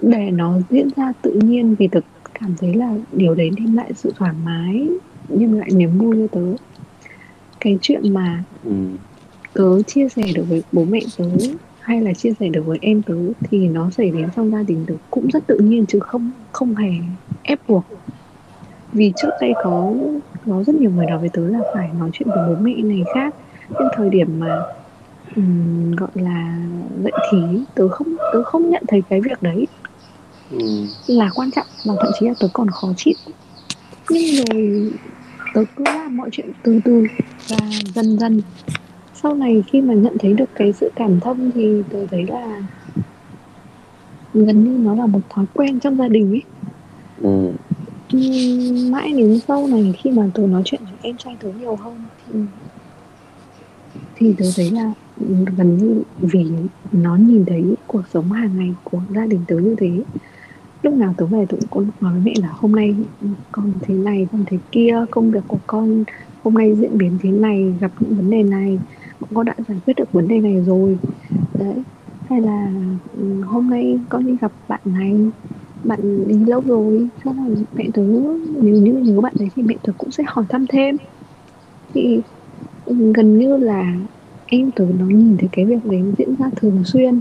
để 0.00 0.30
nó 0.30 0.58
diễn 0.70 0.88
ra 0.96 1.12
tự 1.22 1.32
nhiên 1.32 1.74
vì 1.78 1.88
tớ 1.88 2.00
cảm 2.40 2.54
thấy 2.58 2.74
là 2.74 2.94
điều 3.12 3.34
đấy 3.34 3.50
đem 3.56 3.76
lại 3.76 3.92
sự 3.94 4.12
thoải 4.16 4.32
mái 4.44 4.88
nhưng 5.28 5.58
lại 5.58 5.68
niềm 5.72 5.98
vui 5.98 6.16
cho 6.16 6.40
tớ. 6.40 6.56
Cái 7.60 7.78
chuyện 7.82 8.14
mà 8.14 8.44
ừ. 8.64 8.72
tớ 9.52 9.82
chia 9.82 10.08
sẻ 10.08 10.22
được 10.34 10.44
với 10.48 10.62
bố 10.72 10.84
mẹ 10.84 11.00
tớ 11.18 11.24
hay 11.80 12.00
là 12.00 12.12
chia 12.14 12.32
sẻ 12.40 12.48
được 12.48 12.66
với 12.66 12.78
em 12.82 13.02
tớ 13.02 13.14
thì 13.50 13.68
nó 13.68 13.90
xảy 13.90 14.10
đến 14.10 14.28
trong 14.36 14.50
gia 14.50 14.62
đình 14.62 14.84
tớ 14.86 14.94
cũng 15.10 15.28
rất 15.32 15.46
tự 15.46 15.58
nhiên 15.58 15.86
chứ 15.86 15.98
không 16.00 16.30
không 16.52 16.74
hề 16.74 16.90
ép 17.42 17.68
buộc. 17.68 17.84
Vì 18.92 19.12
trước 19.16 19.30
đây 19.40 19.52
có 19.64 19.94
có 20.46 20.64
rất 20.66 20.74
nhiều 20.74 20.90
người 20.90 21.06
nói 21.06 21.18
với 21.18 21.28
tớ 21.28 21.48
là 21.48 21.60
phải 21.74 21.90
nói 21.98 22.10
chuyện 22.12 22.28
với 22.28 22.48
bố 22.48 22.60
mẹ 22.60 22.74
này 22.74 23.02
khác. 23.14 23.34
Nhưng 23.68 23.88
thời 23.96 24.10
điểm 24.10 24.40
mà 24.40 24.62
um, 25.36 25.90
gọi 25.90 26.10
là 26.14 26.58
dậy 27.02 27.12
thì 27.32 27.38
tớ 27.74 27.88
không 27.88 28.16
tớ 28.32 28.42
không 28.42 28.70
nhận 28.70 28.82
thấy 28.88 29.02
cái 29.08 29.20
việc 29.20 29.42
đấy 29.42 29.66
ừ. 30.50 30.86
là 31.06 31.30
quan 31.34 31.50
trọng 31.50 31.66
và 31.84 31.94
thậm 32.00 32.12
chí 32.20 32.26
là 32.26 32.34
tớ 32.40 32.48
còn 32.52 32.70
khó 32.70 32.88
chịu 32.96 33.14
nhưng 34.10 34.44
rồi 34.44 34.92
tớ 35.54 35.64
cứ 35.76 35.84
làm 35.84 36.16
mọi 36.16 36.28
chuyện 36.32 36.50
từ 36.62 36.80
từ 36.84 37.06
và 37.48 37.56
dần 37.94 38.18
dần 38.18 38.40
sau 39.14 39.34
này 39.34 39.62
khi 39.66 39.80
mà 39.80 39.94
nhận 39.94 40.16
thấy 40.18 40.32
được 40.32 40.50
cái 40.54 40.72
sự 40.72 40.90
cảm 40.96 41.20
thông 41.20 41.50
thì 41.54 41.82
tớ 41.90 42.06
thấy 42.10 42.26
là 42.26 42.62
gần 44.34 44.64
như 44.64 44.78
nó 44.78 44.94
là 44.94 45.06
một 45.06 45.20
thói 45.30 45.44
quen 45.54 45.80
trong 45.80 45.96
gia 45.96 46.08
đình 46.08 46.32
ấy 46.32 46.42
ừ. 47.22 47.52
mãi 48.90 49.12
đến 49.12 49.40
sau 49.48 49.66
này 49.66 49.94
khi 49.98 50.10
mà 50.10 50.30
tớ 50.34 50.42
nói 50.42 50.62
chuyện 50.64 50.80
với 50.84 50.94
em 51.02 51.16
trai 51.16 51.36
tớ 51.40 51.48
nhiều 51.60 51.76
hơn 51.76 52.02
thì 52.32 52.40
thì 54.16 54.34
tớ 54.38 54.46
thấy 54.56 54.70
là 54.70 54.92
gần 55.56 55.76
như 55.76 56.02
vì 56.20 56.52
nó 56.90 57.16
nhìn 57.16 57.44
thấy 57.46 57.76
cuộc 57.86 58.02
sống 58.08 58.30
hàng 58.32 58.56
ngày 58.56 58.76
của 58.84 59.04
gia 59.08 59.26
đình 59.26 59.44
tớ 59.48 59.56
như 59.58 59.74
thế. 59.78 60.04
Lúc 60.82 60.94
nào 60.94 61.14
tớ 61.18 61.26
về 61.26 61.46
tớ 61.48 61.58
cũng 61.70 61.90
nói 62.00 62.12
với 62.12 62.22
mẹ 62.22 62.34
là 62.42 62.48
hôm 62.52 62.72
nay 62.72 62.96
con 63.52 63.80
thế 63.82 63.94
này, 63.94 64.28
con 64.32 64.44
thế 64.46 64.58
kia, 64.72 64.94
công 65.10 65.30
việc 65.30 65.40
của 65.48 65.60
con 65.66 66.04
hôm 66.44 66.54
nay 66.54 66.74
diễn 66.76 66.98
biến 66.98 67.18
thế 67.22 67.30
này, 67.32 67.78
gặp 67.80 67.92
những 68.00 68.16
vấn 68.16 68.30
đề 68.30 68.42
này 68.42 68.80
con 69.34 69.46
đã 69.46 69.56
giải 69.68 69.80
quyết 69.86 69.94
được 69.96 70.12
vấn 70.12 70.28
đề 70.28 70.40
này 70.40 70.60
rồi. 70.64 71.00
Đấy, 71.54 71.84
hay 72.24 72.40
là 72.40 72.72
ừ, 73.12 73.42
hôm 73.46 73.70
nay 73.70 74.06
con 74.10 74.26
đi 74.26 74.36
gặp 74.40 74.52
bạn 74.68 74.80
này, 74.84 75.32
bạn 75.82 76.28
đi 76.28 76.44
lâu 76.46 76.60
rồi 76.62 77.10
sau 77.24 77.34
là 77.34 77.42
mẹ 77.76 77.84
tớ 77.94 78.02
nếu 78.62 78.74
như 78.76 78.94
nhớ 78.94 79.20
bạn 79.20 79.34
đấy 79.38 79.48
thì 79.54 79.62
mẹ 79.62 79.78
tớ 79.82 79.92
cũng 79.98 80.10
sẽ 80.10 80.24
hỏi 80.28 80.44
thăm 80.48 80.66
thêm. 80.70 80.96
Thì 81.94 82.22
ừ, 82.84 83.12
gần 83.16 83.38
như 83.38 83.56
là 83.56 83.94
em 84.54 84.70
tớ 84.76 84.84
nó 84.94 85.06
nhìn 85.06 85.36
thấy 85.38 85.48
cái 85.52 85.64
việc 85.66 85.84
đấy 85.84 86.14
diễn 86.18 86.36
ra 86.36 86.50
thường 86.56 86.82
xuyên. 86.84 87.20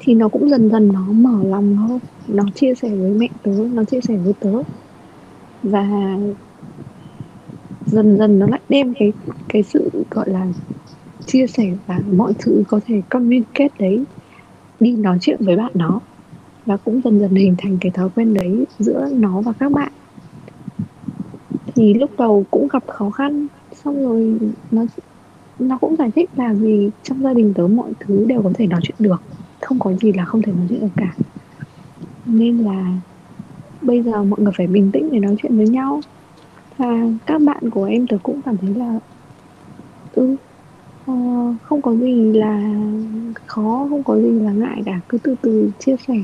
Thì 0.00 0.14
nó 0.14 0.28
cũng 0.28 0.48
dần 0.48 0.70
dần 0.70 0.88
nó 0.92 1.12
mở 1.12 1.44
lòng 1.44 1.76
nó, 1.76 2.00
nó 2.26 2.44
chia 2.54 2.74
sẻ 2.74 2.88
với 2.96 3.10
mẹ 3.14 3.28
tớ 3.42 3.52
nó 3.72 3.84
chia 3.84 4.00
sẻ 4.00 4.16
với 4.24 4.34
tớ. 4.40 4.50
Và 5.62 5.88
dần 7.84 8.18
dần 8.18 8.38
nó 8.38 8.46
lại 8.48 8.60
đem 8.68 8.92
cái 8.98 9.12
cái 9.48 9.62
sự 9.62 9.90
gọi 10.10 10.30
là 10.30 10.46
chia 11.26 11.46
sẻ 11.46 11.64
và 11.86 12.02
mọi 12.12 12.32
thứ 12.38 12.64
có 12.68 12.80
thể 12.84 13.02
communicate 13.10 13.74
đấy 13.78 14.04
đi 14.80 14.96
nói 14.96 15.18
chuyện 15.20 15.40
với 15.46 15.56
bạn 15.56 15.72
nó. 15.74 16.00
Và 16.66 16.76
cũng 16.76 17.00
dần 17.04 17.20
dần 17.20 17.34
hình 17.34 17.54
thành 17.58 17.78
cái 17.80 17.92
thói 17.92 18.10
quen 18.10 18.34
đấy 18.34 18.66
giữa 18.78 19.08
nó 19.12 19.42
và 19.42 19.52
các 19.58 19.72
bạn. 19.72 19.92
Thì 21.76 21.94
lúc 21.94 22.10
đầu 22.18 22.46
cũng 22.50 22.68
gặp 22.68 22.84
khó 22.86 23.10
khăn 23.10 23.48
xong 23.72 24.04
rồi 24.04 24.38
nó 24.70 24.84
nó 25.62 25.78
cũng 25.78 25.96
giải 25.96 26.10
thích 26.14 26.30
là 26.36 26.52
vì 26.52 26.90
trong 27.02 27.22
gia 27.22 27.34
đình 27.34 27.54
tớ 27.54 27.66
mọi 27.66 27.92
thứ 28.00 28.24
đều 28.28 28.42
có 28.42 28.50
thể 28.54 28.66
nói 28.66 28.80
chuyện 28.82 28.96
được. 28.98 29.22
Không 29.60 29.78
có 29.78 29.92
gì 29.92 30.12
là 30.12 30.24
không 30.24 30.42
thể 30.42 30.52
nói 30.52 30.66
chuyện 30.68 30.80
được 30.80 30.88
cả. 30.96 31.14
Nên 32.26 32.58
là 32.58 32.92
bây 33.82 34.02
giờ 34.02 34.24
mọi 34.24 34.40
người 34.40 34.52
phải 34.56 34.66
bình 34.66 34.90
tĩnh 34.92 35.10
để 35.12 35.18
nói 35.18 35.36
chuyện 35.42 35.56
với 35.56 35.68
nhau. 35.68 36.00
Và 36.76 37.10
các 37.26 37.42
bạn 37.42 37.70
của 37.70 37.84
em 37.84 38.06
tớ 38.06 38.18
cũng 38.22 38.42
cảm 38.42 38.56
thấy 38.56 38.74
là 38.74 38.98
ừ 40.12 40.36
uh, 41.10 41.56
không 41.62 41.82
có 41.82 41.94
gì 41.94 42.32
là 42.32 42.74
khó 43.46 43.86
không 43.90 44.04
có 44.04 44.20
gì 44.20 44.30
là 44.30 44.52
ngại 44.52 44.82
cả. 44.86 45.00
Cứ 45.08 45.18
từ 45.18 45.34
từ 45.42 45.70
chia 45.78 45.96
sẻ. 46.08 46.14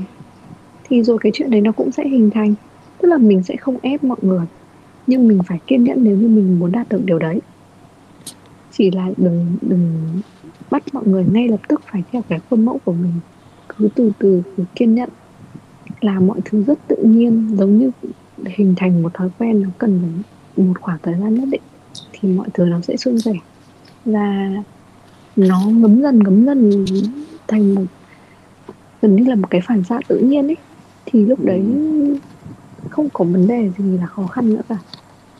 Thì 0.83 1.03
rồi 1.03 1.17
cái 1.21 1.31
chuyện 1.35 1.49
đấy 1.49 1.61
nó 1.61 1.71
cũng 1.71 1.91
sẽ 1.91 2.07
hình 2.07 2.29
thành. 2.29 2.55
Tức 3.01 3.07
là 3.07 3.17
mình 3.17 3.43
sẽ 3.43 3.55
không 3.55 3.77
ép 3.81 4.03
mọi 4.03 4.19
người. 4.21 4.45
Nhưng 5.07 5.27
mình 5.27 5.39
phải 5.47 5.59
kiên 5.67 5.83
nhẫn 5.83 6.03
nếu 6.03 6.17
như 6.17 6.27
mình 6.27 6.59
muốn 6.59 6.71
đạt 6.71 6.89
được 6.89 7.01
điều 7.05 7.19
đấy 7.19 7.41
chỉ 8.79 8.91
là 8.91 9.11
đừng 9.17 9.55
đừng 9.61 10.11
bắt 10.69 10.83
mọi 10.93 11.03
người 11.07 11.25
ngay 11.31 11.47
lập 11.47 11.59
tức 11.67 11.81
phải 11.91 12.03
theo 12.11 12.21
cái 12.29 12.39
khuôn 12.49 12.65
mẫu 12.65 12.79
của 12.85 12.93
mình. 12.93 13.13
Cứ 13.69 13.89
từ 13.95 14.11
từ 14.19 14.41
cứ 14.57 14.63
kiên 14.75 14.95
nhẫn. 14.95 15.09
Làm 16.01 16.27
mọi 16.27 16.39
thứ 16.45 16.63
rất 16.63 16.79
tự 16.87 16.95
nhiên 16.95 17.55
giống 17.57 17.77
như 17.77 17.91
hình 18.45 18.73
thành 18.77 19.01
một 19.03 19.13
thói 19.13 19.29
quen 19.37 19.61
nó 19.61 19.69
cần 19.77 20.21
một 20.57 20.81
khoảng 20.81 20.97
thời 21.03 21.15
gian 21.19 21.35
nhất 21.35 21.49
định 21.51 21.61
thì 22.11 22.29
mọi 22.29 22.47
thứ 22.53 22.65
nó 22.65 22.81
sẽ 22.81 22.97
suôn 22.97 23.19
sẻ. 23.19 23.33
Và 24.05 24.49
nó 25.35 25.65
ngấm 25.65 26.01
dần 26.01 26.19
ngấm 26.19 26.45
dần 26.45 26.85
thành 27.47 27.75
một 27.75 27.85
gần 29.01 29.15
như 29.15 29.23
là 29.23 29.35
một 29.35 29.47
cái 29.49 29.61
phản 29.61 29.83
xạ 29.83 29.99
tự 30.07 30.19
nhiên 30.19 30.47
ấy. 30.47 30.57
Thì 31.05 31.25
lúc 31.25 31.45
đấy 31.45 31.63
không 32.89 33.09
có 33.13 33.25
vấn 33.25 33.47
đề 33.47 33.71
gì 33.77 33.97
là 33.97 34.05
khó 34.05 34.27
khăn 34.27 34.49
nữa 34.49 34.61
cả. 34.69 34.77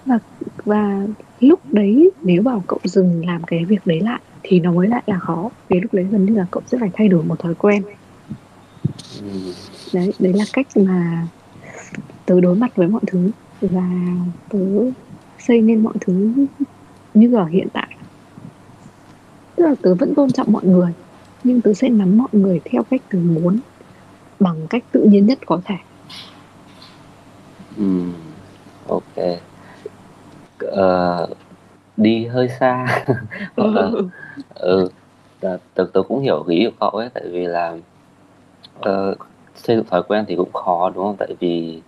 Và 0.05 0.19
và 0.65 1.07
lúc 1.39 1.59
đấy 1.71 2.11
nếu 2.21 2.41
bảo 2.41 2.63
cậu 2.67 2.79
dừng 2.83 3.25
làm 3.25 3.43
cái 3.43 3.65
việc 3.65 3.79
đấy 3.85 3.99
lại 3.99 4.21
thì 4.43 4.59
nó 4.59 4.71
mới 4.71 4.87
lại 4.87 5.03
là 5.05 5.19
khó. 5.19 5.49
Vì 5.69 5.79
lúc 5.79 5.93
đấy 5.93 6.07
gần 6.11 6.25
như 6.25 6.35
là 6.35 6.45
cậu 6.51 6.63
sẽ 6.65 6.77
phải 6.77 6.89
thay 6.93 7.07
đổi 7.07 7.23
một 7.23 7.39
thói 7.39 7.55
quen. 7.55 7.83
Đấy 9.93 10.13
đấy 10.19 10.33
là 10.33 10.45
cách 10.53 10.67
mà 10.75 11.27
tớ 12.25 12.41
đối 12.41 12.55
mặt 12.55 12.75
với 12.75 12.87
mọi 12.87 13.01
thứ. 13.07 13.31
Và 13.61 13.89
tớ 14.49 14.59
xây 15.39 15.61
nên 15.61 15.83
mọi 15.83 15.93
thứ 16.01 16.31
như 17.13 17.35
ở 17.35 17.45
hiện 17.45 17.67
tại. 17.73 17.95
Tức 19.55 19.65
là 19.65 19.75
tớ 19.81 19.95
vẫn 19.95 20.15
tôn 20.15 20.31
trọng 20.31 20.51
mọi 20.51 20.65
người 20.65 20.93
nhưng 21.43 21.61
tớ 21.61 21.73
sẽ 21.73 21.89
nắm 21.89 22.17
mọi 22.17 22.29
người 22.31 22.61
theo 22.65 22.83
cách 22.83 23.01
tớ 23.09 23.19
muốn 23.19 23.59
bằng 24.39 24.67
cách 24.69 24.83
tự 24.91 25.03
nhiên 25.03 25.25
nhất 25.25 25.39
có 25.45 25.61
thể. 25.65 25.75
Ừ. 27.77 27.83
Ok 28.87 29.39
uh, 30.65 31.29
đi 31.97 32.25
hơi 32.25 32.49
xa. 32.49 32.85
Ừ. 33.55 34.09
ừ 34.55 34.89
tớ, 35.39 35.57
tớ 35.93 36.01
cũng 36.07 36.21
hiểu 36.21 36.43
ý 36.47 36.65
của 36.65 36.71
cậu 36.79 36.89
ấy 36.89 37.09
tại 37.13 37.23
vì 37.31 37.45
là 37.45 37.75
uh, 38.79 39.17
xây 39.55 39.75
dựng 39.75 39.85
thói 39.85 40.03
quen 40.03 40.25
thì 40.27 40.35
cũng 40.35 40.51
khó 40.53 40.91
đúng 40.95 41.03
không? 41.03 41.15
Tại 41.19 41.35
vì 41.39 41.81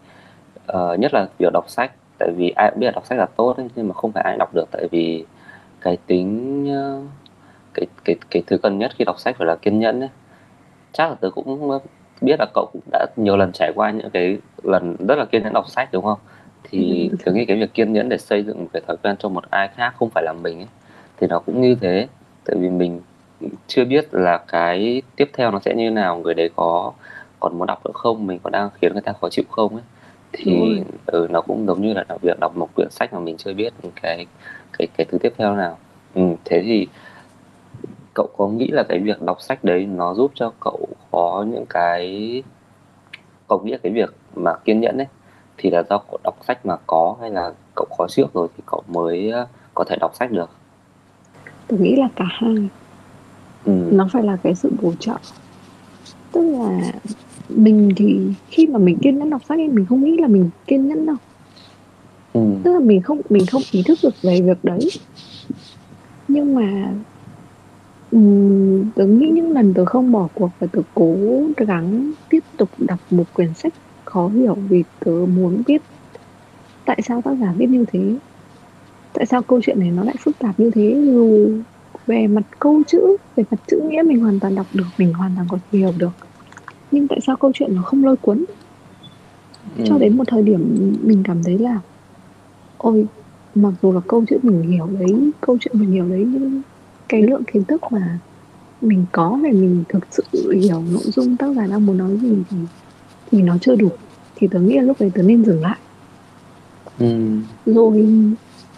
uh, 0.73 0.99
nhất 0.99 1.13
là 1.13 1.27
việc 1.39 1.49
đọc 1.53 1.69
sách 1.69 1.91
tại 2.19 2.31
vì 2.37 2.49
ai 2.49 2.69
cũng 2.71 2.79
biết 2.79 2.85
là 2.85 2.91
đọc 2.91 3.05
sách 3.05 3.17
là 3.17 3.25
tốt 3.25 3.57
ấy, 3.57 3.67
nhưng 3.75 3.87
mà 3.87 3.93
không 3.93 4.11
phải 4.11 4.23
ai 4.23 4.37
đọc 4.37 4.53
được 4.53 4.65
tại 4.71 4.87
vì 4.91 5.25
cái 5.81 5.97
tính 6.07 6.63
uh, 6.65 7.03
cái 7.73 7.85
cái 8.05 8.15
cái 8.29 8.43
thứ 8.47 8.57
cần 8.57 8.79
nhất 8.79 8.91
khi 8.95 9.05
đọc 9.05 9.19
sách 9.19 9.35
phải 9.37 9.47
là 9.47 9.55
kiên 9.55 9.79
nhẫn 9.79 9.99
ấy. 9.99 10.09
Chắc 10.93 11.09
là 11.09 11.15
tớ 11.15 11.29
cũng 11.29 11.79
biết 12.21 12.35
là 12.39 12.45
cậu 12.53 12.69
cũng 12.73 12.81
đã 12.91 13.05
nhiều 13.15 13.37
lần 13.37 13.51
trải 13.51 13.71
qua 13.75 13.91
những 13.91 14.09
cái 14.09 14.37
lần 14.63 14.95
rất 15.07 15.17
là 15.17 15.25
kiên 15.25 15.43
nhẫn 15.43 15.53
đọc 15.53 15.69
sách 15.69 15.89
đúng 15.91 16.03
không 16.03 16.19
thì 16.63 17.09
ừ. 17.11 17.17
tớ 17.25 17.31
nghĩ 17.31 17.45
cái 17.45 17.57
việc 17.57 17.73
kiên 17.73 17.93
nhẫn 17.93 18.09
để 18.09 18.17
xây 18.17 18.43
dựng 18.43 18.59
một 18.59 18.69
cái 18.73 18.81
thói 18.87 18.97
quen 19.03 19.15
cho 19.19 19.29
một 19.29 19.43
ai 19.49 19.69
khác 19.75 19.93
không 19.97 20.09
phải 20.09 20.23
là 20.23 20.33
mình 20.33 20.57
ấy 20.57 20.67
thì 21.17 21.27
nó 21.27 21.39
cũng 21.39 21.61
như 21.61 21.75
thế. 21.75 22.07
Tại 22.45 22.55
vì 22.59 22.69
mình 22.69 23.01
chưa 23.67 23.85
biết 23.85 24.13
là 24.13 24.37
cái 24.47 25.01
tiếp 25.15 25.29
theo 25.33 25.51
nó 25.51 25.59
sẽ 25.59 25.75
như 25.75 25.91
nào 25.91 26.17
người 26.17 26.33
đấy 26.33 26.49
có 26.55 26.91
còn 27.39 27.57
muốn 27.57 27.67
đọc 27.67 27.85
nữa 27.85 27.91
không 27.93 28.27
mình 28.27 28.39
có 28.43 28.49
đang 28.49 28.69
khiến 28.81 28.93
người 28.93 29.01
ta 29.01 29.13
khó 29.21 29.29
chịu 29.29 29.45
không 29.49 29.75
ấy. 29.75 29.83
Thì 30.33 30.81
ừ, 31.05 31.27
nó 31.29 31.41
cũng 31.41 31.65
giống 31.67 31.81
như 31.81 31.93
là 31.93 32.05
việc 32.21 32.39
đọc 32.39 32.57
một 32.57 32.69
quyển 32.75 32.89
sách 32.91 33.13
mà 33.13 33.19
mình 33.19 33.37
chưa 33.37 33.53
biết 33.53 33.73
cái 34.01 34.25
cái 34.77 34.87
cái 34.97 35.05
thứ 35.11 35.17
tiếp 35.17 35.33
theo 35.37 35.55
nào. 35.55 35.77
Ừ, 36.15 36.21
thế 36.45 36.61
thì 36.65 36.87
cậu 38.13 38.29
có 38.37 38.47
nghĩ 38.47 38.67
là 38.67 38.83
cái 38.83 38.99
việc 38.99 39.21
đọc 39.21 39.41
sách 39.41 39.63
đấy 39.63 39.85
nó 39.85 40.13
giúp 40.13 40.31
cho 40.35 40.51
cậu 40.59 40.87
có 41.11 41.45
những 41.51 41.65
cái 41.69 42.43
cậu 43.47 43.61
nghĩ 43.63 43.71
là 43.71 43.77
cái 43.83 43.91
việc 43.91 44.13
mà 44.35 44.53
kiên 44.65 44.79
nhẫn 44.79 44.97
ấy 44.97 45.07
thì 45.57 45.69
là 45.69 45.83
do 45.89 45.97
cậu 45.97 46.19
đọc 46.23 46.37
sách 46.47 46.65
mà 46.65 46.75
có 46.87 47.15
hay 47.21 47.31
là 47.31 47.53
cậu 47.75 47.85
có 47.97 48.07
trước 48.09 48.33
rồi 48.33 48.47
thì 48.57 48.63
cậu 48.65 48.83
mới 48.87 49.31
có 49.73 49.83
thể 49.83 49.95
đọc 49.99 50.15
sách 50.15 50.31
được? 50.31 50.49
Tôi 51.67 51.79
nghĩ 51.79 51.95
là 51.95 52.07
cả 52.15 52.25
hai. 52.27 52.69
Ừ. 53.65 53.71
nó 53.91 54.07
phải 54.11 54.23
là 54.23 54.37
cái 54.43 54.55
sự 54.55 54.71
bổ 54.81 54.93
trợ. 54.99 55.15
Tức 56.31 56.41
là 56.41 56.91
mình 57.49 57.89
thì 57.95 58.19
khi 58.47 58.67
mà 58.67 58.79
mình 58.79 58.97
kiên 58.97 59.19
nhẫn 59.19 59.29
đọc 59.29 59.41
sách 59.49 59.57
thì 59.57 59.67
mình 59.67 59.85
không 59.85 60.03
nghĩ 60.03 60.17
là 60.17 60.27
mình 60.27 60.49
kiên 60.67 60.87
nhẫn 60.87 61.05
đâu. 61.05 61.15
Ừ. 62.33 62.41
tức 62.63 62.73
là 62.73 62.79
mình 62.79 63.01
không 63.01 63.21
mình 63.29 63.45
không 63.45 63.61
ý 63.71 63.83
thức 63.83 63.99
được 64.03 64.21
về 64.21 64.41
việc 64.41 64.57
đấy. 64.63 64.89
Nhưng 66.27 66.55
mà 66.55 66.93
um, 68.11 68.89
tớ 68.95 69.05
nghĩ 69.05 69.29
những 69.29 69.51
lần 69.51 69.73
tớ 69.73 69.85
không 69.85 70.11
bỏ 70.11 70.27
cuộc 70.33 70.49
và 70.59 70.67
tớ 70.71 70.79
cố 70.95 71.15
gắng 71.57 72.11
tiếp 72.29 72.43
tục 72.57 72.69
đọc 72.77 72.99
một 73.11 73.25
quyển 73.33 73.53
sách 73.53 73.73
khó 74.11 74.27
hiểu 74.27 74.57
vì 74.69 74.83
tớ 74.99 75.11
muốn 75.11 75.61
biết 75.67 75.81
tại 76.85 76.99
sao 77.03 77.21
tác 77.21 77.31
giả 77.41 77.53
viết 77.57 77.67
như 77.69 77.85
thế. 77.91 78.15
Tại 79.13 79.25
sao 79.25 79.41
câu 79.41 79.61
chuyện 79.63 79.79
này 79.79 79.91
nó 79.91 80.03
lại 80.03 80.15
phức 80.19 80.39
tạp 80.39 80.59
như 80.59 80.71
thế? 80.71 81.01
Dù 81.05 81.49
về 82.07 82.27
mặt 82.27 82.43
câu 82.59 82.81
chữ 82.87 83.17
về 83.35 83.43
mặt 83.51 83.57
chữ 83.67 83.81
nghĩa 83.83 84.03
mình 84.05 84.19
hoàn 84.19 84.39
toàn 84.39 84.55
đọc 84.55 84.67
được 84.73 84.87
mình 84.97 85.13
hoàn 85.13 85.31
toàn 85.35 85.47
có 85.49 85.57
thể 85.71 85.79
hiểu 85.79 85.93
được. 85.97 86.11
Nhưng 86.91 87.07
tại 87.07 87.19
sao 87.27 87.35
câu 87.35 87.51
chuyện 87.53 87.75
nó 87.75 87.81
không 87.81 88.05
lôi 88.05 88.15
cuốn? 88.15 88.45
Ừ. 89.77 89.83
cho 89.87 89.97
đến 89.97 90.17
một 90.17 90.23
thời 90.27 90.43
điểm 90.43 90.97
mình 91.03 91.23
cảm 91.23 91.43
thấy 91.43 91.57
là 91.57 91.79
ôi 92.77 93.05
mặc 93.55 93.73
dù 93.81 93.91
là 93.91 93.99
câu 94.07 94.23
chuyện 94.29 94.39
mình 94.43 94.61
hiểu 94.61 94.87
đấy 94.99 95.31
câu 95.41 95.57
chuyện 95.61 95.79
mình 95.79 95.91
hiểu 95.91 96.05
đấy 96.09 96.27
nhưng 96.33 96.61
cái 97.09 97.21
lượng 97.21 97.43
kiến 97.43 97.63
thức 97.63 97.81
mà 97.91 98.19
mình 98.81 99.05
có 99.11 99.39
để 99.43 99.51
mình 99.51 99.83
thực 99.89 100.03
sự 100.11 100.51
hiểu 100.51 100.83
nội 100.91 101.03
dung 101.05 101.37
tác 101.37 101.55
giả 101.55 101.67
đang 101.67 101.85
muốn 101.85 101.97
nói 101.97 102.17
gì 102.21 102.35
thì 102.49 102.57
thì 103.31 103.41
nó 103.41 103.57
chưa 103.61 103.75
đủ. 103.75 103.89
Thì 104.35 104.47
tớ 104.47 104.59
nghĩ 104.59 104.75
là 104.75 104.81
lúc 104.81 104.97
đấy 104.99 105.11
tớ 105.15 105.21
nên 105.21 105.45
dừng 105.45 105.61
lại. 105.61 105.77
Ừ. 106.99 107.37
rồi 107.65 108.07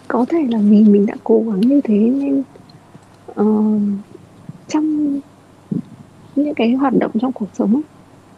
có 0.08 0.24
thể 0.28 0.46
là 0.50 0.58
vì 0.58 0.84
mình 0.84 1.06
đã 1.06 1.14
cố 1.24 1.44
gắng 1.46 1.60
như 1.60 1.80
thế 1.80 1.98
nên 1.98 2.42
uh, 3.40 3.82
trong 4.68 5.20
những 6.36 6.54
cái 6.54 6.72
hoạt 6.72 6.94
động 6.98 7.10
trong 7.20 7.32
cuộc 7.32 7.48
sống 7.54 7.80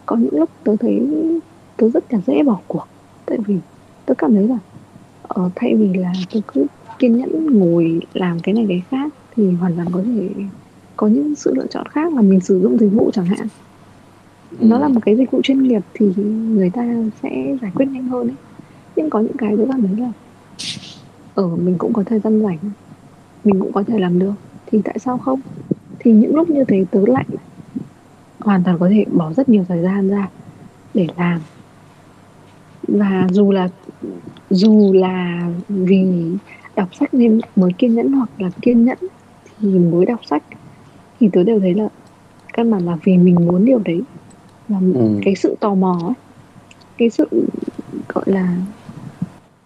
có 0.07 0.17
những 0.17 0.39
lúc 0.39 0.51
tớ 0.65 0.77
thấy 0.81 1.07
tớ 1.77 1.89
rất 1.91 2.13
là 2.13 2.21
dễ 2.27 2.43
bỏ 2.43 2.59
cuộc. 2.67 2.87
Tại 3.27 3.39
vì 3.47 3.57
tớ 4.07 4.15
cảm 4.15 4.35
thấy 4.35 4.49
là 4.49 4.59
uh, 5.41 5.53
thay 5.55 5.75
vì 5.75 5.95
là 5.95 6.13
tớ 6.33 6.41
cứ 6.55 6.67
kiên 6.99 7.17
nhẫn 7.17 7.59
ngồi 7.59 8.01
làm 8.15 8.41
cái 8.41 8.55
này 8.55 8.67
cái 8.69 8.83
khác 8.91 9.13
thì 9.37 9.51
hoàn 9.51 9.77
toàn 9.77 9.89
có 9.93 10.03
thể 10.03 10.29
có 10.97 11.07
những 11.07 11.35
sự 11.35 11.55
lựa 11.55 11.67
chọn 11.67 11.87
khác 11.87 12.15
là 12.15 12.23
mình 12.23 12.41
sử 12.41 12.61
dụng 12.61 12.79
dịch 12.79 12.91
vụ 12.93 13.11
chẳng 13.13 13.27
hạn 13.27 13.49
nó 14.61 14.79
là 14.79 14.89
một 14.89 15.01
cái 15.05 15.17
dịch 15.17 15.31
vụ 15.31 15.41
chuyên 15.43 15.63
nghiệp 15.63 15.83
thì 15.95 16.13
người 16.27 16.71
ta 16.71 16.83
sẽ 17.23 17.57
giải 17.63 17.71
quyết 17.75 17.87
nhanh 17.87 18.09
hơn 18.09 18.29
ấy. 18.29 18.37
Nhưng 18.97 19.11
có 19.11 19.21
những 19.21 19.37
cái 19.37 19.55
tôi 19.57 19.67
cảm 19.71 19.83
thấy 19.83 19.97
là 19.97 20.13
ở 21.35 21.43
ờ, 21.43 21.57
mình 21.57 21.75
cũng 21.79 21.93
có 21.93 22.03
thời 22.03 22.21
gian 22.21 22.43
rảnh 22.43 22.59
mình 23.45 23.61
cũng 23.61 23.73
có 23.73 23.83
thể 23.83 23.99
làm 23.99 24.19
được 24.19 24.33
thì 24.67 24.81
tại 24.85 24.99
sao 24.99 25.19
không? 25.19 25.41
Thì 25.99 26.13
những 26.13 26.37
lúc 26.37 26.51
như 26.51 26.65
thế 26.65 26.85
tớ 26.91 27.01
lại 27.07 27.25
hoàn 28.39 28.65
toàn 28.65 28.79
có 28.79 28.89
thể 28.89 29.05
bỏ 29.13 29.33
rất 29.33 29.49
nhiều 29.49 29.65
thời 29.69 29.83
gian 29.83 30.09
ra 30.09 30.29
để 30.95 31.07
làm. 31.17 31.41
Và 32.89 33.29
dù 33.31 33.53
là 33.53 33.69
dù 34.51 34.93
là 34.93 35.49
vì 35.69 36.33
đọc 36.77 36.95
sách 36.95 37.15
nên 37.15 37.41
mới 37.57 37.73
kiên 37.79 37.95
nhẫn 37.95 38.13
hoặc 38.13 38.31
là 38.39 38.51
kiên 38.63 38.85
nhẫn 38.85 38.99
thì 39.61 39.69
mới 39.79 40.07
đọc 40.07 40.21
sách 40.27 40.43
thì 41.21 41.29
tớ 41.33 41.43
đều 41.45 41.61
thấy 41.61 41.75
là 41.75 41.89
căn 42.53 42.71
bản 42.71 42.87
là 42.87 42.97
vì 43.05 43.19
mình 43.19 43.35
muốn 43.35 43.65
điều 43.65 43.79
đấy 43.79 44.03
và 44.69 44.79
ừ. 44.95 45.21
cái 45.25 45.35
sự 45.35 45.57
tò 45.61 45.75
mò 45.75 45.99
ấy 46.03 46.15
cái 46.99 47.11
sự 47.11 47.47
gọi 48.09 48.25
là 48.27 48.57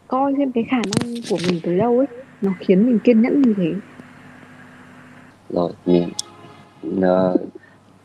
coi 0.08 0.34
xem 0.38 0.52
cái 0.52 0.64
khả 0.64 0.76
năng 0.76 1.14
của 1.30 1.38
mình 1.48 1.60
tới 1.62 1.78
đâu 1.78 1.98
ấy 1.98 2.06
nó 2.42 2.52
khiến 2.60 2.86
mình 2.86 2.98
kiên 2.98 3.22
nhẫn 3.22 3.42
như 3.42 3.54
thế 3.56 3.74
rồi 5.50 5.72
mình 5.86 6.08
uh, 6.98 7.40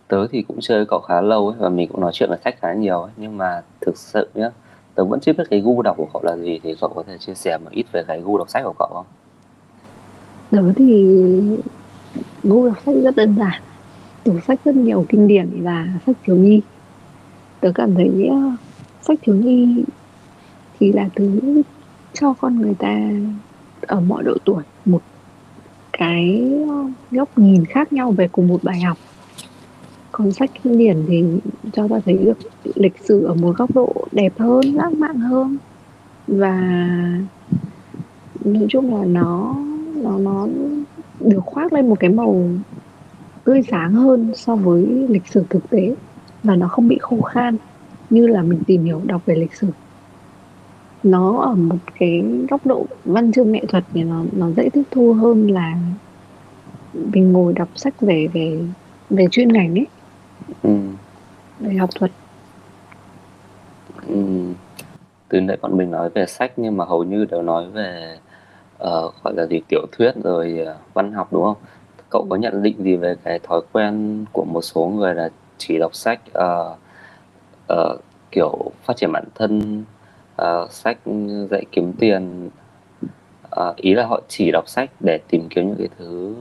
tớ 0.07 0.27
thì 0.31 0.41
cũng 0.41 0.57
chơi 0.61 0.77
với 0.77 0.85
cậu 0.85 0.99
khá 0.99 1.21
lâu 1.21 1.47
ấy 1.47 1.57
và 1.59 1.69
mình 1.69 1.89
cũng 1.91 2.01
nói 2.01 2.11
chuyện 2.13 2.29
với 2.29 2.37
khách 2.43 2.61
khá 2.61 2.73
nhiều 2.73 3.01
ấy 3.01 3.11
nhưng 3.17 3.37
mà 3.37 3.61
thực 3.81 3.97
sự 3.97 4.29
nhá 4.33 4.49
tớ 4.95 5.05
vẫn 5.05 5.19
chưa 5.19 5.33
biết 5.33 5.43
cái 5.49 5.61
gu 5.61 5.81
đọc 5.81 5.97
của 5.97 6.07
cậu 6.13 6.21
là 6.23 6.37
gì 6.37 6.59
thì 6.63 6.75
cậu 6.81 6.89
có 6.95 7.03
thể 7.07 7.17
chia 7.17 7.33
sẻ 7.33 7.57
một 7.57 7.69
ít 7.71 7.85
về 7.91 8.03
cái 8.07 8.21
gu 8.21 8.37
đọc 8.37 8.49
sách 8.49 8.63
của 8.63 8.73
cậu 8.79 8.89
không? 8.93 9.05
Tớ 10.51 10.73
thì 10.75 11.05
gu 12.43 12.67
đọc 12.67 12.77
sách 12.85 12.95
rất 13.03 13.15
đơn 13.15 13.35
giản 13.39 13.61
tủ 14.23 14.39
sách 14.47 14.59
rất 14.65 14.75
nhiều 14.75 15.05
kinh 15.09 15.27
điển 15.27 15.63
và 15.63 15.87
sách 16.05 16.15
thiếu 16.23 16.35
nhi 16.35 16.61
tớ 17.65 17.71
cảm 17.75 17.95
thấy 17.95 18.29
uh, 18.29 18.59
sách 19.01 19.19
thiếu 19.21 19.35
nhi 19.35 19.83
thì 20.79 20.91
là 20.91 21.09
thứ 21.15 21.61
cho 22.13 22.33
con 22.33 22.61
người 22.61 22.73
ta 22.79 23.09
ở 23.81 23.99
mọi 23.99 24.23
độ 24.23 24.37
tuổi 24.45 24.63
một 24.85 25.01
cái 25.93 26.51
góc 27.11 27.37
nhìn 27.37 27.65
khác 27.65 27.93
nhau 27.93 28.11
về 28.11 28.27
cùng 28.27 28.47
một 28.47 28.63
bài 28.63 28.81
học. 28.81 28.97
Còn 30.11 30.31
sách 30.31 30.51
kinh 30.63 30.77
điển 30.77 31.05
thì 31.07 31.23
cho 31.73 31.87
ta 31.87 31.99
thấy 32.05 32.17
được 32.17 32.37
lịch 32.75 32.95
sử 33.03 33.25
ở 33.25 33.33
một 33.33 33.57
góc 33.57 33.75
độ 33.75 33.93
đẹp 34.11 34.33
hơn 34.37 34.61
lãng 34.73 34.99
mạn 34.99 35.15
hơn. 35.15 35.57
Và 36.27 36.59
nói 38.45 38.65
chung 38.69 38.95
là 38.95 39.05
nó 39.05 39.55
nó 39.95 40.17
nó 40.17 40.47
được 41.19 41.41
khoác 41.45 41.73
lên 41.73 41.89
một 41.89 41.99
cái 41.99 42.09
màu 42.09 42.49
tươi 43.43 43.61
sáng 43.71 43.93
hơn 43.93 44.31
so 44.35 44.55
với 44.55 45.05
lịch 45.09 45.27
sử 45.27 45.43
thực 45.49 45.69
tế 45.69 45.95
và 46.45 46.55
nó 46.55 46.67
không 46.67 46.87
bị 46.87 46.97
khô 47.01 47.21
khan 47.21 47.57
như 48.09 48.27
là 48.27 48.41
mình 48.41 48.63
tìm 48.67 48.83
hiểu 48.83 49.01
đọc 49.05 49.21
về 49.25 49.35
lịch 49.35 49.53
sử 49.55 49.67
nó 51.03 51.37
ở 51.37 51.55
một 51.55 51.77
cái 51.99 52.23
góc 52.49 52.65
độ 52.65 52.85
văn 53.05 53.31
chương 53.31 53.51
nghệ 53.51 53.65
thuật 53.67 53.83
thì 53.93 54.03
nó 54.03 54.23
nó 54.31 54.49
dễ 54.51 54.69
tiếp 54.73 54.83
thu 54.91 55.13
hơn 55.13 55.51
là 55.51 55.77
mình 56.93 57.31
ngồi 57.31 57.53
đọc 57.53 57.69
sách 57.75 58.01
về 58.01 58.27
về 58.33 58.59
về 59.09 59.27
chuyên 59.31 59.47
ngành 59.47 59.79
ấy 59.79 59.87
ừ. 60.63 60.77
về 61.59 61.75
học 61.75 61.89
thuật 61.95 62.11
ừ. 64.07 64.23
từ 65.29 65.41
nãy 65.41 65.57
bọn 65.61 65.77
mình 65.77 65.91
nói 65.91 66.09
về 66.09 66.25
sách 66.25 66.51
nhưng 66.57 66.77
mà 66.77 66.85
hầu 66.85 67.03
như 67.03 67.25
đều 67.25 67.41
nói 67.41 67.69
về 67.69 68.17
uh, 68.83 69.13
gọi 69.23 69.33
là 69.35 69.45
gì 69.45 69.61
tiểu 69.69 69.85
thuyết 69.91 70.11
rồi 70.23 70.59
uh, 70.61 70.93
văn 70.93 71.11
học 71.11 71.27
đúng 71.31 71.43
không 71.43 71.57
cậu 72.09 72.27
có 72.29 72.35
nhận 72.35 72.63
định 72.63 72.75
gì 72.83 72.95
về 72.95 73.15
cái 73.23 73.39
thói 73.39 73.61
quen 73.71 74.25
của 74.31 74.45
một 74.45 74.61
số 74.61 74.85
người 74.85 75.15
là 75.15 75.29
chỉ 75.57 75.77
đọc 75.77 75.95
sách 75.95 76.19
uh, 76.37 76.77
uh, 77.73 78.01
kiểu 78.31 78.71
phát 78.83 78.97
triển 78.97 79.11
bản 79.11 79.25
thân 79.35 79.83
uh, 80.41 80.71
sách 80.71 80.97
dạy 81.49 81.65
kiếm 81.71 81.93
tiền. 81.93 82.49
Uh, 83.61 83.75
ý 83.75 83.93
là 83.93 84.05
họ 84.05 84.21
chỉ 84.27 84.51
đọc 84.51 84.67
sách 84.67 84.89
để 84.99 85.19
tìm 85.29 85.47
kiếm 85.49 85.67
những 85.67 85.77
cái 85.77 85.89
thứ 85.97 86.35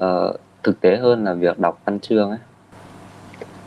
uh, 0.00 0.40
thực 0.62 0.80
tế 0.80 0.96
hơn 0.96 1.24
là 1.24 1.34
việc 1.34 1.58
đọc 1.58 1.80
văn 1.84 2.00
chương 2.00 2.30
ấy. 2.30 2.38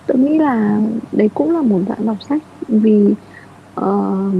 Tôi 0.07 0.17
nghĩ 0.17 0.39
là 0.39 0.79
đấy 1.11 1.29
cũng 1.33 1.55
là 1.55 1.61
một 1.61 1.79
dạng 1.87 2.05
đọc 2.05 2.17
sách 2.23 2.41
vì 2.67 3.13
uh, 3.79 4.33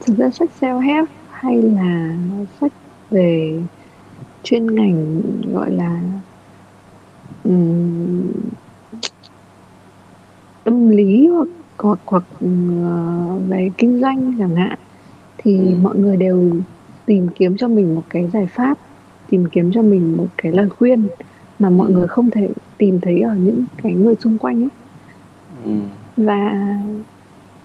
thực 0.00 0.16
ra 0.16 0.30
sách 0.30 0.50
self 0.60 0.80
help 0.80 1.08
hay 1.30 1.62
là 1.62 2.16
sách 2.60 2.72
về 3.10 3.60
chuyên 4.42 4.74
ngành 4.74 5.22
gọi 5.54 5.70
là 5.70 6.00
um, 7.44 8.32
tâm 10.64 10.88
lý 10.90 11.26
hoặc 11.26 11.48
hoặc 11.78 11.98
hoặc 12.06 12.24
uh, 12.44 13.48
về 13.48 13.70
kinh 13.78 14.00
doanh 14.00 14.34
chẳng 14.38 14.56
hạn 14.56 14.78
thì 15.38 15.58
ừ. 15.58 15.74
mọi 15.82 15.96
người 15.96 16.16
đều 16.16 16.50
tìm 17.06 17.28
kiếm 17.28 17.56
cho 17.56 17.68
mình 17.68 17.94
một 17.94 18.02
cái 18.10 18.30
giải 18.32 18.46
pháp 18.46 18.78
tìm 19.30 19.46
kiếm 19.52 19.72
cho 19.72 19.82
mình 19.82 20.16
một 20.16 20.26
cái 20.36 20.52
lời 20.52 20.68
khuyên 20.68 21.08
mà 21.58 21.70
mọi 21.70 21.88
ừ. 21.88 21.94
người 21.94 22.08
không 22.08 22.30
thể 22.30 22.48
tìm 22.78 23.00
thấy 23.00 23.20
ở 23.20 23.34
những 23.34 23.64
cái 23.82 23.92
người 23.92 24.14
xung 24.14 24.38
quanh 24.38 24.62
ấy 24.62 24.68
ừ. 25.64 25.70
và 26.16 26.68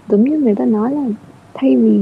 giống 0.10 0.24
như 0.24 0.38
người 0.38 0.56
ta 0.56 0.66
nói 0.66 0.92
là 0.94 1.06
thay 1.54 1.76
vì 1.76 2.00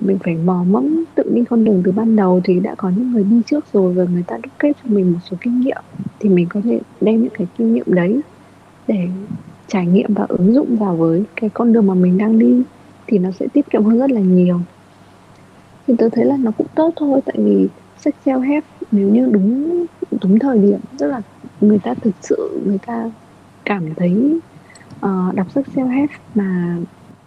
mình 0.00 0.18
phải 0.24 0.36
mò 0.44 0.64
mẫm 0.64 1.04
tự 1.14 1.22
đi 1.34 1.44
con 1.44 1.64
đường 1.64 1.82
từ 1.84 1.92
ban 1.92 2.16
đầu 2.16 2.40
thì 2.44 2.60
đã 2.60 2.74
có 2.74 2.90
những 2.96 3.12
người 3.12 3.24
đi 3.24 3.40
trước 3.46 3.64
rồi 3.72 3.94
và 3.94 4.04
người 4.04 4.24
ta 4.26 4.36
đúc 4.42 4.52
kết 4.58 4.72
cho 4.82 4.90
mình 4.94 5.12
một 5.12 5.18
số 5.30 5.36
kinh 5.40 5.60
nghiệm 5.60 5.82
thì 6.20 6.28
mình 6.28 6.46
có 6.50 6.60
thể 6.64 6.80
đem 7.00 7.22
những 7.22 7.32
cái 7.38 7.46
kinh 7.58 7.74
nghiệm 7.74 7.86
đấy 7.94 8.20
để 8.86 9.08
trải 9.68 9.86
nghiệm 9.86 10.14
và 10.14 10.26
ứng 10.28 10.54
dụng 10.54 10.76
vào 10.76 10.96
với 10.96 11.24
cái 11.36 11.50
con 11.50 11.72
đường 11.72 11.86
mà 11.86 11.94
mình 11.94 12.18
đang 12.18 12.38
đi 12.38 12.62
thì 13.06 13.18
nó 13.18 13.30
sẽ 13.30 13.46
tiết 13.52 13.70
kiệm 13.70 13.84
hơn 13.84 13.98
rất 13.98 14.10
là 14.10 14.20
nhiều. 14.20 14.60
Thì 15.86 15.94
tôi 15.98 16.10
thấy 16.10 16.24
là 16.24 16.36
nó 16.36 16.50
cũng 16.50 16.66
tốt 16.74 16.92
thôi 16.96 17.20
tại 17.24 17.34
vì 17.38 17.68
sách 17.98 18.14
self 18.24 18.40
help 18.40 18.64
nếu 18.92 19.08
như 19.08 19.30
đúng 19.32 19.86
đúng 20.22 20.38
thời 20.38 20.58
điểm 20.58 20.80
tức 20.98 21.06
là 21.06 21.20
người 21.60 21.78
ta 21.78 21.94
thực 21.94 22.14
sự 22.20 22.60
người 22.66 22.78
ta 22.86 23.10
cảm 23.64 23.94
thấy 23.94 24.38
uh, 25.06 25.34
đọc 25.34 25.46
sách 25.54 25.66
self 25.74 25.88
help 25.88 26.10
mà 26.34 26.76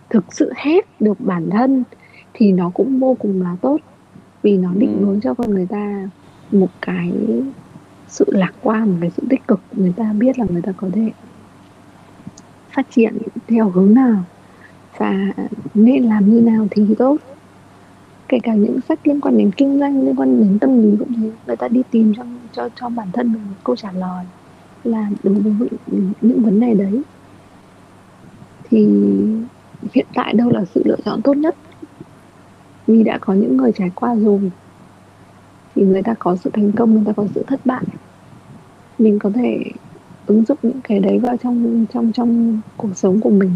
thực 0.09 0.33
sự 0.33 0.51
hết 0.55 0.85
được 0.99 1.19
bản 1.19 1.49
thân 1.49 1.83
thì 2.33 2.51
nó 2.51 2.71
cũng 2.73 2.99
vô 2.99 3.15
cùng 3.19 3.41
là 3.41 3.55
tốt. 3.61 3.77
Vì 4.41 4.57
nó 4.57 4.71
định 4.73 4.97
hướng 5.01 5.21
cho 5.21 5.33
con 5.33 5.53
người 5.53 5.65
ta 5.65 6.09
một 6.51 6.69
cái 6.81 7.11
sự 8.07 8.25
lạc 8.27 8.53
quan 8.61 8.89
một 8.89 8.97
cái 9.01 9.11
sự 9.17 9.23
tích 9.29 9.47
cực 9.47 9.59
người 9.71 9.93
ta 9.95 10.13
biết 10.13 10.39
là 10.39 10.45
người 10.49 10.61
ta 10.61 10.71
có 10.77 10.89
thể 10.93 11.11
phát 12.75 12.85
triển 12.91 13.17
theo 13.47 13.69
hướng 13.69 13.93
nào 13.93 14.23
và 14.97 15.33
nên 15.73 16.03
làm 16.03 16.29
như 16.29 16.41
nào 16.41 16.67
thì 16.71 16.95
tốt. 16.97 17.17
Kể 18.27 18.39
cả 18.43 18.53
những 18.53 18.79
sách 18.89 19.07
liên 19.07 19.21
quan 19.21 19.37
đến 19.37 19.51
kinh 19.57 19.79
doanh, 19.79 20.05
liên 20.05 20.15
quan 20.15 20.39
đến 20.39 20.59
tâm 20.59 20.81
lý 20.81 20.97
cũng 20.99 21.13
thế. 21.13 21.31
Người 21.47 21.55
ta 21.55 21.67
đi 21.67 21.81
tìm 21.91 22.13
cho 22.17 22.23
cho 22.51 22.69
cho 22.75 22.89
bản 22.89 23.07
thân 23.13 23.33
mình 23.33 23.41
một 23.41 23.55
câu 23.63 23.75
trả 23.75 23.91
lời 23.91 24.25
là 24.83 25.09
đối 25.23 25.33
với 25.33 25.69
những 26.21 26.43
vấn 26.43 26.59
đề 26.59 26.73
đấy. 26.73 27.01
Thì 28.69 28.87
hiện 29.93 30.05
tại 30.13 30.33
đâu 30.33 30.49
là 30.49 30.65
sự 30.65 30.81
lựa 30.85 30.97
chọn 31.05 31.21
tốt 31.21 31.33
nhất? 31.37 31.55
Vì 32.87 33.03
đã 33.03 33.17
có 33.17 33.33
những 33.33 33.57
người 33.57 33.71
trải 33.71 33.91
qua 33.95 34.15
rồi. 34.15 34.51
Thì 35.75 35.85
người 35.85 36.03
ta 36.03 36.13
có 36.19 36.35
sự 36.35 36.49
thành 36.53 36.71
công, 36.71 36.93
người 36.93 37.03
ta 37.05 37.13
có 37.13 37.27
sự 37.35 37.43
thất 37.47 37.65
bại. 37.65 37.83
Mình 38.99 39.19
có 39.19 39.29
thể 39.29 39.63
ứng 40.27 40.45
dụng 40.45 40.57
những 40.61 40.81
cái 40.83 40.99
đấy 40.99 41.19
vào 41.19 41.37
trong 41.37 41.85
trong 41.93 42.11
trong 42.11 42.61
cuộc 42.77 42.97
sống 42.97 43.19
của 43.21 43.29
mình 43.29 43.51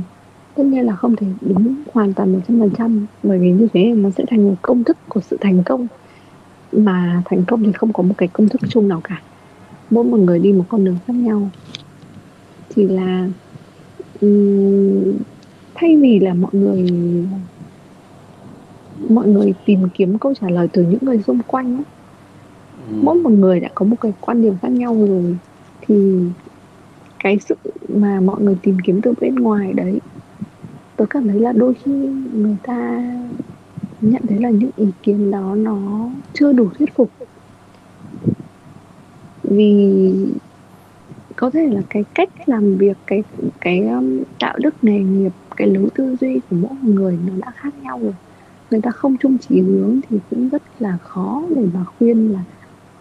tất 0.56 0.64
nhiên 0.64 0.86
là 0.86 0.96
không 0.96 1.16
thể 1.16 1.28
đúng 1.42 1.76
hoàn 1.94 2.14
toàn 2.14 2.34
một 2.34 2.40
trăm 2.48 2.60
phần 2.60 2.70
trăm 2.78 3.06
bởi 3.24 3.40
vì 3.40 3.52
như 3.52 3.68
thế 3.74 3.94
nó 3.98 4.10
sẽ 4.10 4.24
thành 4.28 4.44
một 4.44 4.56
công 4.62 4.84
thức 4.84 4.98
của 5.10 5.22
sự 5.22 5.38
thành 5.42 5.64
công 5.66 5.88
mà 6.72 7.22
thành 7.26 7.44
công 7.48 7.64
thì 7.64 7.72
không 7.72 7.94
có 7.94 8.04
một 8.04 8.16
cái 8.18 8.30
công 8.34 8.50
thức 8.50 8.62
chung 8.70 8.88
nào 8.88 9.02
cả 9.04 9.22
mỗi 9.90 10.04
một 10.04 10.18
người 10.18 10.40
đi 10.40 10.54
một 10.54 10.66
con 10.70 10.86
đường 10.86 10.98
khác 11.08 11.14
nhau 11.16 11.50
thì 12.70 12.88
là 12.88 13.30
um, 14.22 15.14
thay 15.76 15.98
vì 15.98 16.20
là 16.20 16.34
mọi 16.34 16.52
người 16.54 16.86
mọi 19.10 19.28
người 19.28 19.54
tìm 19.66 19.80
kiếm 19.94 20.18
câu 20.20 20.34
trả 20.42 20.50
lời 20.50 20.68
từ 20.74 20.84
những 20.84 21.00
người 21.02 21.22
xung 21.28 21.40
quanh 21.48 21.78
ấy. 21.78 21.84
Ừ. 22.90 22.96
mỗi 23.04 23.16
một 23.16 23.32
người 23.32 23.60
đã 23.60 23.70
có 23.76 23.86
một 23.86 23.96
cái 24.02 24.14
quan 24.20 24.42
điểm 24.42 24.54
khác 24.62 24.72
nhau 24.72 25.06
rồi 25.08 25.38
thì 25.82 25.96
cái 27.24 27.40
sự 27.40 27.56
mà 27.88 28.20
mọi 28.20 28.42
người 28.42 28.58
tìm 28.62 28.78
kiếm 28.84 29.02
từ 29.02 29.14
bên 29.22 29.36
ngoài 29.36 29.74
đấy. 29.74 30.00
Tôi 30.96 31.08
cảm 31.08 31.28
thấy 31.28 31.40
là 31.40 31.52
đôi 31.52 31.74
khi 31.74 31.92
người 32.34 32.56
ta 32.64 33.02
nhận 34.02 34.22
thấy 34.30 34.40
là 34.40 34.50
những 34.50 34.72
ý 34.76 34.86
kiến 35.04 35.32
đó 35.32 35.56
nó 35.56 36.10
chưa 36.34 36.54
đủ 36.54 36.70
thuyết 36.78 36.96
phục. 36.96 37.12
Vì 39.44 40.00
có 41.36 41.50
thể 41.50 41.68
là 41.72 41.82
cái 41.90 42.04
cách 42.16 42.30
làm 42.46 42.78
việc 42.78 42.98
cái 43.08 43.24
cái 43.62 43.88
um, 43.88 44.20
đạo 44.40 44.56
đức 44.62 44.76
nghề 44.82 45.00
nghiệp 45.00 45.32
cái 45.56 45.68
lối 45.68 45.90
tư 45.96 46.16
duy 46.22 46.40
của 46.50 46.56
mỗi 46.56 46.76
người 46.82 47.18
nó 47.26 47.34
đã 47.38 47.52
khác 47.56 47.74
nhau 47.82 48.00
rồi. 48.04 48.14
Người 48.72 48.82
ta 48.82 48.92
không 48.92 49.18
chung 49.18 49.38
chỉ 49.38 49.62
hướng 49.62 50.00
thì 50.10 50.18
cũng 50.30 50.50
rất 50.50 50.62
là 50.80 50.98
khó 51.02 51.44
để 51.56 51.62
mà 51.74 51.86
khuyên 51.86 52.34
là 52.34 52.44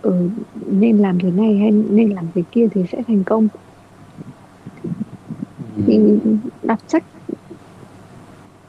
ừ, 0.03 0.29
nên 0.67 0.99
làm 0.99 1.19
thế 1.19 1.31
này 1.31 1.57
hay 1.59 1.71
nên 1.71 2.11
làm 2.11 2.25
thế 2.35 2.43
kia 2.53 2.69
thì 2.71 2.85
sẽ 2.93 3.03
thành 3.07 3.25
công 3.25 3.49
thì 5.87 6.19
đọc 6.63 6.79
sách 6.89 7.05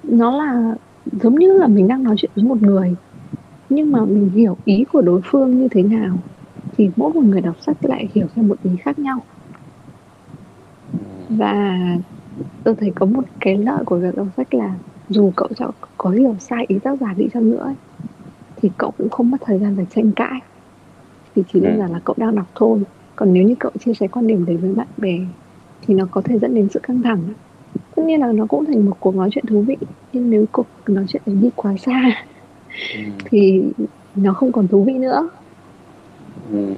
nó 0.04 0.38
là 0.38 0.76
giống 1.12 1.36
như 1.36 1.54
là 1.54 1.67
mình 1.67 1.88
đang 1.88 2.04
nói 2.04 2.15
chuyện 2.17 2.32
với 2.36 2.43
một 2.43 2.62
người 2.62 2.95
nhưng 3.69 3.91
mà 3.91 4.06
mình 4.06 4.30
hiểu 4.30 4.58
ý 4.65 4.86
của 4.91 5.02
đối 5.02 5.22
phương 5.26 5.60
như 5.60 5.67
thế 5.72 5.84
nào 5.84 6.17
thì 6.78 6.89
mỗi 6.95 7.13
một 7.13 7.24
người 7.24 7.41
đọc 7.41 7.56
sách 7.62 7.78
lại 7.82 8.10
hiểu 8.13 8.28
theo 8.36 8.45
một 8.45 8.58
ý 8.63 8.72
khác 8.84 9.00
nhau. 9.00 9.19
Và 11.30 11.78
tôi 12.63 12.76
thấy 12.76 12.91
có 12.95 13.06
một 13.06 13.24
cái 13.39 13.58
lợi 13.58 13.84
của 13.86 13.98
việc 13.98 14.15
đọc 14.15 14.28
sách 14.38 14.54
là 14.54 14.76
dù 15.10 15.32
cậu 15.36 15.48
cho 15.58 15.72
có 15.98 16.10
hiểu 16.10 16.36
sai 16.39 16.65
ý 16.67 16.80
tác 16.80 17.00
giả 17.02 17.13
đi 17.17 17.26
chăng 17.34 17.50
nữa 17.50 17.63
ấy, 17.63 17.76
thì 18.56 18.69
cậu 18.78 18.91
cũng 18.98 19.10
không 19.10 19.32
mất 19.32 19.38
thời 19.45 19.60
gian 19.60 19.76
để 19.78 19.86
tranh 19.89 20.12
cãi. 20.12 20.39
Thì 21.36 21.43
chỉ 21.54 21.60
đơn 21.60 21.78
giản 21.78 21.91
là 21.91 22.00
cậu 22.06 22.15
đang 22.19 22.36
đọc 22.36 22.48
thôi. 22.56 22.84
Còn 23.15 23.34
nếu 23.34 23.43
như 23.43 23.56
cậu 23.60 23.72
chia 23.80 23.93
sẻ 23.93 24.08
quan 24.08 24.28
điểm 24.28 24.45
đấy 24.45 24.58
với 24.58 24.74
bạn 24.74 24.88
bè 24.98 25.19
thì 25.81 25.93
nó 25.93 26.05
có 26.11 26.21
thể 26.21 26.39
dẫn 26.39 26.55
đến 26.55 26.67
sự 26.69 26.79
căng 26.83 27.01
thẳng 27.01 27.21
tất 27.95 28.03
nhiên 28.05 28.19
là 28.19 28.31
nó 28.31 28.45
cũng 28.45 28.65
thành 28.65 28.85
một 28.85 28.97
cuộc 28.99 29.15
nói 29.15 29.29
chuyện 29.31 29.45
thú 29.45 29.61
vị 29.61 29.77
nhưng 30.13 30.29
nếu 30.29 30.45
cuộc 30.51 30.67
nói 30.87 31.05
chuyện 31.07 31.21
ấy 31.25 31.35
đi 31.35 31.49
quá 31.55 31.75
xa 31.85 32.25
ừ. 32.95 32.99
thì 33.25 33.63
nó 34.15 34.33
không 34.33 34.51
còn 34.51 34.67
thú 34.67 34.83
vị 34.83 34.93
nữa 34.93 35.29
ừ. 36.51 36.73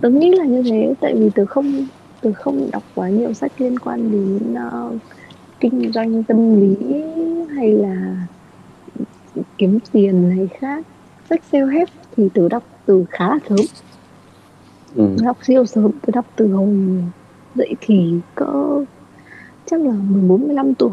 tớ 0.00 0.10
nghĩ 0.10 0.30
là 0.30 0.44
như 0.44 0.62
thế 0.62 0.94
tại 1.00 1.14
vì 1.14 1.30
tớ 1.30 1.46
không 1.46 1.86
tớ 2.20 2.32
không 2.32 2.70
đọc 2.72 2.82
quá 2.94 3.08
nhiều 3.08 3.32
sách 3.32 3.52
liên 3.58 3.78
quan 3.78 4.12
đến 4.12 4.54
uh, 4.66 5.00
kinh 5.60 5.92
doanh 5.92 6.22
tâm 6.22 6.60
lý 6.60 7.02
hay 7.56 7.72
là 7.72 8.26
kiếm 9.58 9.78
tiền 9.92 10.32
hay 10.36 10.48
khác 10.60 10.86
sách 11.30 11.42
self 11.52 11.68
help 11.68 11.88
thì 12.16 12.28
tớ 12.34 12.48
đọc 12.48 12.62
từ 12.86 13.04
khá 13.10 13.28
là 13.28 13.38
sớm 13.48 13.58
ừ. 14.94 15.08
tớ 15.18 15.24
đọc 15.24 15.38
siêu 15.42 15.66
sớm 15.66 15.90
tớ 16.02 16.10
đọc 16.14 16.26
từ 16.36 16.52
hồi 16.52 17.04
dậy 17.58 17.76
thì 17.80 18.20
cỡ 18.34 18.84
chắc 19.66 19.80
là 19.80 19.92
14 20.08 20.46
15 20.46 20.74
tuổi. 20.74 20.92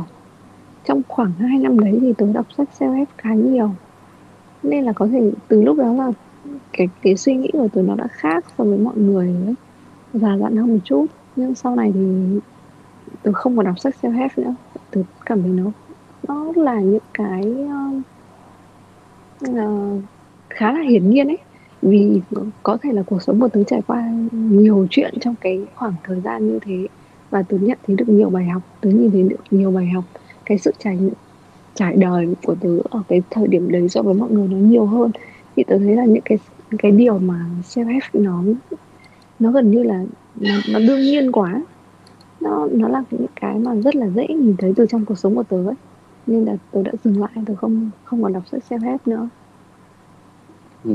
Trong 0.86 1.02
khoảng 1.08 1.32
2 1.32 1.60
năm 1.60 1.80
đấy 1.80 1.98
thì 2.02 2.14
tớ 2.18 2.26
đọc 2.34 2.46
sách 2.58 2.70
self 2.80 2.94
help 2.94 3.10
khá 3.18 3.34
nhiều. 3.34 3.72
Nên 4.64 4.84
là 4.84 4.94
có 4.94 5.08
thể 5.08 5.32
từ 5.48 5.62
lúc 5.62 5.78
đó 5.78 5.94
là 5.94 6.12
cái 6.74 6.90
cái 7.02 7.18
suy 7.18 7.36
nghĩ 7.36 7.50
của 7.54 7.68
tớ 7.74 7.82
nó 7.82 7.96
đã 7.96 8.08
khác 8.08 8.46
so 8.58 8.64
với 8.64 8.78
mọi 8.78 8.98
người 8.98 9.28
ấy 9.46 9.56
già 10.14 10.38
dặn 10.38 10.56
hơn 10.56 10.74
một 10.74 10.80
chút. 10.84 11.06
Nhưng 11.36 11.56
sau 11.56 11.76
này 11.76 11.92
thì 11.94 12.40
tớ 13.24 13.32
không 13.34 13.58
còn 13.58 13.66
đọc 13.66 13.80
sách 13.80 13.96
self 14.02 14.12
help 14.12 14.38
nữa. 14.38 14.56
Tớ 14.92 15.02
cảm 15.26 15.42
thấy 15.42 15.52
nó 15.52 15.72
nó 16.28 16.52
là 16.56 16.80
những 16.80 17.04
cái 17.14 17.56
uh, 17.66 18.04
uh, 19.50 20.02
khá 20.50 20.72
là 20.74 20.82
hiển 20.82 21.10
nhiên 21.10 21.28
ấy 21.28 21.38
vì 21.86 22.22
có 22.64 22.78
thể 22.82 22.94
là 22.94 23.04
cuộc 23.04 23.22
sống 23.22 23.40
của 23.40 23.48
tớ 23.48 23.64
trải 23.64 23.82
qua 23.88 24.10
nhiều 24.32 24.88
chuyện 24.90 25.14
trong 25.22 25.36
cái 25.42 25.66
khoảng 25.76 25.94
thời 26.04 26.22
gian 26.22 26.48
như 26.48 26.60
thế. 26.62 26.88
Và 27.30 27.42
tớ 27.42 27.58
nhận 27.58 27.78
thấy 27.88 27.96
được 27.96 28.10
nhiều 28.10 28.30
bài 28.30 28.46
học 28.46 28.62
tớ 28.82 28.90
nhìn 28.90 29.12
thấy 29.12 29.24
được 29.24 29.44
nhiều 29.52 29.72
bài 29.72 29.86
học. 29.86 30.04
Cái 30.46 30.58
sự 30.58 30.72
trải 30.80 31.00
trải 31.76 31.96
đời 31.96 32.28
của 32.44 32.56
tớ 32.56 32.70
ở 32.90 33.02
cái 33.08 33.22
thời 33.30 33.48
điểm 33.48 33.72
đấy 33.72 33.90
so 33.90 34.02
với 34.02 34.14
mọi 34.14 34.32
người 34.32 34.48
nó 34.48 34.58
nhiều 34.58 34.86
hơn. 34.86 35.12
Thì 35.56 35.64
tớ 35.64 35.78
thấy 35.78 35.96
là 35.96 36.06
những 36.06 36.24
cái 36.26 36.38
cái 36.78 36.92
điều 36.92 37.20
mà 37.20 37.46
self 37.64 37.86
help 37.86 38.04
nó 38.14 38.44
nó 39.40 39.52
gần 39.52 39.72
như 39.72 39.84
là 39.84 40.06
nó, 40.36 40.56
nó 40.74 40.80
đương 40.80 41.02
nhiên 41.02 41.32
quá. 41.32 41.62
Nó 42.42 42.68
nó 42.72 42.88
là 42.88 43.04
những 43.12 43.26
cái 43.42 43.60
mà 43.60 43.76
rất 43.76 43.96
là 43.96 44.10
dễ 44.10 44.28
nhìn 44.28 44.56
thấy 44.58 44.74
từ 44.76 44.86
trong 44.90 45.06
cuộc 45.06 45.18
sống 45.18 45.36
của 45.36 45.44
tớ 45.44 45.66
ấy. 45.66 45.76
Nên 46.28 46.46
là 46.46 46.58
tớ 46.72 46.84
đã 46.84 46.92
dừng 47.04 47.22
lại 47.22 47.32
tớ 47.46 47.56
không 47.56 47.90
không 48.04 48.24
còn 48.24 48.34
đọc 48.34 48.44
sách 48.48 48.64
self 48.70 48.80
help 48.80 49.08
nữa. 49.08 49.30
Ừ 50.84 50.92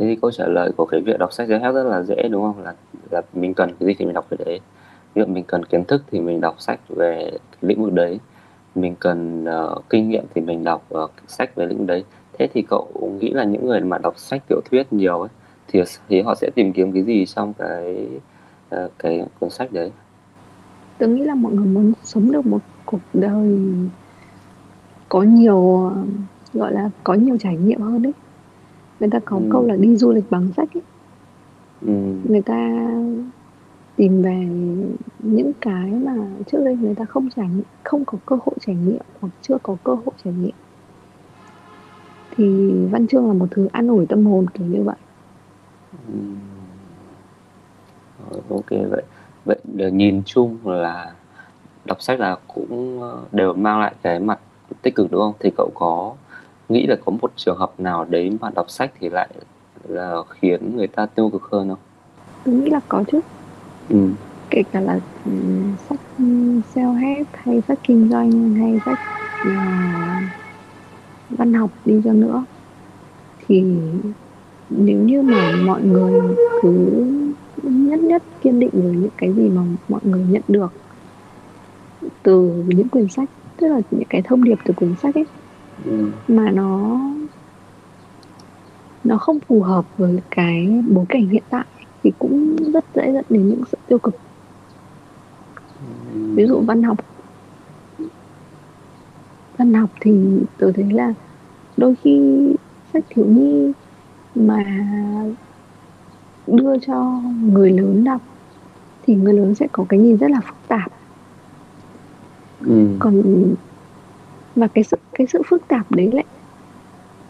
thế 0.00 0.06
thì 0.06 0.16
câu 0.22 0.30
trả 0.30 0.46
lời 0.46 0.72
của 0.76 0.86
cái 0.86 1.00
việc 1.00 1.18
đọc 1.18 1.32
sách 1.32 1.48
self 1.48 1.60
help 1.60 1.74
rất 1.74 1.82
là 1.82 2.02
dễ 2.02 2.28
đúng 2.30 2.42
không? 2.42 2.64
Là 2.64 2.74
là 3.10 3.22
mình 3.34 3.54
cần 3.54 3.70
cái 3.80 3.86
gì 3.86 3.94
thì 3.98 4.04
mình 4.04 4.14
đọc 4.14 4.26
cái 4.30 4.38
đấy. 4.46 4.60
Ví 5.14 5.22
dụ 5.22 5.32
mình 5.32 5.44
cần 5.44 5.64
kiến 5.64 5.84
thức 5.84 6.02
thì 6.10 6.20
mình 6.20 6.40
đọc 6.40 6.54
sách 6.58 6.80
về 6.88 7.30
lĩnh 7.60 7.82
vực 7.82 7.92
đấy. 7.92 8.20
Mình 8.74 8.94
cần 9.00 9.44
uh, 9.44 9.84
kinh 9.90 10.08
nghiệm 10.08 10.24
thì 10.34 10.40
mình 10.40 10.64
đọc 10.64 10.86
uh, 11.04 11.10
sách 11.26 11.54
về 11.54 11.66
lĩnh 11.66 11.78
vực 11.78 11.86
đấy. 11.86 12.04
Thế 12.38 12.48
thì 12.54 12.62
cậu 12.62 12.88
nghĩ 13.20 13.30
là 13.30 13.44
những 13.44 13.66
người 13.66 13.80
mà 13.80 13.98
đọc 13.98 14.14
sách 14.16 14.42
tiểu 14.48 14.60
thuyết 14.70 14.92
nhiều 14.92 15.20
ấy 15.20 15.28
thì 15.68 15.82
thì 16.08 16.22
họ 16.22 16.34
sẽ 16.34 16.50
tìm 16.54 16.72
kiếm 16.72 16.92
cái 16.92 17.02
gì 17.02 17.26
trong 17.26 17.52
cái 17.52 18.08
uh, 18.74 18.90
cái 18.98 19.24
cuốn 19.40 19.50
sách 19.50 19.72
đấy? 19.72 19.90
Tôi 20.98 21.08
nghĩ 21.08 21.22
là 21.22 21.34
mọi 21.34 21.52
người 21.52 21.66
muốn 21.66 21.92
sống 22.02 22.32
được 22.32 22.46
một 22.46 22.60
cuộc 22.84 23.00
đời 23.14 23.58
có 25.08 25.22
nhiều 25.22 25.92
gọi 26.52 26.72
là 26.72 26.90
có 27.04 27.14
nhiều 27.14 27.36
trải 27.40 27.56
nghiệm 27.56 27.80
hơn 27.80 28.02
đấy 28.02 28.12
người 29.00 29.10
ta 29.10 29.18
có 29.24 29.36
ừ. 29.36 29.42
câu 29.52 29.66
là 29.66 29.76
đi 29.76 29.96
du 29.96 30.12
lịch 30.12 30.24
bằng 30.30 30.48
sách 30.56 30.68
ấy 30.74 30.82
ừ. 31.86 31.92
người 32.28 32.42
ta 32.42 32.90
tìm 33.96 34.22
về 34.22 34.48
những 35.18 35.52
cái 35.60 35.90
mà 35.90 36.14
trước 36.46 36.58
đây 36.64 36.76
người 36.76 36.94
ta 36.94 37.04
không 37.04 37.28
trải 37.36 37.48
nghiệm 37.48 37.64
không 37.84 38.04
có 38.04 38.18
cơ 38.26 38.36
hội 38.36 38.54
trải 38.60 38.76
nghiệm 38.86 39.02
hoặc 39.20 39.30
chưa 39.42 39.58
có 39.62 39.76
cơ 39.84 39.94
hội 39.94 40.14
trải 40.24 40.32
nghiệm 40.32 40.54
thì 42.30 42.70
văn 42.90 43.06
chương 43.06 43.26
là 43.28 43.32
một 43.32 43.46
thứ 43.50 43.68
an 43.72 43.88
ủi 43.88 44.06
tâm 44.06 44.26
hồn 44.26 44.46
kiểu 44.50 44.66
như 44.66 44.82
vậy 44.82 44.96
ừ. 46.08 46.14
ok 48.50 48.70
vậy 48.70 49.02
vậy 49.44 49.58
để 49.64 49.90
nhìn 49.90 50.22
chung 50.26 50.58
là 50.64 51.12
đọc 51.84 52.02
sách 52.02 52.20
là 52.20 52.36
cũng 52.48 53.02
ờ, 53.02 53.22
đều 53.32 53.54
mang 53.54 53.80
lại 53.80 53.94
cái 54.02 54.20
mặt 54.20 54.38
tích 54.82 54.94
cực 54.94 55.10
đúng 55.10 55.20
không 55.20 55.34
thì 55.40 55.50
cậu 55.56 55.70
có 55.74 56.14
nghĩ 56.70 56.86
là 56.86 56.96
có 57.04 57.12
một 57.22 57.32
trường 57.36 57.56
hợp 57.56 57.80
nào 57.80 58.04
đấy 58.04 58.30
mà 58.40 58.50
đọc 58.54 58.70
sách 58.70 58.92
thì 59.00 59.08
lại 59.08 59.28
là 59.88 60.16
khiến 60.30 60.76
người 60.76 60.86
ta 60.86 61.06
tiêu 61.06 61.30
cực 61.30 61.42
hơn 61.42 61.68
không? 61.68 61.78
Tôi 62.44 62.54
nghĩ 62.54 62.70
là 62.70 62.80
có 62.88 63.04
chứ. 63.12 63.20
Ừ. 63.88 63.96
kể 64.50 64.62
cả 64.72 64.80
là 64.80 65.00
ừ, 65.24 65.32
sách 65.88 66.00
self 66.74 66.94
help 66.94 67.26
hay 67.32 67.62
sách 67.68 67.78
kinh 67.82 68.08
doanh 68.10 68.54
hay 68.54 68.80
sách 68.86 68.98
uh, 69.40 70.22
văn 71.30 71.54
học 71.54 71.70
đi 71.84 72.00
cho 72.04 72.12
nữa. 72.12 72.44
Thì 73.46 73.64
nếu 74.70 74.98
như 74.98 75.22
mà 75.22 75.52
mọi 75.66 75.82
người 75.82 76.20
cứ 76.62 76.70
nhất 77.62 78.00
nhất 78.00 78.22
kiên 78.42 78.60
định 78.60 78.70
với 78.72 78.92
những 78.92 79.10
cái 79.16 79.32
gì 79.32 79.48
mà 79.48 79.62
mọi 79.88 80.00
người 80.04 80.24
nhận 80.28 80.42
được 80.48 80.72
từ 82.22 82.64
những 82.66 82.88
quyển 82.88 83.08
sách 83.08 83.28
tức 83.56 83.68
là 83.68 83.80
những 83.90 84.08
cái 84.08 84.22
thông 84.22 84.44
điệp 84.44 84.58
từ 84.64 84.74
quyển 84.74 84.94
sách 85.02 85.14
ấy 85.14 85.24
ừ. 85.84 86.10
mà 86.28 86.50
nó 86.50 87.00
nó 89.04 89.18
không 89.18 89.40
phù 89.40 89.62
hợp 89.62 89.84
với 89.96 90.18
cái 90.30 90.82
bối 90.88 91.04
cảnh 91.08 91.28
hiện 91.28 91.42
tại 91.50 91.64
thì 92.02 92.12
cũng 92.18 92.56
rất 92.72 92.84
dễ 92.94 93.12
dẫn 93.12 93.24
đến 93.30 93.48
những 93.48 93.62
sự 93.72 93.78
tiêu 93.88 93.98
cực 93.98 94.14
ừ. 96.14 96.34
ví 96.34 96.46
dụ 96.46 96.60
văn 96.60 96.82
học 96.82 96.98
văn 99.58 99.74
học 99.74 99.90
thì 100.00 100.40
tôi 100.58 100.72
thấy 100.72 100.92
là 100.92 101.14
đôi 101.76 101.94
khi 102.02 102.46
sách 102.92 103.04
thiếu 103.08 103.26
nhi 103.26 103.72
mà 104.34 104.64
đưa 106.46 106.78
cho 106.78 107.22
người 107.42 107.70
lớn 107.70 108.04
đọc 108.04 108.20
thì 109.02 109.14
người 109.14 109.34
lớn 109.34 109.54
sẽ 109.54 109.66
có 109.72 109.84
cái 109.88 110.00
nhìn 110.00 110.16
rất 110.16 110.30
là 110.30 110.40
phức 110.40 110.56
tạp 110.68 110.92
ừ. 112.66 112.86
còn 112.98 113.22
và 114.56 114.66
cái 114.66 114.84
sự 114.84 114.96
cái 115.12 115.26
sự 115.26 115.42
phức 115.46 115.68
tạp 115.68 115.92
đấy 115.92 116.10
lại 116.12 116.24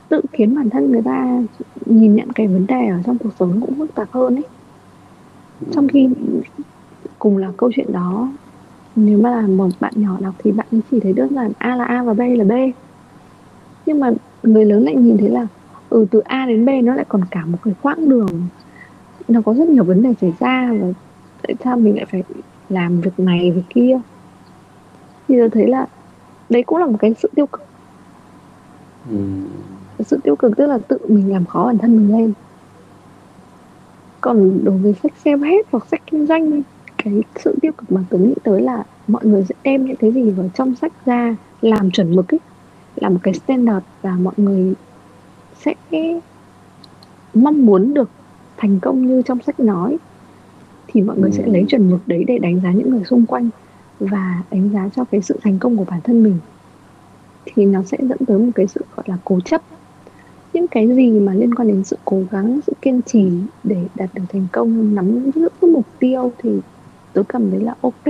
tự 0.09 0.21
khiến 0.33 0.55
bản 0.55 0.71
thân 0.71 0.93
người 0.93 1.03
ta 1.03 1.43
nhìn 1.87 2.15
nhận 2.15 2.33
cái 2.33 2.47
vấn 2.47 2.67
đề 2.67 2.89
ở 2.89 2.99
trong 3.07 3.19
cuộc 3.19 3.31
sống 3.39 3.61
cũng 3.61 3.75
phức 3.75 3.95
tạp 3.95 4.13
hơn 4.13 4.37
ấy. 4.37 4.45
Trong 5.71 5.89
khi 5.89 6.09
cùng 7.19 7.37
là 7.37 7.53
câu 7.57 7.71
chuyện 7.75 7.93
đó, 7.93 8.29
nếu 8.97 9.19
mà 9.19 9.31
là 9.31 9.47
một 9.47 9.69
bạn 9.81 9.93
nhỏ 9.97 10.17
đọc 10.21 10.35
thì 10.39 10.53
bạn 10.53 10.67
ấy 10.71 10.81
chỉ 10.91 11.01
thấy 11.01 11.13
đơn 11.13 11.35
giản 11.35 11.53
a 11.59 11.77
là 11.77 11.85
a 11.85 12.03
và 12.03 12.15
b 12.15 12.21
là 12.21 12.45
b. 12.45 12.53
Nhưng 13.87 14.01
mà 14.01 14.11
người 14.43 14.65
lớn 14.65 14.85
lại 14.85 14.97
nhìn 14.97 15.19
thấy 15.19 15.29
là 15.29 15.47
ừ 15.91 16.07
từ 16.11 16.19
a 16.19 16.47
đến 16.47 16.67
b 16.67 16.69
nó 16.85 16.95
lại 16.95 17.05
còn 17.09 17.21
cả 17.31 17.45
một 17.47 17.59
cái 17.65 17.75
quãng 17.83 18.09
đường. 18.09 18.43
Nó 19.29 19.41
có 19.41 19.55
rất 19.55 19.69
nhiều 19.69 19.85
vấn 19.85 20.03
đề 20.03 20.15
xảy 20.21 20.33
ra 20.41 20.73
và 20.81 20.87
tại 21.43 21.55
sao 21.65 21.77
mình 21.77 21.97
lại 21.97 22.05
phải 22.05 22.23
làm 22.69 23.01
việc 23.01 23.19
này 23.19 23.51
việc 23.51 23.63
kia? 23.69 24.01
Thì 25.29 25.39
tôi 25.39 25.51
thấy 25.51 25.67
là 25.69 25.87
đấy 26.51 26.63
cũng 26.63 26.79
là 26.79 26.87
một 26.87 26.97
cái 27.01 27.15
sự 27.23 27.31
tiêu 27.35 27.47
cực 27.47 27.63
Ừm. 29.11 29.49
Sự 30.07 30.19
tiêu 30.25 30.37
cực 30.37 30.57
tức 30.57 30.67
là 30.67 30.79
tự 30.79 30.99
mình 31.09 31.33
làm 31.33 31.45
khó 31.45 31.67
bản 31.67 31.79
thân 31.79 31.97
mình 31.97 32.19
lên. 32.19 32.33
Còn 34.21 34.65
đối 34.65 34.79
với 34.79 34.95
sách 35.03 35.13
self-help 35.25 35.63
hoặc 35.73 35.87
sách 35.91 36.03
kinh 36.07 36.27
doanh, 36.27 36.63
cái 37.05 37.23
sự 37.45 37.57
tiêu 37.63 37.73
cực 37.73 37.93
mà 37.93 38.05
tớ 38.11 38.19
nghĩ 38.19 38.35
tới 38.43 38.63
là 38.63 38.85
mọi 39.07 39.27
người 39.27 39.45
sẽ 39.49 39.55
đem 39.63 39.85
những 39.85 39.97
cái 39.97 40.13
gì 40.13 40.31
vào 40.31 40.51
trong 40.55 40.75
sách 40.75 40.93
ra 41.07 41.37
làm 41.61 41.91
chuẩn 41.91 42.17
mực 42.17 42.35
ấy, 42.35 42.41
làm 42.97 43.15
một 43.15 43.21
cái 43.23 43.35
standard 43.35 43.87
và 44.03 44.11
mọi 44.11 44.35
người 44.37 44.75
sẽ 45.65 45.75
mong 47.35 47.67
muốn 47.67 47.95
được 47.95 48.11
thành 48.57 48.81
công 48.81 49.07
như 49.07 49.23
trong 49.23 49.39
sách 49.43 49.61
nói 49.61 49.99
thì 50.87 51.03
mọi 51.03 51.19
người 51.19 51.31
sẽ 51.33 51.47
lấy 51.47 51.65
chuẩn 51.69 51.91
mực 51.91 52.01
đấy 52.07 52.25
để 52.27 52.39
đánh 52.39 52.61
giá 52.61 52.73
những 52.73 52.91
người 52.91 53.05
xung 53.05 53.27
quanh 53.27 53.51
và 54.01 54.43
đánh 54.51 54.71
giá 54.73 54.89
cho 54.97 55.05
cái 55.05 55.23
sự 55.23 55.39
thành 55.43 55.59
công 55.59 55.77
của 55.77 55.85
bản 55.85 56.01
thân 56.05 56.23
mình, 56.23 56.39
thì 57.45 57.67
nó 57.67 57.83
sẽ 57.83 57.99
dẫn 58.01 58.19
tới 58.27 58.39
một 58.39 58.51
cái 58.55 58.67
sự, 58.67 58.81
gọi 58.97 59.05
là, 59.09 59.17
cố 59.25 59.41
chấp. 59.41 59.63
Những 60.53 60.69
cái 60.69 60.89
gì 60.89 61.11
mà 61.11 61.35
liên 61.35 61.55
quan 61.55 61.69
đến 61.69 61.85
sự 61.85 61.97
cố 62.05 62.23
gắng, 62.31 62.61
sự 62.67 62.73
kiên 62.83 63.03
trì 63.03 63.31
để 63.65 63.85
đạt 63.95 64.11
được 64.15 64.23
thành 64.29 64.47
công, 64.53 64.95
nắm 64.95 65.31
giữ 65.35 65.49
mục 65.61 65.87
tiêu 65.99 66.33
thì 66.39 66.51
tôi 67.13 67.25
cảm 67.25 67.51
thấy 67.51 67.61
là 67.61 67.75
ok. 67.81 68.07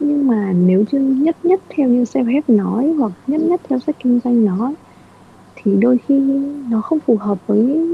Nhưng 0.00 0.26
mà 0.26 0.52
nếu 0.52 0.84
như 0.90 1.00
nhất 1.00 1.36
nhất 1.42 1.60
theo 1.68 1.88
như 1.88 2.02
self 2.02 2.26
help 2.26 2.48
nói 2.48 2.94
hoặc 2.98 3.12
nhất 3.26 3.40
nhất 3.40 3.60
theo 3.68 3.78
sách 3.78 3.96
kinh 4.02 4.20
doanh 4.24 4.44
nói, 4.44 4.74
thì 5.54 5.76
đôi 5.80 5.98
khi 5.98 6.20
nó 6.70 6.80
không 6.80 7.00
phù 7.00 7.16
hợp 7.16 7.38
với 7.46 7.88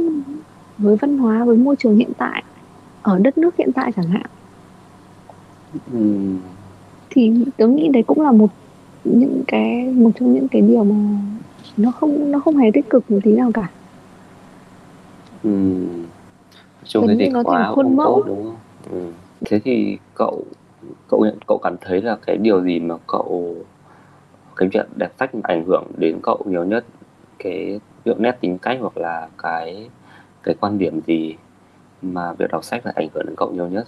với 0.78 0.96
văn 0.96 1.18
hóa, 1.18 1.44
với 1.44 1.56
môi 1.56 1.76
trường 1.76 1.96
hiện 1.96 2.10
tại, 2.18 2.44
ở 3.02 3.18
đất 3.18 3.38
nước 3.38 3.56
hiện 3.56 3.72
tại 3.72 3.92
chẳng 3.96 4.08
hạn. 4.08 4.26
Ừ 5.92 6.16
thì 7.10 7.32
tớ 7.56 7.66
nghĩ 7.66 7.88
đấy 7.88 8.02
cũng 8.06 8.20
là 8.20 8.32
một 8.32 8.50
những 9.04 9.42
cái 9.46 9.84
một 9.84 10.10
trong 10.20 10.34
những 10.34 10.48
cái 10.48 10.62
điều 10.62 10.84
mà 10.84 10.94
nó 11.76 11.90
không 11.90 12.30
nó 12.32 12.38
không 12.40 12.56
hề 12.56 12.70
tích 12.74 12.90
cực 12.90 13.10
một 13.10 13.18
tí 13.22 13.32
nào 13.32 13.50
cả 13.54 13.70
ừ. 15.42 15.50
chung 16.84 17.08
thế 17.08 17.16
thì 17.18 17.28
nó 17.28 17.42
quá 17.42 17.72
khuôn 17.74 17.96
mẫu. 17.96 18.06
tốt 18.06 18.24
đúng 18.26 18.44
không 18.44 18.56
ừ. 18.90 19.12
thế 19.46 19.60
thì 19.64 19.98
cậu 20.14 20.44
cậu 21.08 21.26
cậu 21.46 21.58
cảm 21.62 21.76
thấy 21.80 22.02
là 22.02 22.16
cái 22.26 22.36
điều 22.36 22.62
gì 22.64 22.80
mà 22.80 22.94
cậu 23.06 23.56
cái 24.56 24.68
chuyện 24.72 24.86
đẹp 24.96 25.12
sách 25.18 25.30
ảnh 25.42 25.64
hưởng 25.64 25.84
đến 25.96 26.18
cậu 26.22 26.44
nhiều 26.46 26.64
nhất 26.64 26.84
cái 27.38 27.80
việc 28.04 28.20
nét 28.20 28.36
tính 28.40 28.58
cách 28.58 28.78
hoặc 28.80 28.96
là 28.96 29.28
cái 29.38 29.88
cái 30.42 30.54
quan 30.60 30.78
điểm 30.78 31.00
gì 31.06 31.36
mà 32.02 32.32
việc 32.32 32.50
đọc 32.50 32.64
sách 32.64 32.86
là 32.86 32.92
ảnh 32.94 33.08
hưởng 33.14 33.26
đến 33.26 33.34
cậu 33.36 33.50
nhiều 33.52 33.68
nhất 33.68 33.86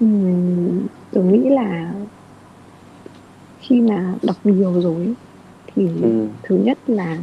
Ừm, 0.00 0.86
tôi 1.10 1.24
nghĩ 1.24 1.48
là 1.50 1.94
khi 3.58 3.80
mà 3.80 4.14
đọc 4.22 4.36
nhiều 4.44 4.80
rồi 4.80 5.14
thì 5.66 5.88
Ừm. 6.02 6.28
thứ 6.42 6.56
nhất 6.56 6.78
là 6.86 7.18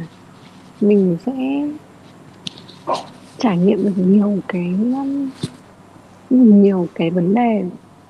mình 0.80 1.16
sẽ 1.26 1.32
trải 3.38 3.58
nghiệm 3.58 3.84
được 3.84 3.92
nhiều 3.96 4.38
cái 4.48 4.76
nhiều 6.30 6.88
cái 6.94 7.10
vấn 7.10 7.34
đề 7.34 7.64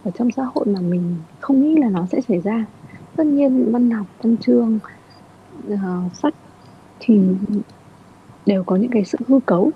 ở 0.04 0.10
trong 0.10 0.30
xã 0.36 0.42
hội 0.54 0.66
mà 0.66 0.80
mình 0.80 1.14
không 1.40 1.62
nghĩ 1.62 1.76
là 1.76 1.88
nó 1.88 2.06
sẽ 2.12 2.20
xảy 2.20 2.40
ra 2.40 2.64
tất 3.16 3.26
nhiên 3.26 3.72
văn 3.72 3.90
học 3.90 4.06
văn 4.22 4.36
chương 4.36 4.78
uh, 5.68 6.14
sách 6.22 6.34
thì 7.00 7.20
đều 8.46 8.64
có 8.64 8.76
những 8.76 8.90
cái 8.90 9.04
sự 9.04 9.18
hư 9.26 9.40
cấu 9.46 9.70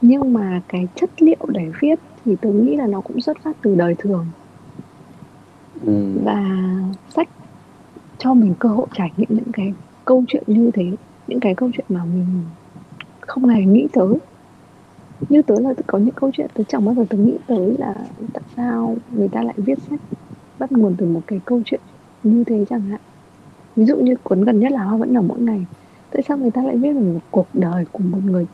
nhưng 0.00 0.32
mà 0.32 0.62
cái 0.68 0.88
chất 0.94 1.10
liệu 1.22 1.46
để 1.48 1.70
viết 1.80 2.00
thì 2.26 2.36
tôi 2.42 2.52
nghĩ 2.52 2.76
là 2.76 2.86
nó 2.86 3.00
cũng 3.00 3.20
xuất 3.20 3.36
phát 3.42 3.56
từ 3.62 3.74
đời 3.74 3.94
thường. 3.98 4.26
Ừ. 5.86 6.18
và 6.24 6.42
sách 7.08 7.28
cho 8.18 8.34
mình 8.34 8.54
cơ 8.58 8.68
hội 8.68 8.86
trải 8.94 9.12
nghiệm 9.16 9.28
những 9.30 9.52
cái 9.52 9.72
câu 10.04 10.24
chuyện 10.28 10.42
như 10.46 10.70
thế 10.74 10.84
những 11.26 11.40
cái 11.40 11.54
câu 11.54 11.70
chuyện 11.74 11.86
mà 11.88 12.04
mình 12.04 12.26
không 13.20 13.44
hề 13.44 13.64
nghĩ 13.64 13.88
tới. 13.92 14.14
Như 15.28 15.42
tớ 15.42 15.54
là 15.60 15.74
có 15.86 15.98
những 15.98 16.14
câu 16.14 16.30
chuyện 16.32 16.50
tớ 16.54 16.64
chẳng 16.68 16.84
bao 16.84 16.94
giờ 16.94 17.04
tớ 17.10 17.18
nghĩ 17.18 17.38
tới 17.46 17.76
là 17.78 17.94
tại 18.32 18.42
sao 18.56 18.96
người 19.10 19.28
ta 19.28 19.42
lại 19.42 19.54
viết 19.56 19.78
sách 19.90 20.00
bắt 20.58 20.72
nguồn 20.72 20.94
từ 20.98 21.06
một 21.06 21.22
cái 21.26 21.40
câu 21.44 21.62
chuyện 21.64 21.80
như 22.22 22.44
thế 22.44 22.64
chẳng 22.70 22.80
hạn. 22.80 23.00
Ví 23.76 23.84
dụ 23.84 23.96
như 23.96 24.16
cuốn 24.22 24.44
gần 24.44 24.60
nhất 24.60 24.72
là 24.72 24.84
hoa 24.84 24.96
vẫn 24.96 25.12
nở 25.12 25.20
mỗi 25.20 25.40
ngày. 25.40 25.66
Tại 26.10 26.22
sao 26.28 26.38
người 26.38 26.50
ta 26.50 26.62
lại 26.62 26.76
viết 26.76 26.92
về 26.92 27.00
một 27.00 27.20
cuộc 27.30 27.48
đời 27.52 27.84
của 27.92 28.04
một 28.04 28.18
người 28.24 28.46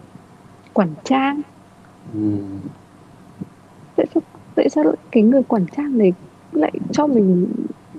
quản 0.73 0.95
trang? 1.05 1.43
Ừ 2.15 2.21
tại 4.03 4.09
sao 4.15 4.23
tại 4.55 4.69
sao 4.69 4.95
cái 5.11 5.23
người 5.23 5.43
quản 5.43 5.67
trang 5.77 5.99
này 5.99 6.13
lại 6.53 6.73
cho 6.93 7.07
mình 7.07 7.49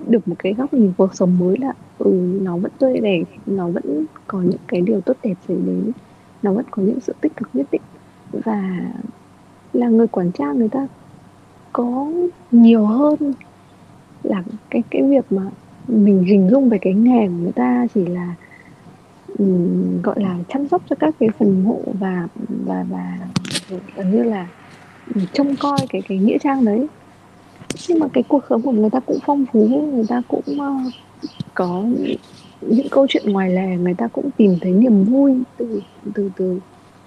được 0.06 0.28
một 0.28 0.34
cái 0.38 0.54
góc 0.54 0.74
nhìn 0.74 0.92
cuộc 0.96 1.14
sống 1.14 1.38
mới 1.38 1.56
là 1.58 1.72
ừ 1.98 2.38
nó 2.42 2.56
vẫn 2.56 2.72
tươi 2.78 3.00
đẹp 3.00 3.24
nó 3.46 3.68
vẫn 3.68 4.04
có 4.26 4.42
những 4.42 4.60
cái 4.66 4.80
điều 4.80 5.00
tốt 5.00 5.16
đẹp 5.22 5.34
xảy 5.48 5.56
đến 5.56 5.92
nó 6.42 6.52
vẫn 6.52 6.64
có 6.70 6.82
những 6.82 7.00
sự 7.00 7.14
tích 7.20 7.36
cực 7.36 7.48
nhất 7.52 7.66
định. 7.72 7.82
Và 8.32 8.90
là 9.72 9.88
người 9.88 10.06
quản 10.06 10.32
trang 10.32 10.58
người 10.58 10.68
ta 10.68 10.86
có 11.72 12.06
nhiều 12.50 12.86
hơn 12.86 13.34
là 14.22 14.42
cái 14.70 14.82
cái 14.90 15.02
việc 15.02 15.32
mà 15.32 15.42
mình 15.88 16.24
hình 16.24 16.48
dung 16.50 16.68
về 16.68 16.78
cái 16.78 16.94
nghề 16.94 17.26
của 17.26 17.34
người 17.42 17.52
ta 17.52 17.86
chỉ 17.94 18.06
là 18.06 18.34
um, 19.38 20.02
gọi 20.02 20.22
là 20.22 20.36
chăm 20.48 20.68
sóc 20.68 20.82
cho 20.90 20.96
các 20.98 21.14
cái 21.20 21.28
phần 21.38 21.64
mộ 21.64 21.80
và 22.00 22.28
và 22.66 22.84
và 22.90 23.18
gần 23.96 24.10
như 24.10 24.22
là 24.22 24.46
trông 25.32 25.56
coi 25.56 25.78
cái 25.88 26.02
cái 26.08 26.18
nghĩa 26.18 26.38
trang 26.38 26.64
đấy. 26.64 26.86
Nhưng 27.88 27.98
mà 27.98 28.06
cái 28.12 28.24
cuộc 28.28 28.42
sống 28.50 28.62
của 28.62 28.72
người 28.72 28.90
ta 28.90 29.00
cũng 29.00 29.18
phong 29.26 29.44
phú 29.52 29.90
người 29.94 30.04
ta 30.08 30.22
cũng 30.28 30.44
uh, 30.52 30.92
có 31.54 31.84
những 32.60 32.88
câu 32.90 33.06
chuyện 33.08 33.32
ngoài 33.32 33.50
lề 33.50 33.76
người 33.76 33.94
ta 33.94 34.08
cũng 34.08 34.30
tìm 34.36 34.56
thấy 34.60 34.72
niềm 34.72 35.04
vui 35.04 35.34
từ 35.56 35.80
từ 36.14 36.30
từ 36.36 36.58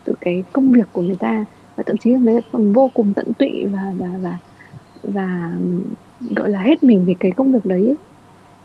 từ 0.03 0.13
cái 0.21 0.43
công 0.53 0.71
việc 0.71 0.87
của 0.91 1.01
người 1.01 1.15
ta. 1.15 1.45
Và 1.75 1.83
thậm 1.83 1.97
chí 1.97 2.11
là 2.11 2.19
người 2.19 2.41
ta 2.41 2.47
còn 2.51 2.73
vô 2.73 2.89
cùng 2.93 3.13
tận 3.13 3.33
tụy 3.33 3.65
và 3.65 3.93
và 3.97 4.09
và 4.21 4.37
và 5.03 5.51
gọi 6.35 6.49
là 6.49 6.59
hết 6.59 6.83
mình 6.83 7.05
vì 7.05 7.13
cái 7.13 7.31
công 7.31 7.51
việc 7.51 7.65
đấy 7.65 7.95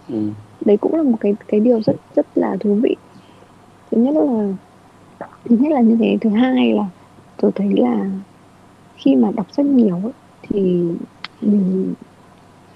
ừ. 0.09 0.29
đấy 0.65 0.77
cũng 0.77 0.95
là 0.95 1.03
một 1.03 1.17
cái 1.21 1.35
cái 1.49 1.61
điều 1.61 1.81
rất 1.83 1.97
rất 2.17 2.27
là 2.35 2.57
thú 2.61 2.75
vị. 2.75 2.97
Thứ 3.91 3.99
nhất 3.99 4.15
là 4.15 4.53
thứ 5.45 5.57
nhất 5.57 5.73
là 5.73 5.81
như 5.81 5.97
thế 6.01 6.19
thứ 6.21 6.31
hai 6.31 6.73
là 6.73 6.85
tôi 7.37 7.53
thấy 7.55 7.73
là 7.77 8.11
khi 9.03 9.17
mà 9.17 9.31
đọc 9.35 9.47
sách 9.53 9.67
nhiều 9.67 10.01
ấy, 10.03 10.13
thì 10.43 10.83
mình 11.41 11.95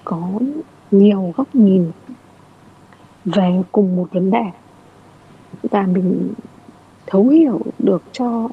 có 0.05 0.31
nhiều 0.91 1.33
góc 1.37 1.55
nhìn 1.55 1.91
về 3.25 3.63
cùng 3.73 3.97
một 3.97 4.09
vấn 4.13 4.31
đề. 4.31 4.45
Và 5.63 5.87
mình 5.87 6.33
thấu 7.07 7.29
hiểu 7.29 7.61
được 7.79 8.03
cho 8.13 8.49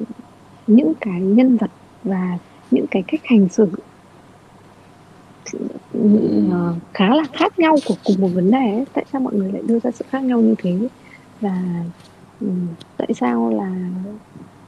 những 0.68 0.94
cái 1.00 1.22
nhân 1.22 1.58
vật 1.58 1.72
và 2.04 2.38
những 2.72 2.86
cái 2.92 3.04
cách 3.08 3.22
hành 3.24 3.50
xử 3.50 3.68
uh, 5.98 6.76
khá 6.94 7.16
là 7.16 7.24
khác 7.34 7.60
nhau 7.60 7.76
của 7.88 7.96
cùng 8.06 8.16
một 8.22 8.30
vấn 8.34 8.52
đề 8.52 8.74
ấy. 8.74 8.86
tại 8.94 9.06
sao 9.12 9.22
mọi 9.22 9.34
người 9.34 9.52
lại 9.52 9.62
đưa 9.66 9.80
ra 9.80 9.92
sự 9.92 10.06
khác 10.10 10.24
nhau 10.24 10.42
như 10.42 10.56
thế? 10.58 10.88
Và 11.42 11.84
um, 12.42 12.68
tại 12.98 13.14
sao 13.16 13.50
là 13.50 13.76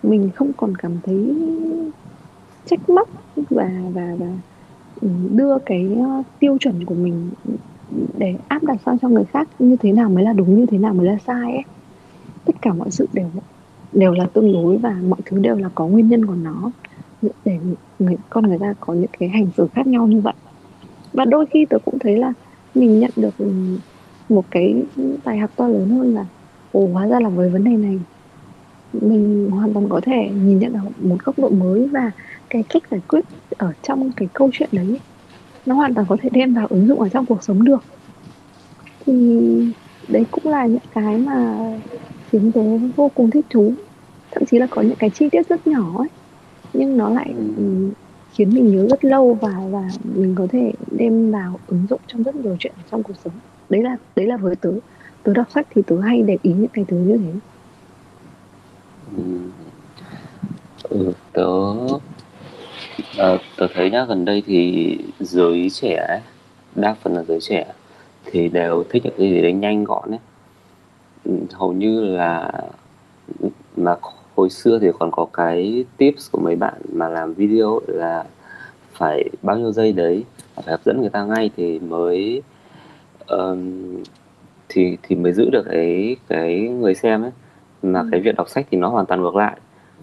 mình 0.04 0.30
không 0.36 0.52
còn 0.58 0.76
cảm 0.76 0.92
thấy 1.04 1.36
trách 2.66 2.90
móc 2.90 3.10
và 3.50 3.70
và 3.94 4.16
và 4.20 4.28
ừ, 5.02 5.08
đưa 5.32 5.58
cái 5.66 5.90
ờ, 6.00 6.24
tiêu 6.40 6.58
chuẩn 6.60 6.86
của 6.86 6.96
mình 6.96 7.30
để 8.18 8.36
áp 8.48 8.64
đặt 8.64 8.78
sang 8.86 9.00
cho 9.00 9.10
người 9.10 9.26
khác 9.26 9.48
như 9.60 9.76
thế 9.76 9.92
nào 9.92 10.10
mới 10.10 10.24
là 10.24 10.34
đúng, 10.34 10.60
như 10.60 10.66
thế 10.66 10.78
nào 10.78 10.94
mới 10.94 11.06
là 11.08 11.18
sai 11.28 11.52
ấy. 11.52 11.64
Tất 12.46 12.56
cả 12.62 12.74
mọi 12.74 12.92
sự 12.92 13.08
đều 13.14 13.28
đều 13.94 14.12
là 14.12 14.26
tương 14.34 14.54
đối 14.54 14.78
và 14.78 14.96
mọi 15.10 15.20
thứ 15.26 15.40
đều 15.40 15.56
là 15.56 15.70
có 15.76 15.88
nguyên 15.88 16.10
nhân 16.10 16.26
của 16.26 16.36
nó. 16.36 16.72
Để 17.46 17.60
người, 18.00 18.16
con 18.30 18.48
người 18.48 18.60
ta 18.60 18.74
có 18.80 18.94
những 18.94 19.10
cái 19.20 19.30
hành 19.30 19.48
xử 19.58 19.68
khác 19.74 19.88
nhau 19.88 20.08
như 20.08 20.22
vậy. 20.22 20.34
Và 21.14 21.26
đôi 21.26 21.46
khi 21.46 21.66
tôi 21.70 21.80
cũng 21.86 22.00
thấy 22.00 22.18
là 22.18 22.34
mình 22.76 23.00
nhận 23.00 23.12
được 23.16 23.38
ừ, 23.38 23.52
một 24.30 24.46
cái 24.52 24.84
bài 25.24 25.38
học 25.38 25.52
to 25.56 25.68
lớn 25.68 25.90
hơn 25.90 26.14
là, 26.16 26.26
ồ, 26.72 26.88
hóa 26.94 27.08
ra 27.08 27.20
là 27.20 27.30
với 27.30 27.50
vấn 27.50 27.64
đề 27.64 27.72
này, 27.72 28.00
mình 28.94 29.50
hoàn 29.52 29.74
toàn 29.74 29.90
có 29.90 30.02
thể 30.04 30.30
nhìn 30.34 30.60
nhận 30.60 30.74
ở 30.74 30.82
một 31.02 31.18
góc 31.26 31.40
độ 31.40 31.50
mới 31.50 31.88
và 31.88 32.12
cái 32.50 32.64
cách 32.70 32.84
giải 32.92 33.02
quyết 33.08 33.26
ở 33.58 33.74
trong 33.82 34.10
cái 34.16 34.30
câu 34.34 34.50
chuyện 34.54 34.70
đấy, 34.72 35.00
nó 35.66 35.76
hoàn 35.76 35.96
toàn 35.96 36.08
có 36.10 36.18
thể 36.22 36.30
đem 36.34 36.54
vào 36.54 36.68
ứng 36.68 36.88
dụng 36.88 37.02
ở 37.02 37.10
trong 37.10 37.26
cuộc 37.26 37.44
sống 37.44 37.64
được. 37.66 37.86
Thì 39.06 39.14
đấy 40.08 40.26
cũng 40.32 40.48
là 40.48 40.66
những 40.68 40.80
cái 40.92 41.18
mà 41.18 41.58
khiến 42.32 42.52
tớ 42.52 42.62
vô 42.98 43.10
cùng 43.10 43.32
thích 43.32 43.46
thú. 43.50 43.76
Thậm 44.32 44.44
chí 44.48 44.60
là 44.60 44.68
có 44.70 44.82
những 44.82 44.98
cái 45.00 45.10
chi 45.14 45.30
tiết 45.32 45.42
rất 45.50 45.68
nhỏ 45.68 45.98
ấy, 45.98 46.10
nhưng 46.74 46.98
nó 46.98 47.10
lại 47.10 47.34
ừ, 47.58 47.64
khiến 48.38 48.54
mình 48.54 48.72
nhớ 48.72 48.88
rất 48.92 49.06
lâu 49.06 49.40
và 49.42 49.50
và 49.72 49.88
mình 50.04 50.36
có 50.38 50.48
thể 50.52 50.74
đem 50.92 51.32
vào 51.32 51.60
ứng 51.68 51.88
dụng 51.88 52.02
trong 52.08 52.24
rất 52.24 52.36
nhiều 52.36 52.56
chuyện 52.60 52.76
trong 52.92 53.04
cuộc 53.04 53.18
sống. 53.18 53.40
Đấy 53.70 53.84
là 53.84 53.98
đấy 54.16 54.28
là 54.28 54.38
với 54.38 54.56
tớ. 54.56 54.72
Tớ 55.24 55.34
đọc 55.34 55.52
sách 55.52 55.68
thì 55.70 55.82
tớ 55.88 56.00
hay 56.02 56.22
để 56.24 56.38
ý 56.42 56.54
những 56.54 56.72
cái 56.74 56.86
thứ 56.88 56.98
như 56.98 57.18
thế. 57.18 57.40
Ừ 60.90 61.14
tớ 61.34 61.44
à, 63.18 63.38
tớ 63.58 63.68
thấy 63.74 63.92
nhá 63.92 64.06
gần 64.10 64.26
đây 64.26 64.44
thì 64.46 64.98
giới 65.20 65.70
trẻ 65.70 66.22
đa 66.76 66.94
phần 66.94 67.14
là 67.16 67.24
giới 67.24 67.40
trẻ 67.42 67.66
thì 68.26 68.50
đều 68.50 68.84
thích 68.90 69.06
những 69.06 69.14
cái 69.18 69.30
gì 69.30 69.42
đấy 69.42 69.54
nhanh 69.54 69.84
gọn 69.84 70.12
ấy 70.12 70.20
hầu 71.54 71.74
như 71.74 72.02
là 72.02 72.52
mà 73.78 73.96
hồi 74.36 74.50
xưa 74.50 74.80
thì 74.80 74.88
còn 75.00 75.12
có 75.12 75.28
cái 75.34 75.86
tips 75.98 76.32
của 76.32 76.40
mấy 76.42 76.56
bạn 76.56 76.74
mà 76.94 77.10
làm 77.10 77.34
video 77.34 77.80
là 77.88 78.24
phải 78.94 79.30
bao 79.42 79.58
nhiêu 79.58 79.72
giây 79.72 79.92
đấy 79.92 80.24
phải 80.56 80.66
hấp 80.68 80.84
dẫn 80.86 81.02
người 81.02 81.10
ta 81.10 81.26
ngay 81.26 81.50
thì 81.58 81.80
mới 81.80 82.42
ờm, 83.28 83.84
thì 84.70 84.98
thì 85.04 85.16
mới 85.16 85.34
giữ 85.34 85.50
được 85.50 85.64
cái 85.70 86.16
cái 86.28 86.60
người 86.60 86.96
xem 86.96 87.22
ấy. 87.22 87.32
Mà 87.84 88.00
Ừm. 88.00 88.12
cái 88.12 88.20
việc 88.20 88.36
đọc 88.36 88.50
sách 88.50 88.68
thì 88.72 88.78
nó 88.78 88.90
hoàn 88.90 89.06
toàn 89.06 89.22
ngược 89.22 89.36
lại. 89.36 89.58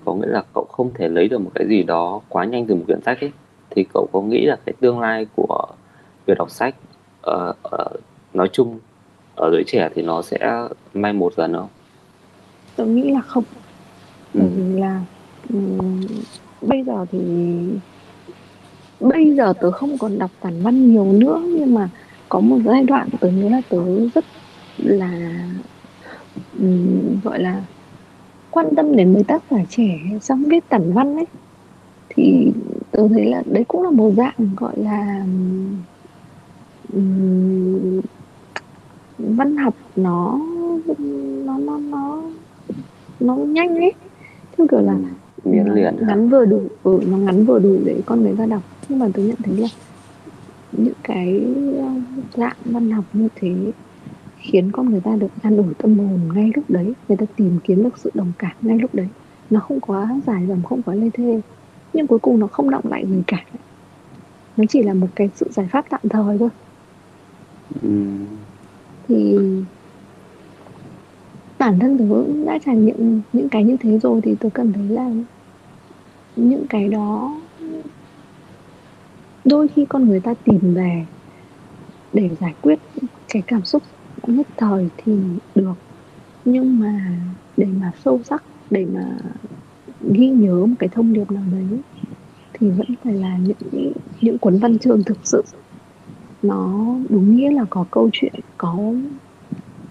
Có 0.04 0.14
nghĩa 0.14 0.26
là 0.26 0.42
cậu 0.54 0.64
không 0.64 0.90
thể 0.94 1.08
lấy 1.08 1.28
được 1.28 1.38
một 1.38 1.50
cái 1.54 1.68
gì 1.68 1.82
đó 1.82 2.20
quá 2.28 2.44
nhanh 2.44 2.66
từ 2.66 2.74
một 2.74 2.82
quyển 2.86 3.02
sách 3.02 3.20
ấy. 3.20 3.32
Thì 3.70 3.84
cậu 3.94 4.08
có 4.12 4.20
nghĩ 4.20 4.46
là 4.46 4.56
cái 4.66 4.72
tương 4.80 5.00
lai 5.00 5.26
của 5.36 5.66
việc 6.26 6.34
đọc 6.38 6.50
sách, 6.50 6.74
ờ, 7.22 7.54
ờ, 7.62 7.88
nói 8.34 8.48
chung 8.52 8.78
ở 9.36 9.50
giới 9.52 9.64
trẻ 9.66 9.88
thì 9.94 10.02
nó 10.02 10.22
sẽ 10.22 10.66
mai 10.94 11.12
một 11.12 11.34
dần 11.36 11.52
không? 11.52 11.68
Tớ 12.76 12.84
nghĩ 12.84 13.10
là 13.10 13.20
không. 13.20 13.44
Bởi 14.34 14.46
Ừm. 14.46 14.52
vì 14.56 14.80
là, 14.80 15.00
ừm, 15.52 16.00
bây 16.62 16.84
giờ 16.84 17.06
thì 17.12 17.18
bây 19.00 19.34
giờ 19.36 19.52
tớ 19.60 19.70
không 19.70 19.98
còn 19.98 20.18
đọc 20.18 20.30
tản 20.40 20.62
văn 20.62 20.92
nhiều 20.92 21.12
nữa, 21.12 21.42
nhưng 21.44 21.74
mà 21.74 21.88
có 22.28 22.40
một 22.40 22.58
giai 22.64 22.84
đoạn 22.84 23.08
tớ 23.20 23.28
nhớ 23.28 23.48
là 23.48 23.60
tớ 23.68 23.78
rất 24.14 24.24
là, 24.78 25.10
ừm, 26.58 27.20
gọi 27.24 27.38
là, 27.42 27.62
quan 28.52 28.74
tâm 28.76 28.96
đến 28.96 29.12
mấy 29.14 29.24
tác 29.24 29.42
giả 29.50 29.56
trẻ 29.68 29.98
xong 30.20 30.44
viết 30.44 30.68
tản 30.68 30.92
văn 30.92 31.16
ấy. 31.16 31.26
Thì 32.08 32.52
tớ 32.90 33.08
thấy 33.08 33.24
là 33.24 33.42
đấy 33.46 33.64
cũng 33.68 33.82
là 33.82 33.90
một 33.90 34.12
dạng, 34.16 34.34
gọi 34.56 34.72
là, 34.76 35.24
ừm, 36.92 38.00
văn 39.18 39.56
học 39.56 39.74
nó 39.96 40.40
nó 41.44 41.58
nó 41.58 41.78
nó 41.78 42.22
nó 43.20 43.34
nhanh 43.36 43.76
ấy. 43.76 43.92
Theo 44.56 44.66
kiểu 44.70 44.80
là 44.80 44.94
miến 45.44 45.64
nó 45.68 45.74
liền 45.74 45.96
hả? 45.96 46.06
ngắn 46.06 46.28
vừa 46.28 46.44
đủ, 46.44 46.62
ừ, 46.82 47.00
nó 47.10 47.16
ngắn 47.16 47.44
vừa 47.44 47.58
đủ 47.58 47.76
để 47.84 48.00
con 48.06 48.22
người 48.22 48.34
ta 48.38 48.46
đọc. 48.46 48.62
Nhưng 48.88 48.98
mà 48.98 49.08
tớ 49.14 49.22
nhận 49.22 49.36
thấy 49.44 49.56
là 49.56 49.68
những 50.72 50.94
cái, 51.02 51.44
ơ, 51.76 51.88
dạng 52.36 52.56
văn 52.64 52.90
học 52.90 53.04
như 53.12 53.28
thế 53.34 53.54
khiến 54.42 54.70
con 54.72 54.90
người 54.90 55.00
ta 55.00 55.16
được 55.16 55.28
an 55.42 55.56
ủi 55.56 55.74
tâm 55.74 55.98
hồn 55.98 56.20
ngay 56.34 56.50
lúc 56.54 56.64
đấy, 56.68 56.92
người 57.08 57.16
ta 57.16 57.26
tìm 57.36 57.58
kiếm 57.64 57.82
được 57.82 57.98
sự 57.98 58.10
đồng 58.14 58.32
cảm 58.38 58.52
ngay 58.60 58.78
lúc 58.78 58.94
đấy. 58.94 59.08
Nó 59.50 59.60
không 59.60 59.80
quá 59.80 60.20
dài 60.26 60.46
dòng, 60.46 60.62
không 60.62 60.82
quá 60.82 60.94
lê 60.94 61.10
thê, 61.10 61.40
nhưng 61.92 62.06
cuối 62.06 62.18
cùng 62.18 62.38
nó 62.38 62.46
không 62.46 62.70
đọng 62.70 62.84
lại 62.90 63.06
gì 63.06 63.22
cả. 63.26 63.44
Nó 64.56 64.64
chỉ 64.68 64.82
là 64.82 64.94
một 64.94 65.06
cái 65.14 65.30
sự 65.34 65.46
giải 65.50 65.66
pháp 65.70 65.84
tạm 65.90 66.00
thời 66.10 66.38
thôi. 66.38 66.48
Ừm. 67.82 68.26
Thì 69.08 69.38
bản 71.58 71.78
thân 71.78 71.98
tớ 71.98 72.04
cũng 72.08 72.44
đã 72.46 72.58
trải 72.64 72.76
nghiệm 72.76 73.20
những 73.32 73.48
cái 73.48 73.64
như 73.64 73.76
thế 73.80 73.98
rồi 73.98 74.20
thì 74.20 74.34
tớ 74.34 74.48
cảm 74.54 74.72
thấy 74.72 74.88
là 74.88 75.10
những 76.36 76.66
cái 76.68 76.88
đó 76.88 77.40
đôi 79.44 79.68
khi 79.68 79.84
con 79.84 80.08
người 80.08 80.20
ta 80.20 80.34
tìm 80.44 80.74
về 80.74 81.06
để 82.12 82.30
giải 82.40 82.54
quyết 82.60 82.78
cái 83.28 83.42
cảm 83.46 83.64
xúc 83.64 83.82
nhất 84.26 84.48
thời 84.56 84.88
thì 84.96 85.12
được. 85.54 85.74
Nhưng 86.44 86.78
mà 86.78 87.18
để 87.56 87.66
mà 87.66 87.92
sâu 88.04 88.20
sắc, 88.24 88.44
để 88.70 88.86
mà 88.94 89.18
ghi 90.00 90.28
nhớ 90.30 90.66
một 90.66 90.74
cái 90.78 90.88
thông 90.92 91.12
điệp 91.12 91.30
nào 91.30 91.44
đấy 91.52 91.80
thì 92.52 92.70
vẫn 92.70 92.86
phải 93.04 93.14
là 93.14 93.36
những 93.38 93.92
những 94.20 94.38
cuốn 94.38 94.58
văn 94.58 94.78
chương 94.78 95.04
thực 95.04 95.18
sự 95.24 95.42
nó 96.42 96.86
đúng 97.08 97.36
nghĩa 97.36 97.50
là 97.50 97.64
có 97.70 97.84
câu 97.90 98.10
chuyện, 98.12 98.34
có 98.58 98.94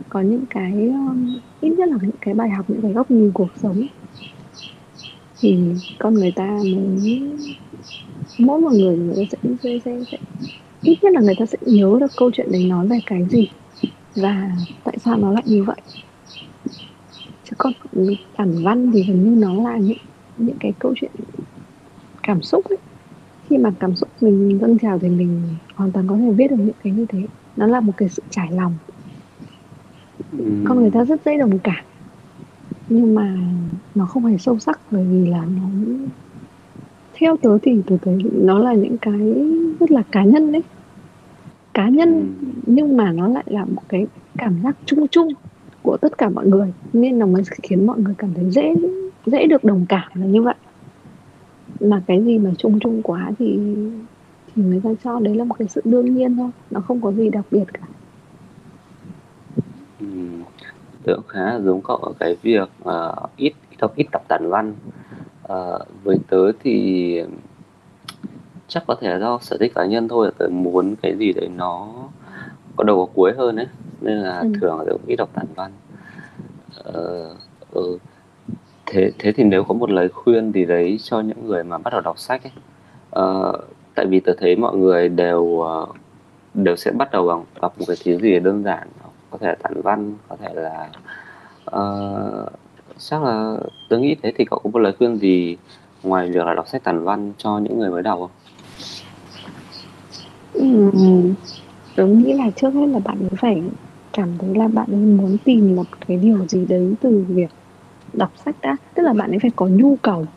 có 0.10 0.22
những 0.22 0.46
cái, 0.50 0.88
um, 0.90 1.40
ít 1.62 1.70
nhất 1.70 1.90
là 1.90 1.98
những 2.02 2.16
cái 2.22 2.34
bài 2.34 2.50
học, 2.50 2.70
những 2.70 2.82
cái 2.82 2.92
góc 2.94 3.12
nhìn 3.12 3.32
cuộc 3.34 3.50
sống. 3.56 3.88
Thì 5.40 5.76
con 6.00 6.14
người 6.14 6.32
ta 6.36 6.60
mới 6.76 7.38
mỗi 8.40 8.62
một 8.62 8.72
người 8.74 8.98
người 8.98 9.28
ta 9.32 9.38
sẽ 9.64 9.80
sẽ 9.86 10.04
sẽ 10.12 10.18
ít 10.82 10.98
nhất 11.04 11.14
là 11.14 11.22
người 11.22 11.36
ta 11.40 11.46
sẽ 11.46 11.58
nhớ 11.66 11.98
được 12.02 12.12
câu 12.18 12.32
chuyện 12.34 12.52
đấy 12.52 12.64
nói 12.66 12.88
về 12.88 13.00
cái 13.06 13.28
gì 13.30 13.48
và 14.16 14.52
tại 14.84 14.98
sao 15.00 15.18
nó 15.18 15.32
lại 15.32 15.44
như 15.46 15.64
vậy. 15.64 15.82
Chứ 17.44 17.56
còn 17.58 17.74
tản 18.38 18.64
văn 18.64 18.92
thì 18.94 19.04
gần 19.04 19.24
như 19.24 19.42
nó 19.42 19.54
là 19.64 19.78
những 19.78 19.98
những 20.38 20.58
cái 20.60 20.74
câu 20.80 20.94
chuyện 20.96 21.12
cảm 22.24 22.42
xúc 22.42 22.66
ấy. 22.70 22.78
Khi 23.50 23.58
mà 23.58 23.72
cảm 23.80 23.96
xúc 23.96 24.10
mình 24.22 24.60
dâng 24.62 24.78
trào 24.78 25.00
thì 25.00 25.10
mình 25.10 25.42
hoàn 25.76 25.92
toàn 25.92 26.08
có 26.08 26.18
thể 26.18 26.32
viết 26.32 26.48
được 26.48 26.56
những 26.60 26.76
cái 26.84 26.94
như 26.94 27.06
thế. 27.10 27.28
Nó 27.56 27.68
là 27.68 27.80
một 27.80 27.94
cái 27.98 28.10
sự 28.10 28.24
trải 28.30 28.52
lòng. 28.52 28.78
Con 30.64 30.80
người 30.80 30.92
ta 30.92 31.06
rất 31.06 31.22
dễ 31.26 31.38
đồng 31.38 31.60
cảm. 31.60 31.86
Nhưng 32.90 33.16
mà 33.16 33.38
nó 33.96 34.06
không 34.06 34.26
hề 34.26 34.38
sâu 34.38 34.60
sắc 34.60 34.80
bởi 34.92 35.06
vì 35.06 35.26
là 35.26 35.46
nó 35.46 35.70
theo 37.14 37.38
tớ 37.42 37.58
thì 37.64 37.82
tớ 37.88 37.98
thấy 38.02 38.18
nó 38.34 38.60
là 38.60 38.74
những 38.74 38.98
cái 39.02 39.20
rất 39.80 39.92
là 39.92 40.04
cá 40.12 40.24
nhân 40.24 40.52
ấy. 40.52 40.64
Cá 41.74 41.90
nhân 41.90 42.10
Ừm. 42.10 42.52
nhưng 42.68 42.98
mà 42.98 43.12
nó 43.12 43.28
lại 43.28 43.44
là 43.48 43.66
một 43.66 43.82
cái 43.90 44.08
cảm 44.38 44.62
giác 44.64 44.78
chung 44.86 45.08
chung 45.12 45.28
của 45.82 45.98
tất 46.02 46.18
cả 46.18 46.30
mọi 46.30 46.48
người, 46.48 46.74
nên 46.94 47.20
nó 47.20 47.26
mới 47.26 47.44
khiến 47.64 47.86
mọi 47.86 48.00
người 48.00 48.16
cảm 48.18 48.34
thấy 48.34 48.46
dễ 48.52 48.74
dễ 49.26 49.48
được 49.48 49.64
đồng 49.64 49.86
cảm 49.90 50.08
là 50.14 50.26
như 50.26 50.42
vậy. 50.42 50.56
Mà 51.80 52.04
cái 52.08 52.24
gì 52.24 52.40
mà 52.40 52.52
chung 52.58 52.80
chung 52.80 53.02
quá 53.04 53.32
thì 53.40 53.60
thì 54.48 54.62
người 54.62 54.82
ta 54.84 54.90
cho 55.04 55.20
đấy 55.20 55.36
là 55.36 55.44
một 55.44 55.56
cái 55.60 55.68
sự 55.68 55.82
đương 55.86 56.06
nhiên 56.06 56.38
thôi, 56.38 56.52
nó 56.70 56.82
không 56.82 57.02
có 57.02 57.12
gì 57.12 57.30
đặc 57.30 57.46
biệt 57.52 57.66
cả. 57.74 57.88
Ừm, 60.00 60.44
tớ 61.04 61.14
cũng 61.16 61.28
khá 61.28 61.40
là 61.46 61.60
giống 61.62 61.82
cậu 61.84 61.98
ở 61.98 62.14
cái 62.20 62.36
việc, 62.42 62.70
ờ, 62.80 63.16
ít 63.36 63.54
đọc 63.82 63.94
ít 63.96 64.08
đọc 64.12 64.22
tản 64.30 64.42
văn. 64.50 64.76
Ờ, 65.42 65.86
với 66.04 66.20
tớ 66.28 66.52
thì 66.60 67.22
chắc 68.72 68.84
có 68.88 68.96
thể 69.02 69.10
là 69.10 69.20
do 69.20 69.40
sở 69.42 69.58
thích 69.60 69.72
cá 69.76 69.86
nhân 69.86 70.08
thôi, 70.08 70.26
là 70.26 70.32
tớ 70.38 70.48
muốn 70.48 70.96
cái 71.02 71.16
gì 71.18 71.34
đấy 71.34 71.50
nó 71.56 71.88
có 72.76 72.84
đầu 72.84 73.06
có 73.06 73.12
cuối 73.16 73.34
hơn 73.38 73.56
ấy, 73.56 73.68
nên 74.02 74.18
là 74.18 74.40
Ừm. 74.40 74.54
thường 74.54 74.78
là 74.78 74.84
tớ 74.86 74.92
cũng 74.92 75.08
ít 75.08 75.16
đọc 75.16 75.30
tản 75.34 75.46
văn. 75.56 75.72
Ờ, 76.84 77.36
ừ, 77.72 77.98
thế 78.86 79.12
thế 79.20 79.32
thì 79.32 79.44
nếu 79.44 79.64
có 79.64 79.74
một 79.74 79.90
lời 79.92 80.10
khuyên 80.10 80.52
gì 80.52 80.66
đấy 80.66 80.98
cho 81.04 81.20
những 81.20 81.48
người 81.48 81.64
mà 81.64 81.78
bắt 81.78 81.92
đầu 81.94 82.02
đọc 82.02 82.20
sách 82.20 82.44
ấy, 82.44 82.52
ờ, 83.10 83.54
tại 83.96 84.06
vì 84.06 84.20
tớ 84.20 84.34
thấy 84.38 84.56
mọi 84.56 84.78
người 84.78 85.10
đều, 85.10 85.60
ờ, 85.62 85.86
đều 86.54 86.76
sẽ 86.76 86.92
bắt 86.92 87.12
đầu 87.12 87.28
bằng 87.28 87.44
đọc 87.62 87.80
một 87.80 87.86
cái 87.88 87.98
thứ 88.06 88.18
gì 88.18 88.40
đơn 88.40 88.64
giản, 88.64 88.88
có 89.30 89.38
thể 89.38 89.48
là 89.48 89.56
tản 89.64 89.82
văn, 89.82 90.14
có 90.30 90.36
thể 90.42 90.50
là 90.54 90.90
ờ, 91.66 92.48
chắc 92.98 93.24
là 93.24 93.58
tớ 93.90 93.98
nghĩ 93.98 94.16
thế 94.22 94.32
thì 94.38 94.46
cậu 94.46 94.60
có 94.64 94.70
một 94.70 94.80
lời 94.80 94.94
khuyên 94.98 95.18
gì 95.18 95.58
ngoài 96.04 96.32
việc 96.32 96.46
là 96.46 96.54
đọc 96.54 96.68
sách 96.68 96.84
tản 96.84 97.04
văn 97.04 97.34
cho 97.38 97.60
những 97.60 97.80
người 97.80 97.90
mới 97.90 98.04
đọc 98.04 98.20
không? 98.20 98.32
Ừm, 100.54 101.36
tớ 101.96 102.08
nghĩ 102.08 102.34
là 102.34 102.52
trước 102.56 102.76
hết 102.76 102.88
là 102.88 103.00
bạn 103.00 103.20
ấy 103.20 103.30
phải 103.42 103.64
cảm 104.14 104.38
thấy 104.40 104.50
là 104.56 104.70
bạn 104.70 104.90
ấy 104.92 105.02
muốn 105.06 105.38
tìm 105.46 105.76
một 105.76 105.88
cái 106.08 106.18
điều 106.18 106.48
gì 106.48 106.66
đấy 106.66 106.96
từ 107.02 107.26
việc 107.30 107.48
đọc 108.14 108.32
sách 108.46 108.58
đã. 108.62 108.78
Tức 108.96 109.04
là 109.04 109.14
bạn 109.14 109.32
ấy 109.32 109.40
phải 109.42 109.52
có 109.58 109.68
nhu 109.68 109.98
cầu. 110.04 110.28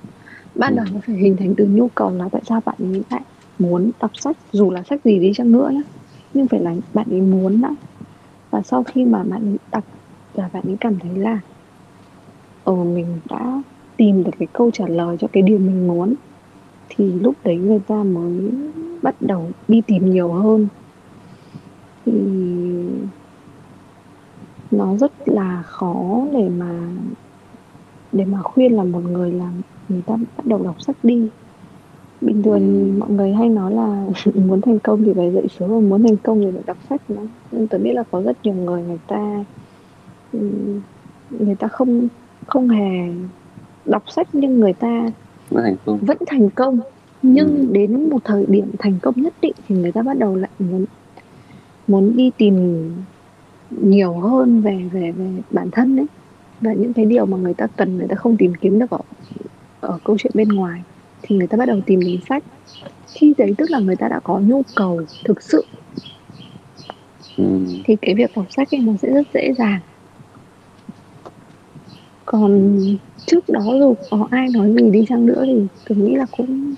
Ban 0.55 0.77
đầu 0.77 0.87
Ừm. 0.87 0.95
nó 0.95 1.01
phải 1.07 1.17
hình 1.17 1.37
thành 1.39 1.55
từ 1.59 1.67
nhu 1.71 1.89
cầu 1.91 2.15
là 2.17 2.29
tại 2.33 2.43
sao 2.47 2.63
bạn 2.67 2.77
ấy 2.79 3.05
lại 3.11 3.23
muốn 3.59 3.93
đọc 4.01 4.11
sách, 4.15 4.37
dù 4.53 4.71
là 4.73 4.83
sách 4.85 5.01
gì 5.05 5.21
đi 5.21 5.33
chăng 5.37 5.53
nữa 5.53 5.71
nhá, 5.75 5.83
nhưng 6.35 6.49
phải 6.49 6.61
là 6.61 6.75
bạn 6.95 7.09
ấy 7.11 7.23
muốn 7.23 7.61
đã. 7.61 7.77
Và 8.53 8.63
sau 8.65 8.85
khi 8.85 9.07
mà 9.07 9.25
bạn 9.25 9.45
ấy 9.45 9.59
đọc 9.73 9.85
và 10.39 10.51
bạn 10.53 10.65
ấy 10.67 10.77
cảm 10.81 10.99
thấy 11.01 11.17
là 11.17 11.41
ờ, 12.65 12.75
mình 12.85 13.21
đã 13.31 13.63
tìm 13.97 14.25
được 14.25 14.31
cái 14.39 14.49
câu 14.53 14.71
trả 14.71 14.85
lời 14.89 15.17
cho 15.21 15.29
cái 15.33 15.43
điều 15.43 15.59
mình 15.59 15.87
muốn 15.87 16.15
thì 16.89 17.13
lúc 17.13 17.35
đấy 17.45 17.57
người 17.57 17.81
ta 17.87 18.03
mới 18.03 18.51
bắt 19.03 19.15
đầu 19.21 19.51
đi 19.69 19.83
tìm 19.87 20.11
nhiều 20.11 20.33
hơn. 20.33 20.67
Thì 22.07 22.13
nó 24.71 24.97
rất 24.97 25.13
là 25.27 25.63
khó 25.67 26.27
để 26.33 26.49
mà 26.49 26.91
để 28.13 28.25
mà 28.25 28.43
khuyên 28.43 28.73
là 28.77 28.85
một 28.85 29.01
người 29.05 29.33
là 29.33 29.53
người 29.89 30.03
ta 30.07 30.17
bắt 30.37 30.47
đầu 30.47 30.65
đọc 30.65 30.83
sách 30.83 30.97
đi. 31.03 31.29
Bình 32.21 32.43
thường 32.43 32.91
Ừm. 32.91 32.99
mọi 32.99 33.11
người 33.11 33.33
hay 33.33 33.49
nói 33.49 33.75
là 33.75 34.07
muốn 34.35 34.61
thành 34.61 34.79
công 34.79 35.05
thì 35.05 35.13
phải 35.17 35.33
dậy 35.33 35.47
sớm 35.51 35.71
và 35.71 35.81
muốn 35.81 36.03
thành 36.03 36.17
công 36.17 36.41
thì 36.41 36.47
phải 36.55 36.63
đọc 36.67 36.77
sách 36.89 37.11
nữa. 37.11 37.27
Nhưng 37.51 37.69
tớ 37.69 37.79
biết 37.79 37.93
là 37.93 38.03
có 38.11 38.23
rất 38.23 38.39
nhiều 38.43 38.55
người 38.55 38.83
người 38.83 38.99
ta 39.07 39.45
ừm, 40.33 40.81
người 41.31 41.55
ta 41.57 41.69
không 41.69 42.09
không 42.47 42.69
hề 42.69 43.15
đọc 43.85 44.03
sách 44.07 44.29
nhưng 44.33 44.61
người 44.61 44.73
ta 44.73 45.11
Vẫn 45.51 45.65
thành 45.65 45.77
công. 45.85 45.99
vẫn 46.03 46.17
thành 46.27 46.51
công. 46.51 46.81
Nhưng 47.23 47.49
Ừm. 47.57 47.73
đến 47.73 48.09
một 48.11 48.19
thời 48.25 48.45
điểm 48.49 48.71
thành 48.79 48.99
công 49.03 49.15
nhất 49.23 49.35
định 49.43 49.53
thì 49.69 49.75
người 49.75 49.93
ta 49.93 50.03
bắt 50.03 50.19
đầu 50.19 50.37
lại 50.37 50.51
muốn 50.59 50.85
muốn 51.87 52.17
đi 52.17 52.31
tìm 52.39 52.55
nhiều 53.71 54.13
hơn 54.15 54.61
về 54.61 54.89
về 54.93 55.13
về 55.13 55.27
bản 55.51 55.69
thân 55.73 55.97
ấy. 55.97 56.07
Và 56.61 56.73
những 56.73 56.93
cái 56.93 57.05
điều 57.05 57.27
mà 57.27 57.37
người 57.37 57.55
ta 57.55 57.67
cần 57.77 57.97
người 57.97 58.07
ta 58.09 58.15
không 58.17 58.37
tìm 58.37 58.53
kiếm 58.61 58.79
được 58.79 58.91
ở 58.91 58.99
ở 59.81 59.99
câu 60.05 60.17
chuyện 60.19 60.33
bên 60.35 60.49
ngoài 60.49 60.83
thì 61.23 61.37
người 61.37 61.47
ta 61.47 61.57
bắt 61.59 61.67
đầu 61.67 61.81
tìm 61.87 62.01
đến 62.01 62.21
sách. 62.29 62.45
Khi 63.15 63.35
đấy 63.39 63.55
tức 63.59 63.71
là 63.71 63.79
người 63.79 63.97
ta 63.97 64.09
đã 64.09 64.21
có 64.25 64.39
nhu 64.39 64.63
cầu 64.77 65.01
thực 65.25 65.43
sự 65.43 65.65
Ừm. 67.37 67.67
thì 67.85 67.97
cái 67.97 68.15
việc 68.15 68.31
đọc 68.37 68.47
sách 68.51 68.69
ấy 68.75 68.81
nó 68.81 68.93
sẽ 69.03 69.11
rất 69.15 69.27
dễ 69.35 69.53
dàng. 69.59 69.81
Còn 72.35 72.71
trước 73.27 73.49
đó 73.49 73.75
dù 73.81 73.95
có 74.11 74.29
ai 74.31 74.49
nói 74.51 74.75
gì 74.79 74.91
đi 74.91 75.05
chăng 75.09 75.27
nữa 75.27 75.43
thì 75.47 75.69
tôi 75.85 75.99
nghĩ 75.99 76.17
là 76.17 76.27
cũng 76.31 76.75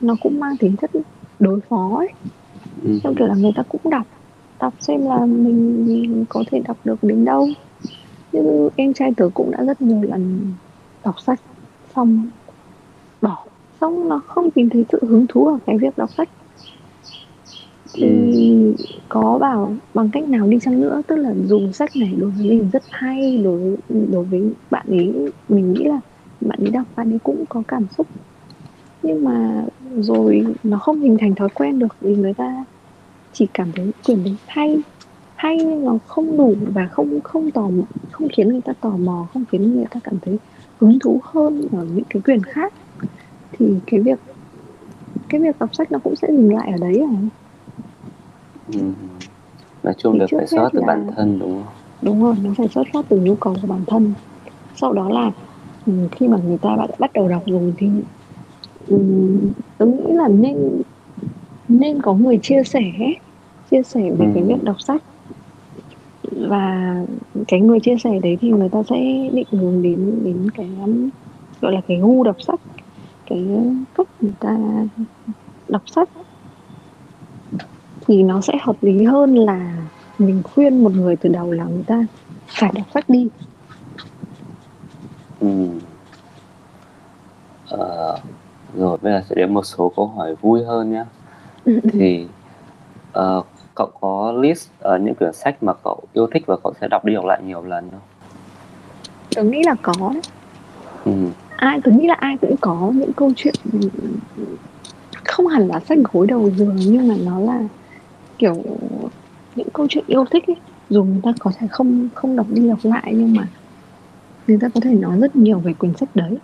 nó 0.00 0.16
cũng 0.20 0.40
mang 0.40 0.58
tính 0.58 0.76
chất 0.80 0.90
đối 1.38 1.60
phó 1.68 1.96
ấy. 1.98 2.08
Ừ. 2.82 3.00
trong 3.04 3.14
kiểu 3.16 3.26
là 3.28 3.34
người 3.36 3.52
ta 3.56 3.62
cũng 3.68 3.82
đọc 3.90 4.06
đọc 4.60 4.74
xem 4.80 5.06
là 5.06 5.26
mình, 5.26 5.86
mình 5.88 6.26
có 6.28 6.44
thể 6.52 6.60
đọc 6.68 6.78
được 6.84 6.96
đến 7.02 7.24
đâu. 7.24 7.54
Như 8.32 8.70
em 8.76 8.94
trai 8.94 9.10
tớ 9.16 9.30
cũng 9.34 9.50
đã 9.50 9.64
rất 9.64 9.80
nhiều 9.82 10.02
lần 10.02 10.54
đọc 11.04 11.16
sách 11.26 11.40
xong 11.96 12.30
bỏ. 13.20 13.46
Xong 13.80 14.08
nó 14.08 14.22
không 14.26 14.50
tìm 14.50 14.68
thấy 14.70 14.84
sự 14.92 15.00
hứng 15.08 15.26
thú 15.28 15.46
ở 15.46 15.58
cái 15.66 15.78
việc 15.82 15.96
đọc 15.98 16.10
sách 16.16 16.30
thì 17.92 18.06
ừ. 18.06 18.84
có 19.08 19.38
bảo 19.40 19.78
bằng 19.94 20.10
cách 20.12 20.28
nào 20.28 20.46
đi 20.48 20.58
chăng 20.62 20.80
nữa? 20.80 21.02
Tức 21.08 21.16
là 21.16 21.34
dùng 21.44 21.72
sách 21.72 21.96
này 21.96 22.14
đối 22.18 22.30
với 22.30 22.44
mình 22.44 22.70
rất 22.72 22.84
hay, 22.90 23.38
đối 23.44 23.76
đối 23.88 24.24
với 24.24 24.54
bạn 24.70 24.86
ấy, 24.90 25.32
mình 25.48 25.72
nghĩ 25.72 25.84
là 25.84 26.00
bạn 26.40 26.58
ấy 26.60 26.70
đọc, 26.70 26.86
bạn 26.96 27.12
ấy 27.12 27.18
cũng 27.22 27.44
có 27.48 27.62
cảm 27.68 27.88
xúc. 27.88 28.08
Nhưng 29.02 29.24
mà 29.24 29.66
rồi 29.80 30.56
nó 30.62 30.78
không 30.78 31.00
hình 31.00 31.16
thành 31.20 31.34
thói 31.34 31.48
quen 31.54 31.78
được 31.78 31.96
vì 32.00 32.16
người 32.16 32.34
ta 32.34 32.64
chỉ 33.32 33.48
cảm 33.54 33.72
thấy 33.72 33.92
quyển 34.04 34.24
đấy 34.24 34.38
hay 34.46 34.84
hay 35.36 35.56
nhưng 35.64 35.84
nó 35.84 35.98
không 36.06 36.36
đủ 36.38 36.56
và 36.74 36.88
không 36.92 37.20
không 37.24 37.52
tò 37.52 37.70
mò, 37.70 37.84
không 38.12 38.28
khiến 38.36 38.48
người 38.48 38.62
ta 38.64 38.72
tò 38.80 38.96
mò, 38.98 39.28
không 39.32 39.44
khiến 39.52 39.74
người 39.74 39.84
ta 39.90 40.00
cảm 40.04 40.20
thấy 40.22 40.40
hứng 40.76 40.98
thú 41.04 41.20
hơn 41.24 41.68
ở 41.72 41.84
những 41.86 42.04
cái 42.10 42.22
quyển 42.22 42.42
khác. 42.44 42.74
Thì 43.52 43.80
cái 43.86 44.00
việc 44.00 44.20
cái 45.28 45.40
việc 45.40 45.58
đọc 45.60 45.70
sách 45.72 45.90
nó 45.92 45.98
cũng 46.04 46.16
sẽ 46.16 46.28
dừng 46.30 46.54
lại 46.54 46.70
ở 46.72 46.78
đấy 46.78 46.98
à? 47.00 47.39
Ừ. 48.72 48.80
nói 49.82 49.94
chung 49.98 50.18
là 50.18 50.26
phải 50.30 50.46
xuất 50.46 50.68
từ 50.72 50.80
là... 50.80 50.86
bản 50.86 51.06
thân 51.16 51.38
đúng 51.38 51.52
không? 51.52 51.72
Đúng 52.02 52.22
rồi 52.22 52.34
nó 52.42 52.50
phải 52.56 52.68
xuất 52.68 52.86
phát 52.92 53.06
từ 53.08 53.20
nhu 53.20 53.34
cầu 53.34 53.56
của 53.62 53.66
bản 53.66 53.84
thân. 53.86 54.12
Sau 54.76 54.92
đó 54.92 55.08
là 55.08 55.30
ừ, 55.86 55.92
khi 56.12 56.28
mà 56.28 56.36
người 56.44 56.58
ta 56.58 56.76
bắt 56.98 57.12
đầu 57.12 57.28
đọc 57.28 57.42
rồi 57.46 57.74
thì 57.78 57.88
um, 58.88 59.38
tôi 59.78 59.88
nghĩ 59.88 60.12
là 60.12 60.28
nên 60.28 60.82
nên 61.68 62.02
có 62.02 62.14
người 62.14 62.38
chia 62.42 62.62
sẻ 62.64 62.82
chia 63.70 63.82
sẻ 63.82 64.00
về 64.00 64.26
ừ. 64.26 64.32
cái 64.34 64.42
việc 64.42 64.64
đọc 64.64 64.80
sách. 64.80 65.02
Và 66.32 66.96
cái 67.48 67.60
người 67.60 67.80
chia 67.80 67.96
sẻ 68.04 68.18
đấy 68.22 68.38
thì 68.40 68.50
người 68.50 68.68
ta 68.68 68.82
sẽ 68.82 69.28
định 69.32 69.46
hướng 69.50 69.82
đến 69.82 70.20
đến 70.24 70.50
cái 70.54 70.70
gọi 71.60 71.72
là 71.72 71.80
cái 71.88 71.96
gu 71.96 72.24
đọc 72.24 72.36
sách 72.42 72.60
cái 73.26 73.46
cách 73.94 74.08
người 74.20 74.32
ta 74.40 74.56
đọc 75.68 75.82
sách 75.86 76.08
thì 78.10 78.22
nó 78.22 78.40
sẽ 78.40 78.52
hợp 78.62 78.76
lý 78.82 79.04
hơn 79.04 79.34
là 79.34 79.76
mình 80.18 80.42
khuyên 80.42 80.84
một 80.84 80.92
người 80.92 81.16
từ 81.16 81.28
đầu 81.28 81.52
là 81.52 81.64
người 81.64 81.82
ta 81.86 82.04
phải 82.46 82.72
đọc 82.74 82.86
sách 82.94 83.08
đi 83.08 83.28
ừ. 85.40 85.68
ờ, 87.68 88.18
rồi 88.74 88.98
bây 89.02 89.12
giờ 89.12 89.22
sẽ 89.28 89.34
đến 89.34 89.54
một 89.54 89.62
số 89.62 89.92
câu 89.96 90.06
hỏi 90.06 90.34
vui 90.40 90.64
hơn 90.64 90.92
nhé 90.92 91.04
thì 91.92 92.26
uh, 93.18 93.46
cậu 93.74 93.90
có 94.00 94.32
list 94.32 94.68
uh, 94.94 95.00
những 95.00 95.14
quyển 95.14 95.32
sách 95.32 95.62
mà 95.62 95.72
cậu 95.84 96.00
yêu 96.12 96.26
thích 96.34 96.42
và 96.46 96.56
cậu 96.62 96.72
sẽ 96.80 96.88
đọc 96.88 97.04
đi 97.04 97.14
đọc 97.14 97.24
lại 97.24 97.40
nhiều 97.46 97.62
lần 97.62 97.90
không? 97.90 98.00
Tớ 99.34 99.42
nghĩ 99.42 99.62
là 99.66 99.74
có 99.82 100.10
đấy. 100.12 100.22
Ừ. 101.04 101.12
Ai 101.56 101.80
tớ 101.84 101.90
nghĩ 101.90 102.06
là 102.06 102.14
ai 102.14 102.36
cũng 102.40 102.56
có 102.60 102.92
những 102.94 103.12
câu 103.12 103.32
chuyện 103.36 103.54
không 105.24 105.46
hẳn 105.46 105.68
là 105.68 105.80
sách 105.80 105.98
gối 106.12 106.26
đầu 106.26 106.50
giường 106.50 106.76
nhưng 106.76 107.08
mà 107.08 107.14
nó 107.24 107.40
là 107.40 107.60
kiểu 108.40 108.62
những 109.54 109.68
câu 109.74 109.86
chuyện 109.88 110.04
yêu 110.06 110.24
thích 110.30 110.44
ấy 110.46 110.56
dù 110.88 111.04
người 111.04 111.20
ta 111.24 111.32
có 111.38 111.50
thể 111.58 111.66
không 111.70 112.08
không 112.14 112.36
đọc 112.36 112.46
đi 112.50 112.68
đọc 112.68 112.78
lại 112.82 113.14
nhưng 113.16 113.34
mà 113.34 113.48
người 114.46 114.58
ta 114.60 114.68
có 114.74 114.80
thể 114.84 114.94
nói 114.94 115.18
rất 115.20 115.36
nhiều 115.36 115.58
về 115.58 115.72
quyển 115.72 115.92
sách 115.94 116.08
đấy. 116.14 116.38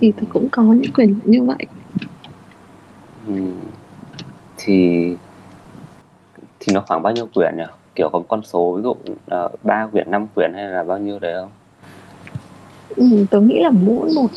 Thì 0.00 0.12
tôi 0.16 0.26
cũng 0.32 0.48
có 0.52 0.62
những 0.62 0.92
quyển 0.92 1.14
như 1.24 1.42
vậy. 1.42 1.66
Ừ. 3.26 3.32
thì 4.56 5.16
thì 6.60 6.72
nó 6.74 6.84
khoảng 6.86 7.02
bao 7.02 7.12
nhiêu 7.12 7.26
quyển 7.34 7.54
nhỉ? 7.56 7.64
Kiểu 7.94 8.08
có 8.12 8.22
con 8.28 8.42
số 8.42 8.72
ví 8.76 8.82
dụ 8.82 8.94
ờ, 9.26 9.50
ba 9.62 9.84
uh, 9.84 9.92
quyển 9.92 10.10
năm 10.10 10.26
quyển 10.34 10.50
hay 10.54 10.68
là 10.68 10.82
bao 10.82 10.98
nhiêu 10.98 11.18
đấy 11.18 11.34
không? 11.40 11.50
Ừ, 12.96 13.26
tớ 13.30 13.40
nghĩ 13.40 13.60
là 13.60 13.70
mỗi 13.70 14.12
một 14.14 14.30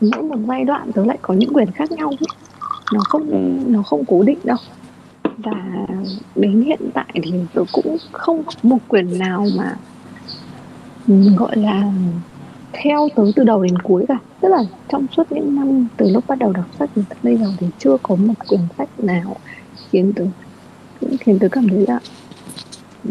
mỗi 0.00 0.22
một 0.22 0.38
giai 0.48 0.64
đoạn 0.64 0.92
tớ 0.92 1.04
lại 1.04 1.18
có 1.22 1.34
những 1.34 1.52
quyển 1.52 1.70
khác 1.72 1.92
nhau 1.92 2.10
nó 2.92 3.00
không 3.08 3.72
nó 3.72 3.82
không 3.82 4.04
cố 4.04 4.22
định 4.22 4.38
đâu. 4.44 4.56
Và 5.38 5.86
đến 6.36 6.62
hiện 6.62 6.80
tại 6.94 7.20
thì 7.22 7.32
tôi 7.54 7.64
cũng 7.72 7.96
không 8.12 8.42
có 8.44 8.52
một 8.62 8.78
quyển 8.88 9.18
nào 9.18 9.46
mà 9.56 9.76
gọi 11.36 11.56
là 11.56 11.92
theo 12.72 13.08
tớ 13.16 13.22
từ 13.36 13.44
đầu 13.44 13.62
đến 13.62 13.78
cuối 13.78 14.04
cả. 14.08 14.18
Tức 14.40 14.48
là 14.48 14.62
trong 14.88 15.06
suốt 15.16 15.32
những 15.32 15.56
năm 15.56 15.86
từ 15.96 16.10
lúc 16.10 16.24
bắt 16.26 16.38
đầu 16.38 16.52
đọc 16.52 16.64
sách 16.78 16.90
đến 16.96 17.04
bây 17.22 17.36
giờ 17.36 17.46
thì 17.58 17.66
chưa 17.78 17.96
có 18.02 18.14
một 18.14 18.34
quyển 18.48 18.60
sách 18.78 18.88
nào 18.98 19.36
khiến 19.90 20.12
tớ 20.16 20.24
khiến 21.20 21.38
tớ 21.38 21.48
cảm 21.48 21.68
thấy 21.68 21.86
là 21.86 22.00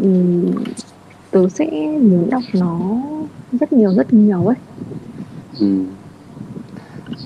um, 0.02 0.52
tớ 1.30 1.48
sẽ 1.48 1.66
muốn 2.00 2.30
đọc 2.30 2.42
nó 2.52 2.80
rất 3.52 3.72
nhiều 3.72 3.94
rất 3.94 4.12
nhiều 4.12 4.46
ấy. 4.46 4.56
Ừ. 5.60 5.84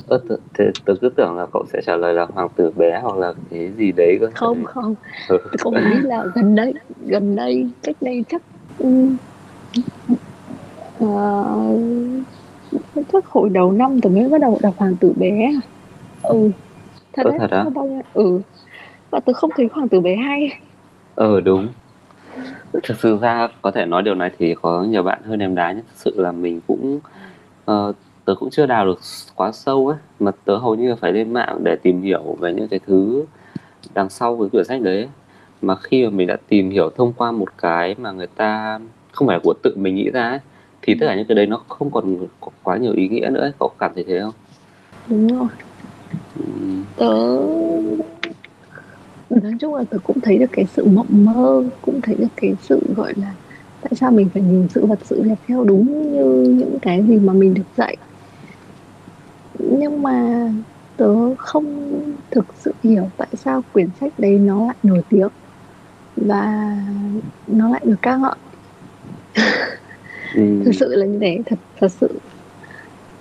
Ơ, 0.09 0.21
tớ, 0.29 0.37
tớ, 0.57 0.65
tớ 0.85 0.95
cứ 1.01 1.09
tưởng 1.09 1.37
là 1.37 1.47
cậu 1.53 1.65
sẽ 1.73 1.81
trả 1.87 1.97
lời 1.97 2.15
là 2.15 2.27
hoàng 2.35 2.49
tử 2.57 2.71
bé 2.77 3.01
hoặc 3.03 3.17
là 3.17 3.33
cái 3.51 3.73
gì 3.77 3.93
đấy 3.93 4.19
cơ. 4.21 4.27
Không 4.35 4.65
không. 4.65 4.95
Ừ. 5.29 5.39
tớ 5.45 5.57
không 5.59 5.75
nghĩ 5.75 5.97
là 6.03 6.25
gần 6.35 6.55
đây 6.55 6.75
gần 7.07 7.37
đây 7.37 7.71
cách 7.83 7.97
đây 8.01 8.25
chắc 8.29 8.43
uh, 8.85 9.13
chắc 13.13 13.27
hồi 13.27 13.49
đầu 13.49 13.73
năm 13.73 14.01
tớ 14.01 14.09
mới 14.11 14.29
bắt 14.29 14.41
đầu 14.41 14.59
đọc 14.63 14.75
hoàng 14.77 14.97
tử 14.97 15.13
bé 15.17 15.53
ừ 16.23 16.51
thật 17.13 17.23
đấy 17.27 17.39
thật 17.39 17.71
bao 17.75 17.87
nhiêu 17.87 18.03
ừ 18.15 18.41
và 19.11 19.21
tớ 19.21 19.33
không 19.33 19.51
thấy 19.57 19.69
hoàng 19.73 19.89
tử 19.89 20.01
bé 20.01 20.17
hay. 20.17 20.59
Ờ 21.15 21.41
đúng. 21.41 21.69
Thực 22.73 22.97
sự 22.99 23.19
ra 23.21 23.49
có 23.63 23.71
thể 23.71 23.87
nói 23.87 24.03
điều 24.03 24.15
này 24.15 24.31
thì 24.39 24.55
có 24.63 24.83
nhiều 24.83 25.03
bạn 25.03 25.23
hơn 25.25 25.39
em 25.39 25.55
đá 25.55 25.73
nhưng 25.73 25.85
thực 25.85 25.97
sự 25.97 26.15
là 26.17 26.33
mình 26.33 26.61
cũng 26.67 27.01
uh, 27.71 27.97
tớ 28.31 28.35
cũng 28.35 28.51
chưa 28.51 28.67
đào 28.67 28.87
được 28.87 29.01
quá 29.35 29.53
sâu 29.53 29.89
ấy 29.89 29.97
mà 30.21 30.31
tớ 30.45 30.57
hầu 30.57 30.75
như 30.75 30.95
phải 30.95 31.13
lên 31.13 31.33
mạng 31.33 31.61
để 31.65 31.77
tìm 31.83 32.03
hiểu 32.03 32.37
về 32.41 32.53
những 32.55 32.69
cái 32.69 32.81
thứ 32.87 33.25
đằng 33.95 34.11
sau 34.11 34.37
cái 34.37 34.49
quyển 34.49 34.65
sách 34.65 34.83
đấy 34.83 35.09
mà 35.63 35.77
khi 35.77 36.05
mà 36.05 36.11
mình 36.11 36.27
đã 36.27 36.37
tìm 36.49 36.71
hiểu 36.71 36.91
thông 36.97 37.13
qua 37.13 37.33
một 37.33 37.49
cái 37.59 37.95
mà 37.99 38.13
người 38.13 38.27
ta 38.27 38.81
không 39.13 39.29
phải 39.29 39.37
là 39.37 39.41
của 39.45 39.55
tự 39.63 39.77
mình 39.77 39.95
nghĩ 39.95 40.11
ra 40.11 40.29
ấy, 40.29 40.39
thì 40.83 40.95
tất 41.01 41.07
cả 41.07 41.15
những 41.17 41.27
cái 41.27 41.35
đấy 41.35 41.47
nó 41.47 41.63
không 41.69 41.91
còn 41.91 42.17
có 42.41 42.49
quá 42.63 42.77
nhiều 42.77 42.93
ý 42.93 43.09
nghĩa 43.09 43.29
nữa 43.33 43.41
ấy. 43.41 43.53
cậu 43.59 43.71
cảm 43.79 43.93
thấy 43.95 44.05
thế 44.05 44.21
không? 44.21 44.33
Đúng 45.09 45.39
rồi. 45.39 45.49
Tớ 46.97 47.41
nói 49.31 49.53
chung 49.61 49.75
là 49.75 49.85
tớ 49.91 49.99
cũng 50.05 50.21
thấy 50.21 50.39
được 50.39 50.51
cái 50.53 50.65
sự 50.77 50.85
mộng 50.85 51.07
mơ 51.11 51.65
cũng 51.83 52.01
thấy 52.01 52.15
được 52.15 52.29
cái 52.37 52.55
sự 52.63 52.81
gọi 52.97 53.13
là 53.17 53.35
tại 53.81 53.93
sao 53.95 54.11
mình 54.11 54.29
phải 54.35 54.43
nhìn 54.43 54.69
sự 54.69 54.87
vật 54.87 54.99
sự 55.05 55.23
việc 55.23 55.39
theo 55.47 55.65
đúng 55.65 56.13
như 56.13 56.55
những 56.59 56.79
cái 56.83 57.05
gì 57.09 57.19
mà 57.19 57.33
mình 57.33 57.55
được 57.55 57.63
dạy 57.77 57.97
nhưng 59.63 60.03
mà 60.03 60.49
tớ 60.97 61.35
không 61.39 61.91
thực 62.31 62.47
sự 62.59 62.75
hiểu 62.83 63.11
tại 63.17 63.29
sao 63.35 63.63
quyển 63.73 63.89
sách 64.01 64.13
đấy 64.19 64.39
nó 64.39 64.67
lại 64.67 64.77
nổi 64.83 65.03
tiếng 65.09 65.29
và 66.17 66.77
nó 67.47 67.69
lại 67.69 67.81
được 67.85 67.97
ca 68.03 68.17
ngợi 68.17 68.35
ừ. 70.35 70.63
thực 70.65 70.75
sự 70.75 70.95
là 70.97 71.07
như 71.07 71.19
thế 71.19 71.39
thật 71.47 71.59
thật 71.81 71.89
sự 72.01 72.09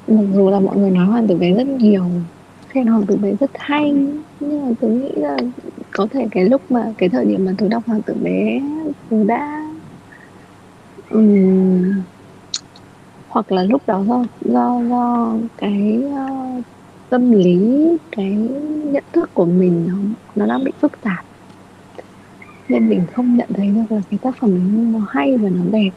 mặc 0.08 0.26
dù 0.34 0.50
là 0.50 0.60
mọi 0.60 0.78
người 0.78 0.92
nói 0.92 1.06
hoàng 1.06 1.28
tử 1.28 1.36
bé 1.36 1.54
rất 1.54 1.68
nhiều 1.68 2.06
khen 2.68 2.88
hoàng 2.88 3.06
tử 3.06 3.16
bé 3.16 3.32
rất 3.40 3.52
hay 3.54 3.96
nhưng 4.40 4.66
mà 4.66 4.74
tôi 4.82 4.92
nghĩ 4.92 5.12
là 5.16 5.38
có 5.92 6.08
thể 6.12 6.28
cái 6.32 6.46
lúc 6.50 6.72
mà 6.72 6.94
cái 6.98 7.10
thời 7.10 7.26
điểm 7.26 7.46
mà 7.46 7.52
tôi 7.58 7.70
đọc 7.70 7.84
hoàng 7.86 8.02
tử 8.02 8.14
bé 8.24 8.62
tôi 9.10 9.26
đã 9.26 9.64
um, 11.10 12.04
hoặc 13.30 13.52
là 13.52 13.64
lúc 13.64 13.82
đó 13.88 14.04
do 14.08 14.24
do 14.42 14.82
do 14.90 15.34
cái 15.58 16.04
uh, 16.08 16.64
tâm 17.10 17.32
lý 17.32 17.88
cái 18.12 18.32
nhận 18.84 19.04
thức 19.14 19.30
của 19.34 19.46
mình 19.46 19.88
nó 19.88 19.96
nó 20.36 20.46
đang 20.46 20.64
bị 20.64 20.72
phức 20.80 21.02
tạp. 21.02 21.26
Nên 22.70 22.90
mình 22.90 23.02
không 23.14 23.38
nhận 23.38 23.50
thấy 23.54 23.68
được 23.68 23.96
là 23.96 24.02
cái 24.10 24.18
tác 24.22 24.38
phẩm 24.40 24.50
ấy 24.50 24.86
nó 24.94 25.00
hay 25.10 25.38
và 25.38 25.50
nó 25.50 25.62
đẹp. 25.72 25.90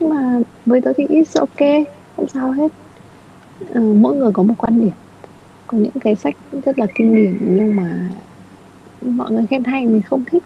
Nhưng 0.00 0.08
mà 0.08 0.40
với 0.66 0.80
tôi 0.80 0.94
thì 0.96 1.06
it's 1.06 1.40
ok 1.40 1.86
không 2.16 2.28
sao 2.28 2.52
hết. 2.52 2.72
Uh, 3.78 3.96
mỗi 3.96 4.16
người 4.16 4.32
có 4.32 4.42
một 4.42 4.54
quan 4.58 4.80
điểm. 4.80 4.94
Có 5.66 5.78
những 5.78 6.00
cái 6.00 6.14
sách 6.14 6.36
rất 6.64 6.78
là 6.78 6.86
kinh 6.94 7.14
điển 7.14 7.38
nhưng 7.40 7.76
mà 7.76 8.08
mọi 9.00 9.30
người 9.32 9.46
khen 9.46 9.64
hay 9.64 9.86
mình 9.86 10.02
không 10.02 10.24
thích. 10.24 10.42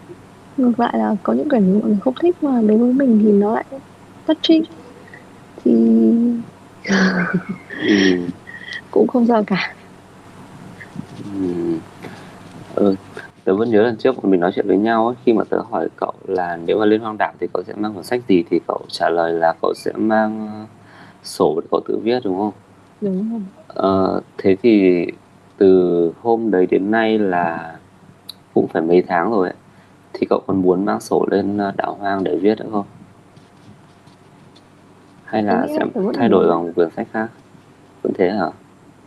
Ngược 0.57 0.79
lại 0.79 0.97
là 0.97 1.15
có 1.23 1.33
những 1.33 1.49
quyển 1.49 1.79
mọi 1.79 1.89
người 1.89 1.99
không 2.01 2.13
thích 2.21 2.43
mà 2.43 2.61
đối 2.61 2.77
với 2.77 2.93
mình 2.93 3.19
thì 3.23 3.31
nó 3.31 3.53
lại 3.55 3.65
touching 4.25 4.63
thì 5.63 5.71
ừ. 7.87 8.27
cũng 8.91 9.07
không 9.07 9.27
sao 9.27 9.43
cả 9.43 9.75
ừ. 11.33 11.77
ừ. 12.75 12.95
tớ 13.43 13.55
vẫn 13.55 13.69
nhớ 13.69 13.81
lần 13.83 13.95
trước 13.97 14.25
mình 14.25 14.39
nói 14.39 14.51
chuyện 14.55 14.67
với 14.67 14.77
nhau 14.77 15.07
ấy, 15.07 15.15
khi 15.25 15.33
mà 15.33 15.43
tớ 15.43 15.57
hỏi 15.71 15.87
cậu 15.95 16.13
là 16.27 16.57
nếu 16.65 16.79
mà 16.79 16.85
lên 16.85 17.01
hoang 17.01 17.17
đảo 17.17 17.33
thì 17.39 17.47
cậu 17.53 17.63
sẽ 17.63 17.73
mang 17.73 17.93
cuốn 17.93 18.03
sách 18.03 18.21
gì 18.27 18.43
thì 18.49 18.59
cậu 18.67 18.81
trả 18.89 19.09
lời 19.09 19.33
là 19.33 19.53
cậu 19.61 19.73
sẽ 19.75 19.91
mang 19.95 20.65
sổ 21.23 21.59
để 21.61 21.67
cậu 21.71 21.81
tự 21.87 21.99
viết 22.03 22.19
đúng 22.23 22.37
không? 22.37 22.51
Đúng 23.01 23.31
rồi. 23.31 23.41
Ờ, 23.67 24.21
thế 24.37 24.55
thì 24.63 25.05
từ 25.57 26.11
hôm 26.21 26.51
đấy 26.51 26.65
đến 26.65 26.91
nay 26.91 27.19
là 27.19 27.75
cũng 28.53 28.67
phải 28.67 28.81
mấy 28.81 29.01
tháng 29.07 29.31
rồi 29.31 29.47
ấy. 29.47 29.55
Thì 30.13 30.27
cậu 30.29 30.41
còn 30.47 30.61
muốn 30.61 30.85
mang 30.85 30.99
sổ 30.99 31.25
lên 31.31 31.57
đảo 31.77 31.97
hoang 31.99 32.23
để 32.23 32.35
viết 32.35 32.59
nữa 32.59 32.67
không? 32.71 32.85
Hay 35.31 35.43
là 35.43 35.67
sẽ 35.67 35.85
thay 36.13 36.29
đổi 36.29 36.47
bằng 36.47 36.73
quyển 36.73 36.89
sách 36.95 37.07
khác? 37.11 37.27
Vẫn 38.01 38.13
thế 38.17 38.29
hả? 38.29 38.47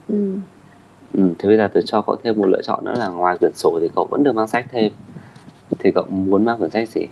Ừ. 0.08 0.36
Ừ, 1.12 1.34
thế 1.38 1.48
bây 1.48 1.56
giờ 1.56 1.68
tôi 1.74 1.82
cho 1.86 2.02
cậu 2.02 2.16
thêm 2.24 2.34
một 2.36 2.46
lựa 2.46 2.62
chọn 2.62 2.84
nữa 2.84 2.94
là 2.98 3.08
ngoài 3.08 3.38
quyển 3.38 3.52
sổ 3.54 3.78
thì 3.80 3.88
cậu 3.94 4.08
vẫn 4.10 4.22
được 4.22 4.34
mang 4.34 4.48
sách 4.48 4.66
thêm. 4.70 4.92
Thì 5.78 5.90
cậu 5.90 6.06
muốn 6.06 6.44
mang 6.44 6.58
quyển 6.58 6.70
sách 6.70 6.88
gì? 6.88 7.06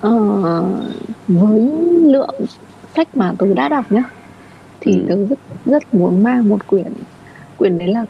Ờ, 0.00 0.64
với 1.28 1.70
lượng 2.02 2.34
sách 2.96 3.16
mà 3.16 3.32
tớ 3.38 3.54
đã 3.54 3.68
đọc 3.68 3.92
nhá 3.92 4.02
thì 4.80 4.92
ừ. 4.92 5.04
tớ 5.08 5.26
rất 5.26 5.38
rất 5.64 5.94
muốn 5.94 6.22
mang 6.22 6.48
một 6.48 6.66
quyển 6.66 6.92
quyển 7.56 7.78
đấy 7.78 7.88
là 7.88 8.04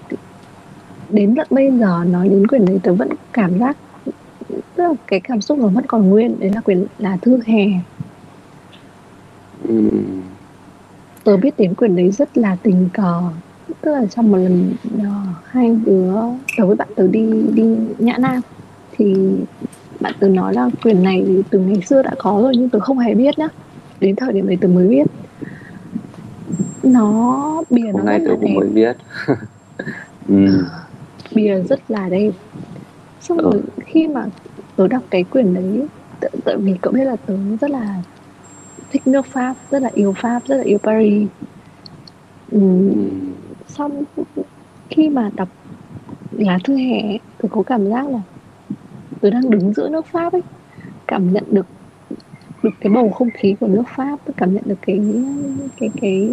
đến 1.11 1.35
tận 1.37 1.47
bây 1.51 1.71
giờ 1.79 2.05
nói 2.07 2.29
đến 2.29 2.47
quyển 2.47 2.65
đấy 2.65 2.81
tớ 2.83 2.95
vẫn 2.95 3.09
cảm 3.33 3.59
giác 3.59 3.77
tức 4.49 4.85
là 4.85 4.93
cái 5.07 5.21
cảm 5.21 5.41
xúc 5.41 5.59
nó 5.59 5.67
vẫn 5.67 5.87
còn 5.87 6.09
nguyên 6.09 6.41
đấy 6.41 6.51
là 6.55 6.61
quyển 6.61 6.87
là 6.99 7.19
thư 7.23 7.41
hè. 7.47 7.67
Tớ 11.25 11.37
biết 11.37 11.55
đến 11.59 11.75
quyển 11.75 11.97
đấy 11.97 12.11
rất 12.11 12.39
là 12.39 12.57
tình 12.63 12.89
cờ 12.93 13.23
tức 13.81 13.93
là 13.93 14.07
trong 14.07 14.31
một 14.33 14.39
lần 14.39 14.73
uh, 14.97 15.03
hai 15.45 15.77
đứa 15.87 16.13
tớ 16.59 16.67
với 16.67 16.77
bạn 16.77 16.89
tớ 16.97 17.07
đi 17.09 17.27
đi 17.55 17.65
nhã 17.99 18.17
nam 18.19 18.41
thì 18.93 19.15
bạn 20.01 20.13
tớ 20.21 20.29
nói 20.29 20.55
là 20.55 20.71
quyển 20.83 21.03
này 21.03 21.45
từ 21.51 21.59
ngày 21.59 21.81
xưa 21.87 22.03
đã 22.03 22.11
có 22.19 22.41
rồi 22.43 22.53
nhưng 22.57 22.69
tớ 22.69 22.81
không 22.81 22.99
hề 22.99 23.15
biết 23.15 23.39
nhá 23.39 23.49
đến 24.01 24.17
thời 24.17 24.33
điểm 24.33 24.47
này 24.47 24.59
tớ 24.61 24.69
mới 24.69 24.89
biết 24.89 25.07
nó 26.83 27.63
bìa 27.71 27.87
Hôm 27.93 27.97
nó 27.97 28.03
nay 28.03 28.21
tớ 28.27 28.31
cũng 28.31 28.41
đẹp 28.41 28.55
mới 28.57 28.69
biết 28.69 28.97
ừ. 30.29 30.65
bìa 31.35 31.63
rất 31.69 31.81
là 31.89 32.09
đẹp 32.09 32.31
xong 33.21 33.39
Ừ. 33.39 33.51
rồi 33.53 33.63
khi 33.87 34.09
mà 34.09 34.27
tớ 34.77 34.89
đọc 34.89 35.03
cái 35.11 35.25
quyển 35.25 35.55
đấy 35.55 35.87
tại 36.45 36.57
vì 36.57 36.75
cậu 36.83 36.93
biết 36.93 37.05
là 37.05 37.17
tớ 37.27 37.35
rất 37.61 37.71
là 37.71 37.97
thích 38.91 39.07
nước 39.07 39.27
Pháp, 39.27 39.55
rất 39.71 39.83
là 39.83 39.91
yêu 39.95 40.13
Pháp, 40.17 40.41
rất 40.45 40.57
là 40.57 40.63
yêu 40.65 40.79
Paris 40.83 41.29
Ừ. 42.51 42.59
xong, 43.67 44.05
khi 44.89 45.09
mà 45.11 45.31
đọc 45.37 45.49
lá 46.31 46.59
thư 46.65 46.77
hè, 46.77 47.19
tôi 47.39 47.49
có 47.51 47.63
cảm 47.63 47.87
giác 47.91 48.09
là 48.09 48.19
tôi 49.21 49.31
đang 49.31 49.51
đứng 49.51 49.73
giữa 49.73 49.89
nước 49.89 50.07
Pháp 50.13 50.33
ấy 50.33 50.43
cảm 51.07 51.33
nhận 51.33 51.45
được 51.53 51.67
được 52.63 52.71
cái 52.81 52.93
bầu 52.95 53.11
không 53.11 53.31
khí 53.35 53.57
của 53.61 53.69
nước 53.69 53.83
Pháp 53.97 54.21
cảm 54.37 54.55
nhận 54.55 54.65
được 54.67 54.79
cái 54.83 55.01
cái 55.77 55.91
cái 56.01 56.31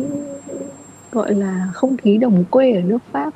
gọi 1.11 1.35
là 1.35 1.69
không 1.73 1.97
khí 1.97 2.17
đồng 2.17 2.45
quê 2.45 2.71
ở 2.73 2.81
nước 2.81 2.99
Pháp 3.11 3.33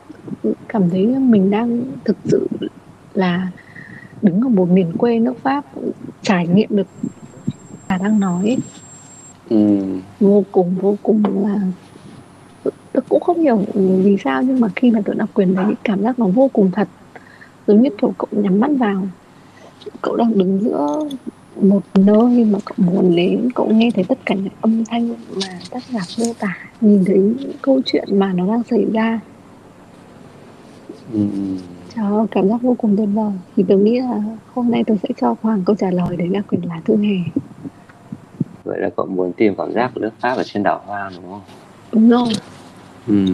cảm 0.69 0.89
thấy 0.89 1.07
mình 1.19 1.49
đang 1.49 1.81
thực 2.05 2.17
sự 2.23 2.47
là 3.13 3.51
đứng 4.21 4.41
ở 4.41 4.49
một 4.49 4.69
miền 4.69 4.93
quê 4.97 5.19
nước 5.19 5.33
Pháp, 5.43 5.65
trải 6.21 6.47
nghiệm 6.47 6.69
được 6.75 6.87
là 7.89 7.97
đang 7.97 8.19
nói 8.19 8.45
ấy. 8.47 8.57
Ừ. 9.51 9.79
vô 10.19 10.43
cùng 10.51 10.75
vô 10.81 10.97
cùng 11.03 11.23
là 11.47 11.59
tôi 12.93 13.03
cũng 13.09 13.21
không 13.21 13.39
hiểu 13.39 13.65
vì 13.75 14.17
sao 14.23 14.43
nhưng 14.43 14.59
mà 14.59 14.67
khi 14.75 14.91
mà 14.91 14.99
tôi 15.05 15.15
đọc 15.15 15.29
quyền 15.33 15.55
đấy 15.55 15.73
cảm 15.83 16.01
giác 16.01 16.19
nó 16.19 16.27
vô 16.27 16.49
cùng 16.53 16.71
thật 16.73 16.87
giống 17.67 17.81
như 17.81 17.89
kiểu 18.01 18.13
cậu 18.17 18.27
nhắm 18.31 18.59
mắt 18.59 18.71
vào 18.79 19.07
cậu 20.01 20.15
đang 20.15 20.37
đứng 20.37 20.59
giữa 20.63 20.99
một 21.61 21.81
nơi 21.95 22.45
mà 22.45 22.59
cậu 22.65 22.75
muốn 22.77 23.15
đến 23.15 23.49
cậu 23.55 23.67
nghe 23.67 23.91
thấy 23.95 24.03
tất 24.03 24.17
cả 24.25 24.35
những 24.35 24.53
âm 24.61 24.85
thanh 24.85 25.09
mà 25.09 25.59
tác 25.71 25.83
giả 25.93 26.01
mô 26.19 26.33
tả 26.39 26.57
nhìn 26.81 27.03
thấy 27.05 27.35
câu 27.61 27.81
chuyện 27.85 28.19
mà 28.19 28.33
nó 28.33 28.47
đang 28.47 28.63
xảy 28.63 28.85
ra 28.93 29.19
Ừ. 31.13 31.19
Trời 31.95 32.25
cảm 32.31 32.49
giác 32.49 32.61
vô 32.61 32.75
cùng 32.77 32.97
tuyệt 32.97 33.09
vời 33.13 33.31
Thì 33.55 33.63
tôi 33.67 33.77
nghĩ 33.77 33.99
là 33.99 34.23
hôm 34.53 34.71
nay 34.71 34.83
tôi 34.87 34.97
sẽ 35.03 35.09
cho 35.21 35.35
Hoàng 35.41 35.61
câu 35.65 35.75
trả 35.75 35.91
lời 35.91 36.17
Đấy 36.17 36.27
là 36.27 36.41
quyển 36.41 36.61
lá 36.61 36.81
thư 36.85 36.95
hè 36.97 37.15
Vậy 38.71 38.79
là 38.79 38.89
cậu 38.97 39.05
muốn 39.05 39.33
tìm 39.33 39.55
cảm 39.55 39.71
giác 39.73 39.91
của 39.95 40.01
nước 40.01 40.09
Pháp 40.19 40.37
ở 40.37 40.43
trên 40.43 40.63
đảo 40.63 40.81
Hoa 40.85 41.11
đúng 41.15 41.31
không? 41.31 41.41
Đúng 41.91 42.09
rồi 42.09 42.27
Ừ. 43.07 43.25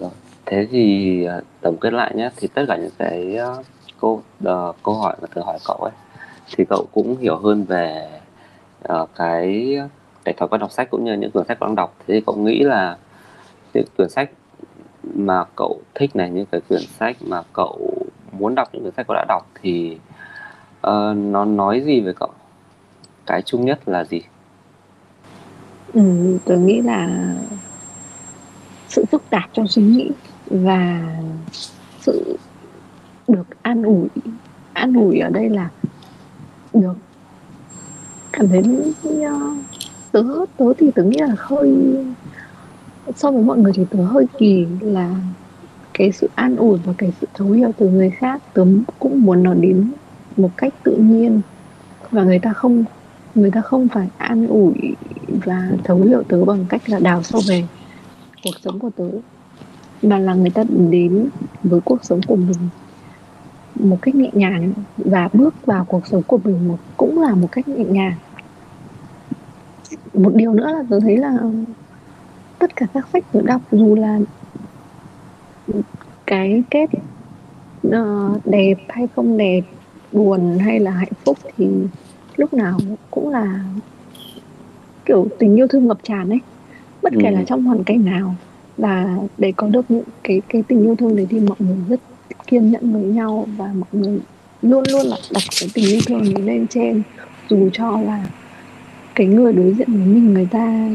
Rồi. 0.00 0.10
Thế 0.46 0.66
thì 0.70 1.24
à, 1.24 1.40
tổng 1.60 1.76
kết 1.76 1.92
lại 1.92 2.12
nhé 2.14 2.30
thì 2.36 2.48
tất 2.54 2.64
cả 2.68 2.76
những 2.76 2.90
cái 2.98 3.36
à, 3.36 3.46
câu 4.00 4.22
ờ, 4.44 4.72
câu 4.82 4.94
hỏi 4.94 5.16
mà 5.22 5.28
tôi 5.34 5.44
hỏi 5.44 5.58
cậu 5.66 5.76
ấy 5.76 5.92
thì 6.56 6.64
cậu 6.68 6.86
cũng 6.92 7.16
hiểu 7.16 7.36
hơn 7.36 7.64
về 7.64 8.08
ờ, 8.82 9.06
cái 9.16 9.76
cái 10.24 10.34
thói 10.38 10.48
quen 10.48 10.60
đọc 10.60 10.72
sách 10.72 10.90
cũng 10.90 11.04
như 11.04 11.12
những 11.12 11.30
quyển 11.30 11.46
sách 11.48 11.58
cậu 11.60 11.66
đang 11.68 11.76
đọc 11.76 11.94
thế 11.98 12.14
thì 12.14 12.22
cậu 12.26 12.36
nghĩ 12.36 12.62
là 12.62 12.96
những 13.74 13.84
quyển 13.96 14.08
sách 14.08 14.30
mà 15.14 15.44
cậu 15.56 15.80
thích 15.94 16.16
này 16.16 16.30
những 16.30 16.46
cái 16.46 16.60
quyển 16.68 16.82
sách 16.98 17.16
mà 17.20 17.42
cậu 17.52 17.78
muốn 18.32 18.54
đọc 18.54 18.68
những 18.72 18.82
quyển 18.82 18.94
sách 18.96 19.06
cậu 19.08 19.14
đã 19.14 19.24
đọc 19.28 19.46
thì 19.62 19.98
ờ, 20.80 21.14
nó 21.16 21.44
nói 21.44 21.80
gì 21.80 22.00
về 22.00 22.12
cậu 22.20 22.30
cái 23.26 23.42
chung 23.42 23.64
nhất 23.64 23.88
là 23.88 24.04
gì? 24.04 24.20
Ừ, 25.94 26.02
Tôi 26.44 26.58
nghĩ 26.58 26.82
là 26.82 27.08
sự 28.88 29.04
phức 29.04 29.22
tạp 29.30 29.50
trong 29.52 29.68
suy 29.68 29.82
nghĩ 29.82 30.10
Và 30.50 31.00
sự 32.00 32.36
được 33.28 33.46
an 33.62 33.82
ủi 33.82 34.08
An 34.72 34.94
ủi 34.94 35.18
ở 35.18 35.30
đây 35.30 35.48
là 35.50 35.70
được 36.74 36.94
cảm 38.32 38.48
thấy 38.48 38.62
ờ, 39.24 39.38
tớ 40.12 40.22
tớ 40.56 40.64
thì 40.78 40.90
tớ 40.94 41.02
nghĩ 41.02 41.16
là 41.18 41.34
hơi 41.38 41.76
so 43.16 43.30
với 43.30 43.42
mọi 43.42 43.58
người 43.58 43.72
thì 43.74 43.84
tớ 43.90 44.02
hơi 44.04 44.26
kỳ 44.38 44.66
là 44.80 45.10
cái 45.94 46.12
sự 46.12 46.28
an 46.34 46.56
ủi 46.56 46.78
và 46.84 46.92
cái 46.98 47.12
sự 47.20 47.26
thấu 47.34 47.50
hiểu 47.50 47.72
từ 47.78 47.88
người 47.88 48.10
khác 48.10 48.42
tớ 48.54 48.64
cũng 48.98 49.22
muốn 49.22 49.42
nó 49.42 49.54
đến 49.54 49.90
một 50.36 50.50
cách 50.56 50.74
tự 50.82 50.96
nhiên 50.96 51.40
và 52.10 52.24
người 52.24 52.38
ta 52.38 52.52
không 52.52 52.84
người 53.36 53.50
ta 53.50 53.60
không 53.60 53.88
phải 53.88 54.08
an 54.18 54.46
ủi 54.46 54.74
và 55.28 55.70
thấu 55.84 56.02
hiểu 56.02 56.22
tớ 56.28 56.44
bằng 56.44 56.64
cách 56.68 56.88
là 56.88 56.98
đào 56.98 57.22
sâu 57.22 57.40
về 57.48 57.64
cuộc 58.44 58.54
sống 58.64 58.78
của 58.78 58.90
tớ 58.96 59.08
mà 60.02 60.18
là 60.18 60.34
người 60.34 60.50
ta 60.50 60.64
đến 60.90 61.28
với 61.62 61.80
cuộc 61.80 62.04
sống 62.04 62.20
của 62.26 62.36
mình 62.36 62.68
một 63.74 63.98
cách 64.02 64.14
nhẹ 64.14 64.30
nhàng 64.32 64.72
và 64.96 65.28
bước 65.32 65.66
vào 65.66 65.84
cuộc 65.84 66.06
sống 66.06 66.22
của 66.22 66.38
mình 66.44 66.68
một 66.68 66.78
cũng 66.96 67.22
là 67.22 67.34
một 67.34 67.48
cách 67.52 67.68
nhẹ 67.68 67.84
nhàng. 67.84 68.14
Một 70.14 70.34
điều 70.34 70.52
nữa 70.52 70.70
là 70.72 70.82
tôi 70.90 71.00
thấy 71.00 71.16
là 71.16 71.38
tất 72.58 72.76
cả 72.76 72.86
các 72.94 73.08
sách 73.12 73.24
tôi 73.32 73.42
đọc 73.42 73.60
dù 73.72 73.94
là 73.94 74.18
cái 76.26 76.62
kết 76.70 76.90
uh, 77.88 78.46
đẹp 78.46 78.74
hay 78.88 79.06
không 79.16 79.36
đẹp 79.36 79.60
buồn 80.12 80.58
hay 80.58 80.80
là 80.80 80.90
hạnh 80.90 81.12
phúc 81.24 81.38
thì 81.56 81.66
lúc 82.36 82.54
nào 82.54 82.78
cũng 83.10 83.28
là 83.28 83.60
kiểu 85.04 85.26
tình 85.38 85.56
yêu 85.56 85.66
thương 85.66 85.88
ngập 85.88 85.98
tràn 86.02 86.28
ấy 86.28 86.40
bất 87.02 87.12
kể 87.22 87.28
Ừ. 87.30 87.34
là 87.34 87.42
trong 87.46 87.62
hoàn 87.64 87.84
cảnh 87.84 88.04
nào 88.04 88.34
và 88.78 89.16
để 89.38 89.52
có 89.56 89.66
được 89.68 89.84
những 89.90 90.04
cái 90.24 90.42
cái 90.48 90.62
tình 90.68 90.82
yêu 90.84 90.96
thương 90.96 91.16
đấy 91.16 91.26
thì 91.30 91.40
mọi 91.40 91.56
người 91.60 91.76
rất 91.88 92.00
kiên 92.46 92.70
nhẫn 92.70 92.92
với 92.92 93.02
nhau 93.02 93.46
và 93.56 93.66
mọi 93.74 93.88
người 93.92 94.18
luôn 94.62 94.84
luôn 94.92 95.06
là 95.06 95.16
đặt 95.34 95.42
cái 95.60 95.68
tình 95.74 95.84
yêu 95.84 96.00
thương 96.06 96.34
này 96.34 96.42
lên 96.42 96.66
trên 96.66 97.02
dù 97.48 97.68
cho 97.72 98.00
là 98.00 98.24
cái 99.14 99.26
người 99.26 99.52
đối 99.52 99.72
diện 99.74 99.88
với 99.92 100.06
mình 100.06 100.34
người 100.34 100.48
ta 100.50 100.88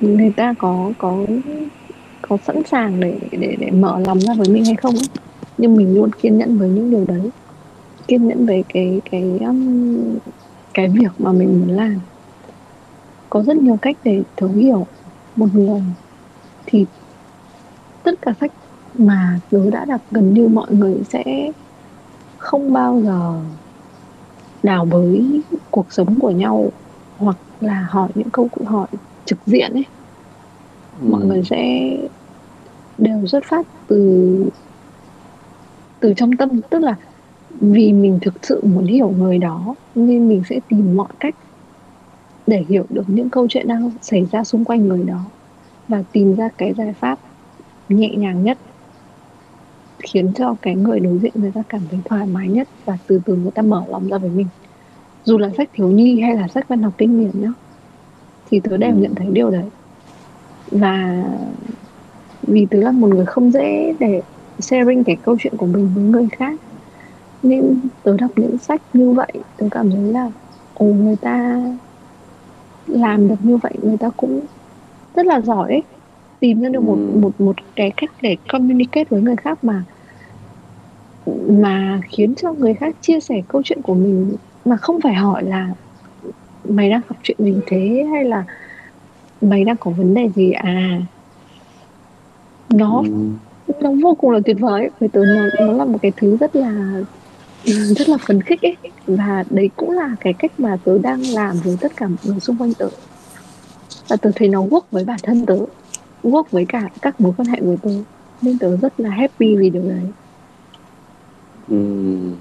người 0.00 0.30
ta 0.36 0.54
có 0.58 0.92
có 0.98 1.26
có 2.22 2.36
sẵn 2.46 2.62
sàng 2.64 3.00
để 3.00 3.18
để 3.30 3.56
để 3.60 3.70
mở 3.70 3.98
lòng 4.06 4.20
ra 4.20 4.34
với 4.34 4.48
mình 4.48 4.64
hay 4.64 4.74
không 4.76 4.94
ấy. 4.94 5.08
nhưng 5.58 5.76
mình 5.76 5.94
luôn 5.94 6.10
kiên 6.22 6.38
nhẫn 6.38 6.58
với 6.58 6.68
những 6.68 6.90
điều 6.90 7.04
đấy 7.04 7.30
kiên 8.08 8.28
nhẫn 8.28 8.46
với 8.46 8.64
cái 8.68 9.02
cái 9.10 9.38
um, 9.40 10.18
cái 10.74 10.88
việc 10.88 11.10
mà 11.18 11.32
mình 11.32 11.60
muốn 11.60 11.68
làm. 11.76 12.00
Có 13.30 13.42
rất 13.42 13.56
nhiều 13.56 13.78
cách 13.82 13.96
để 14.02 14.24
thấu 14.36 14.52
hiểu 14.52 14.86
một 15.34 15.48
người. 15.54 15.82
Thì 16.66 16.86
tất 18.02 18.12
cả 18.22 18.32
sách 18.40 18.50
mà 18.92 19.40
tớ 19.50 19.70
đã 19.70 19.84
đọc 19.84 20.00
gần 20.10 20.32
như 20.32 20.48
mọi 20.48 20.72
người 20.74 21.02
sẽ 21.12 21.24
không 22.36 22.72
bao 22.72 23.02
giờ 23.04 23.44
đào 24.62 24.84
bới 24.84 25.44
cuộc 25.70 25.92
sống 25.92 26.18
của 26.20 26.30
nhau 26.30 26.72
hoặc 27.18 27.36
là 27.60 27.86
hỏi 27.90 28.12
những 28.14 28.30
câu 28.32 28.50
hỏi 28.66 28.88
trực 29.24 29.38
diện 29.46 29.72
ấy. 29.72 29.84
Mọi 31.00 31.22
Ừ. 31.22 31.26
người 31.28 31.42
sẽ 31.44 31.56
đều 32.98 33.26
xuất 33.26 33.40
phát 33.48 33.66
từ 33.86 33.96
từ 36.00 36.12
trong 36.16 36.30
tâm. 36.38 36.48
Tức 36.70 36.78
là 36.82 36.96
vì 37.60 37.92
mình 37.92 38.18
thực 38.22 38.34
sự 38.42 38.60
muốn 38.64 38.84
hiểu 38.84 39.14
người 39.18 39.38
đó 39.38 39.74
nên 39.94 40.28
mình 40.28 40.42
sẽ 40.48 40.60
tìm 40.68 40.96
mọi 40.96 41.08
cách 41.20 41.34
để 42.46 42.64
hiểu 42.68 42.84
được 42.88 43.04
những 43.06 43.30
câu 43.30 43.46
chuyện 43.48 43.68
đang 43.68 43.90
xảy 44.02 44.26
ra 44.32 44.44
xung 44.44 44.64
quanh 44.64 44.88
người 44.88 45.04
đó 45.04 45.20
và 45.88 46.02
tìm 46.12 46.34
ra 46.34 46.48
cái 46.58 46.74
giải 46.74 46.92
pháp 46.92 47.18
nhẹ 47.88 48.08
nhàng 48.16 48.44
nhất 48.44 48.58
khiến 49.98 50.32
cho 50.32 50.54
cái 50.62 50.74
người 50.74 51.00
đối 51.00 51.18
diện 51.18 51.32
người 51.34 51.50
ta 51.50 51.62
cảm 51.68 51.80
thấy 51.90 52.00
thoải 52.04 52.26
mái 52.26 52.48
nhất 52.48 52.68
và 52.84 52.98
từ 53.06 53.20
từ 53.24 53.36
người 53.36 53.50
ta 53.50 53.62
mở 53.62 53.82
lòng 53.88 54.08
ra 54.08 54.18
với 54.18 54.30
mình. 54.30 54.46
Dù 55.24 55.38
là 55.38 55.50
sách 55.56 55.70
thiếu 55.72 55.88
nhi 55.88 56.20
hay 56.20 56.36
là 56.36 56.48
sách 56.48 56.68
văn 56.68 56.82
học 56.82 56.92
kinh 56.98 57.20
điển 57.20 57.42
nhá 57.42 57.52
thì 58.50 58.60
tớ 58.60 58.76
đều 58.76 58.94
nhận 58.94 59.14
thấy 59.14 59.26
điều 59.32 59.50
đấy. 59.50 59.64
Và 60.70 61.24
vì 62.42 62.66
tớ 62.66 62.78
là 62.78 62.90
một 62.90 63.08
người 63.08 63.26
không 63.26 63.50
dễ 63.50 63.94
để 64.00 64.22
sharing 64.58 65.04
cái 65.04 65.16
câu 65.22 65.36
chuyện 65.40 65.56
của 65.56 65.66
mình 65.66 65.90
với 65.94 66.04
người 66.04 66.28
khác 66.32 66.60
nên 67.48 67.80
tớ 68.02 68.16
đọc 68.16 68.30
những 68.36 68.58
sách 68.58 68.82
như 68.92 69.10
vậy 69.10 69.32
tớ 69.56 69.66
cảm 69.70 69.90
thấy 69.90 70.00
là 70.00 70.30
ồ 70.74 70.86
người 70.86 71.16
ta 71.16 71.62
làm 72.86 73.28
được 73.28 73.36
như 73.42 73.56
vậy 73.56 73.72
người 73.82 73.96
ta 73.96 74.10
cũng 74.16 74.40
rất 75.14 75.26
là 75.26 75.40
giỏi 75.40 75.70
ấy 75.70 75.82
tìm 76.40 76.60
ra 76.60 76.68
được 76.68 76.82
một 76.82 76.98
ừ. 77.12 77.18
một 77.18 77.40
một 77.40 77.56
cái 77.76 77.92
cách 77.96 78.10
để 78.20 78.36
communicate 78.48 79.04
với 79.10 79.20
người 79.20 79.36
khác 79.36 79.64
mà 79.64 79.84
mà 81.48 82.00
khiến 82.08 82.34
cho 82.34 82.52
người 82.52 82.74
khác 82.74 82.96
chia 83.00 83.20
sẻ 83.20 83.42
câu 83.48 83.62
chuyện 83.64 83.82
của 83.82 83.94
mình 83.94 84.36
mà 84.64 84.76
không 84.76 85.00
phải 85.00 85.14
hỏi 85.14 85.44
là 85.44 85.70
mày 86.68 86.90
đang 86.90 87.00
gặp 87.08 87.16
chuyện 87.22 87.36
gì 87.40 87.54
thế 87.66 88.06
hay 88.12 88.24
là 88.24 88.44
mày 89.40 89.64
đang 89.64 89.76
có 89.76 89.90
vấn 89.90 90.14
đề 90.14 90.28
gì 90.34 90.52
à 90.52 91.00
nó 92.70 93.02
ừ. 93.66 93.74
nó 93.80 93.90
vô 94.02 94.14
cùng 94.14 94.30
là 94.30 94.40
tuyệt 94.44 94.56
vời 94.60 94.90
với 95.00 95.08
tớ 95.08 95.20
nó 95.24 95.66
nó 95.66 95.72
là 95.72 95.84
một 95.84 95.98
cái 96.02 96.12
thứ 96.16 96.36
rất 96.36 96.56
là 96.56 97.00
rất 97.96 98.08
là 98.08 98.16
phấn 98.16 98.42
khích 98.42 98.62
ấy 98.62 98.76
và 99.06 99.44
đấy 99.50 99.70
cũng 99.76 99.90
là 99.90 100.16
cái 100.20 100.32
cách 100.32 100.60
mà 100.60 100.76
tớ 100.84 100.98
đang 100.98 101.20
làm 101.34 101.56
với 101.64 101.76
tất 101.80 101.92
cả 101.96 102.08
mọi 102.08 102.18
người 102.24 102.40
xung 102.40 102.56
quanh 102.56 102.74
tớ 102.74 102.88
và 104.08 104.16
tớ 104.16 104.30
thấy 104.34 104.48
nó 104.48 104.62
work 104.62 104.80
với 104.90 105.04
bản 105.04 105.18
thân 105.22 105.46
tớ 105.46 105.58
work 106.22 106.44
với 106.50 106.66
cả 106.68 106.90
các 107.02 107.20
mối 107.20 107.32
quan 107.36 107.48
hệ 107.48 107.60
của 107.60 107.76
tớ 107.82 107.90
nên 108.42 108.58
tớ 108.58 108.76
rất 108.76 109.00
là 109.00 109.10
happy 109.10 109.56
vì 109.56 109.70
điều 109.70 109.82
đấy 109.82 110.12
Ừm. 111.68 112.34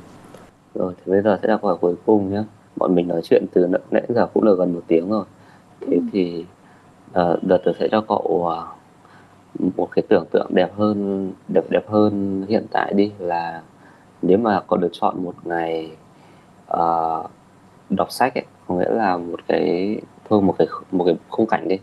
Rồi, 0.74 0.94
thì 0.98 1.12
bây 1.12 1.22
giờ 1.22 1.40
sẽ 1.42 1.48
là 1.48 1.58
câu 1.58 1.68
hỏi 1.70 1.78
cuối 1.82 1.96
cùng 2.06 2.32
nhé 2.34 2.44
Bọn 2.76 2.96
mình 2.96 3.08
nói 3.08 3.22
chuyện 3.24 3.46
từ 3.54 3.68
nãy 3.92 4.04
giờ 4.10 4.28
cũng 4.34 4.46
được 4.46 4.60
gần 4.60 4.74
một 4.74 4.82
tiếng 4.88 5.10
rồi. 5.10 5.26
Thế 5.82 5.96
Ừm. 5.98 6.10
thì, 6.14 6.46
ờ, 7.14 7.40
đợt 7.42 7.58
tớ 7.66 7.72
sẽ 7.80 7.88
cho 7.92 8.02
cậu, 8.02 8.46
ờ, 8.50 8.68
một 9.78 9.90
cái 9.92 10.04
tưởng 10.10 10.26
tượng 10.32 10.48
đẹp 10.56 10.72
hơn 10.78 11.32
đẹp 11.48 11.64
đẹp 11.70 11.90
hơn 11.90 12.46
hiện 12.50 12.66
tại 12.72 12.94
đi, 12.94 13.12
là 13.20 13.62
nếu 14.28 14.38
mà 14.38 14.62
cậu 14.68 14.80
được 14.80 14.90
chọn 14.92 15.24
một 15.24 15.34
ngày, 15.44 15.92
ờ, 16.68 17.24
đọc 17.90 18.12
sách 18.12 18.34
ấy, 18.36 18.46
có 18.68 18.76
nghĩa 18.76 18.90
là 18.90 19.18
một 19.18 19.40
cái 19.48 19.98
thôi 20.30 20.42
một 20.42 20.56
cái 20.58 20.68
một 20.92 21.04
cái 21.06 21.16
khung 21.30 21.46
cảnh 21.48 21.68
đi, 21.68 21.78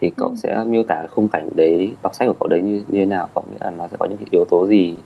thì 0.00 0.10
cậu 0.16 0.28
Ừm. 0.28 0.36
sẽ 0.36 0.64
miêu 0.66 0.82
tả 0.82 1.06
khung 1.10 1.28
cảnh 1.28 1.48
đấy, 1.54 1.94
đọc 2.02 2.14
sách 2.14 2.28
của 2.28 2.34
cậu 2.40 2.48
đấy 2.48 2.62
như 2.62 2.74
như 2.88 2.98
thế 2.98 3.06
nào? 3.06 3.28
Có 3.34 3.42
nghĩa 3.50 3.58
là 3.60 3.70
nó 3.70 3.88
sẽ 3.88 3.96
có 4.00 4.06
những 4.06 4.18
cái 4.18 4.26
yếu 4.30 4.44
tố 4.50 4.66
gì? 4.66 4.96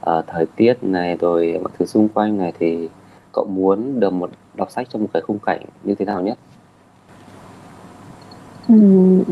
Ờ, 0.00 0.22
thời 0.26 0.46
tiết 0.56 0.74
này, 0.82 1.16
rồi 1.16 1.58
mọi 1.62 1.72
thứ 1.78 1.86
xung 1.86 2.08
quanh 2.08 2.38
này 2.38 2.52
thì 2.58 2.88
cậu 3.32 3.44
muốn 3.44 4.00
được 4.00 4.12
một 4.12 4.30
đọc 4.54 4.70
sách 4.70 4.86
trong 4.90 5.02
một 5.02 5.08
cái 5.12 5.22
khung 5.22 5.38
cảnh 5.38 5.60
như 5.82 5.94
thế 5.94 6.04
nào 6.04 6.20
nhất? 6.22 6.38
Ừm. 8.68 9.22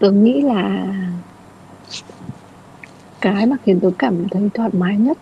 Tớ 0.00 0.10
nghĩ 0.10 0.40
là 0.42 0.86
cái 3.26 3.46
mà 3.46 3.56
khiến 3.62 3.80
tớ 3.80 3.90
cảm 3.98 4.28
thấy 4.30 4.50
thoải 4.54 4.70
mái 4.72 4.96
nhất 4.96 5.18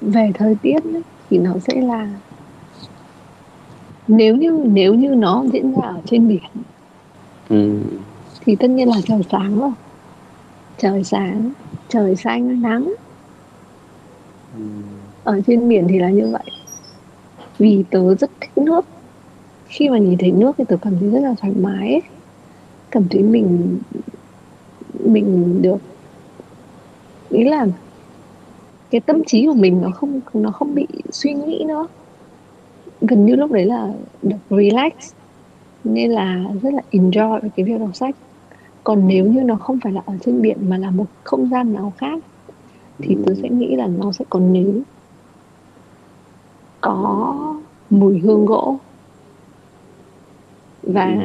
về 0.00 0.30
thời 0.34 0.54
tiết 0.54 0.84
ấy, 0.84 1.02
thì 1.30 1.38
nó 1.38 1.52
sẽ 1.58 1.80
là 1.80 2.08
nếu 4.08 4.36
như 4.36 4.64
nếu 4.66 4.94
như 4.94 5.08
nó 5.08 5.44
diễn 5.52 5.72
ra 5.72 5.88
ở 5.88 6.00
trên 6.06 6.28
biển 6.28 6.42
Ừm. 7.48 7.82
thì 8.40 8.56
tất 8.56 8.70
nhiên 8.70 8.88
là 8.88 8.96
trời 9.04 9.20
sáng 9.30 9.60
rồi. 9.60 9.70
Trời 10.78 11.04
sáng, 11.04 11.50
trời 11.88 12.16
xanh, 12.16 12.62
nắng. 12.62 12.94
Ừm. 14.54 14.82
Ở 15.24 15.40
trên 15.46 15.68
biển 15.68 15.86
thì 15.88 15.98
là 15.98 16.10
như 16.10 16.28
vậy. 16.32 16.50
Vì 17.58 17.84
tớ 17.90 18.14
rất 18.14 18.30
thích 18.40 18.58
nước. 18.58 18.86
Khi 19.66 19.88
mà 19.88 19.98
nhìn 19.98 20.18
thấy 20.18 20.32
nước 20.32 20.52
thì 20.58 20.64
tớ 20.68 20.76
cảm 20.76 20.96
thấy 21.00 21.10
rất 21.10 21.20
là 21.20 21.34
thoải 21.40 21.52
mái 21.60 21.88
ấy. 21.88 22.02
Cảm 22.90 23.08
thấy 23.10 23.22
mình 23.22 23.78
mình 25.04 25.62
được 25.62 25.78
ý 27.30 27.44
là 27.44 27.66
cái 28.90 29.00
tâm 29.00 29.24
trí 29.26 29.46
của 29.46 29.54
mình 29.54 29.80
nó 29.82 29.90
không 29.90 30.20
nó 30.34 30.50
không 30.50 30.74
bị 30.74 30.86
suy 31.10 31.34
nghĩ 31.34 31.64
nữa. 31.68 31.86
Gần 33.00 33.26
như 33.26 33.34
lúc 33.34 33.52
đấy 33.52 33.64
là 33.64 33.92
được 34.22 34.36
relax, 34.50 34.92
nên 35.84 36.10
là 36.10 36.44
rất 36.62 36.74
là 36.74 36.82
enjoy 36.90 37.40
cái 37.56 37.66
việc 37.66 37.80
đọc 37.80 37.96
sách. 37.96 38.16
Còn 38.84 39.08
nếu 39.08 39.26
như 39.26 39.42
nó 39.42 39.54
không 39.54 39.80
phải 39.80 39.92
là 39.92 40.02
ở 40.06 40.14
trên 40.24 40.42
biển 40.42 40.56
mà 40.68 40.78
là 40.78 40.90
một 40.90 41.06
không 41.24 41.48
gian 41.48 41.74
nào 41.74 41.92
khác, 41.98 42.18
thì 42.98 43.16
tôi 43.26 43.36
sẽ 43.42 43.48
nghĩ 43.48 43.76
là 43.76 43.86
nó 43.86 44.12
sẽ 44.12 44.24
còn 44.28 44.52
nến 44.52 44.82
có 46.80 47.34
mùi 47.90 48.18
hương 48.18 48.46
gỗ 48.46 48.76
và 50.82 51.16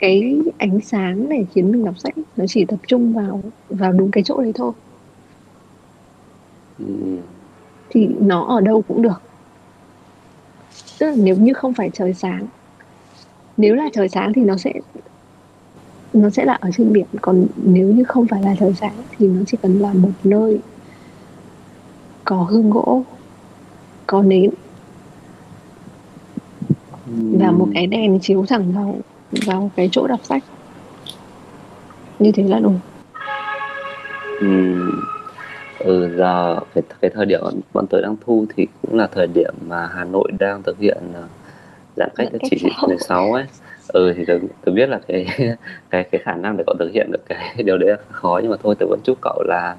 cái 0.00 0.38
ánh 0.58 0.80
sáng 0.80 1.28
để 1.28 1.44
khiến 1.54 1.72
mình 1.72 1.84
đọc 1.84 1.98
sách 1.98 2.14
nó 2.36 2.44
chỉ 2.48 2.64
tập 2.64 2.78
trung 2.86 3.12
vào 3.12 3.42
vào 3.68 3.92
đúng 3.92 4.10
cái 4.10 4.24
chỗ 4.24 4.40
đấy 4.42 4.52
thôi. 4.54 4.72
Thì 7.90 8.08
nó 8.20 8.44
ở 8.44 8.60
đâu 8.60 8.82
cũng 8.88 9.02
được. 9.02 9.22
Tức 10.98 11.06
là 11.06 11.14
nếu 11.16 11.36
như 11.36 11.52
không 11.52 11.74
phải 11.74 11.90
trời 11.92 12.14
sáng 12.14 12.46
nếu 13.56 13.74
là 13.74 13.88
trời 13.92 14.08
sáng 14.08 14.32
thì 14.32 14.42
nó 14.42 14.56
sẽ 14.56 14.72
nó 16.12 16.30
sẽ 16.30 16.44
là 16.44 16.52
ở 16.52 16.70
trên 16.76 16.92
biển 16.92 17.06
còn 17.20 17.46
nếu 17.64 17.88
như 17.88 18.04
không 18.04 18.26
phải 18.26 18.42
là 18.42 18.54
trời 18.60 18.74
sáng 18.80 18.94
thì 19.18 19.28
nó 19.28 19.42
chỉ 19.46 19.56
cần 19.62 19.78
là 19.78 19.92
một 19.92 20.10
nơi 20.24 20.60
có 22.24 22.36
hương 22.36 22.70
gỗ 22.70 23.02
có 24.06 24.22
nến 24.22 24.50
và 27.38 27.50
một 27.50 27.68
cái 27.74 27.86
đèn 27.86 28.18
chiếu 28.20 28.46
thẳng 28.46 28.72
vào 28.72 28.98
vào 29.32 29.70
cái 29.76 29.88
chỗ 29.92 30.06
đọc 30.06 30.20
sách. 30.22 30.42
Như 32.18 32.32
thế 32.32 32.42
là 32.42 32.58
đủ. 32.58 32.72
Ừ, 34.40 34.46
ừ 35.78 36.16
giờ 36.16 36.60
cái 36.74 36.82
cái 37.00 37.10
thời 37.14 37.26
điểm 37.26 37.40
bọn 37.72 37.86
tôi 37.90 38.02
đang 38.02 38.16
thu 38.26 38.46
thì 38.56 38.66
cũng 38.82 38.98
là 38.98 39.06
thời 39.06 39.26
điểm 39.34 39.54
mà 39.66 39.90
Hà 39.94 40.04
Nội 40.04 40.30
đang 40.38 40.62
thực 40.62 40.78
hiện 40.78 40.98
ờ, 41.14 41.22
giãn 41.96 42.08
cách 42.16 42.28
theo 42.30 42.38
chỉ 42.50 42.58
thị 42.60 42.70
16 42.88 43.32
ấy. 43.32 43.44
Ừ 43.88 44.12
thì 44.16 44.24
tôi, 44.26 44.40
tôi 44.64 44.74
biết 44.74 44.88
là 44.88 45.00
cái 45.08 45.26
cái 45.90 46.04
cái 46.04 46.20
khả 46.24 46.34
năng 46.34 46.56
để 46.56 46.64
cậu 46.66 46.76
thực 46.78 46.92
hiện 46.92 47.10
được 47.12 47.26
cái 47.26 47.54
điều 47.64 47.78
đấy 47.78 47.90
là 47.90 47.96
khó 48.10 48.40
nhưng 48.42 48.50
mà 48.50 48.56
thôi 48.62 48.74
tôi 48.78 48.88
vẫn 48.88 49.00
chúc 49.04 49.18
cậu 49.22 49.42
là 49.46 49.76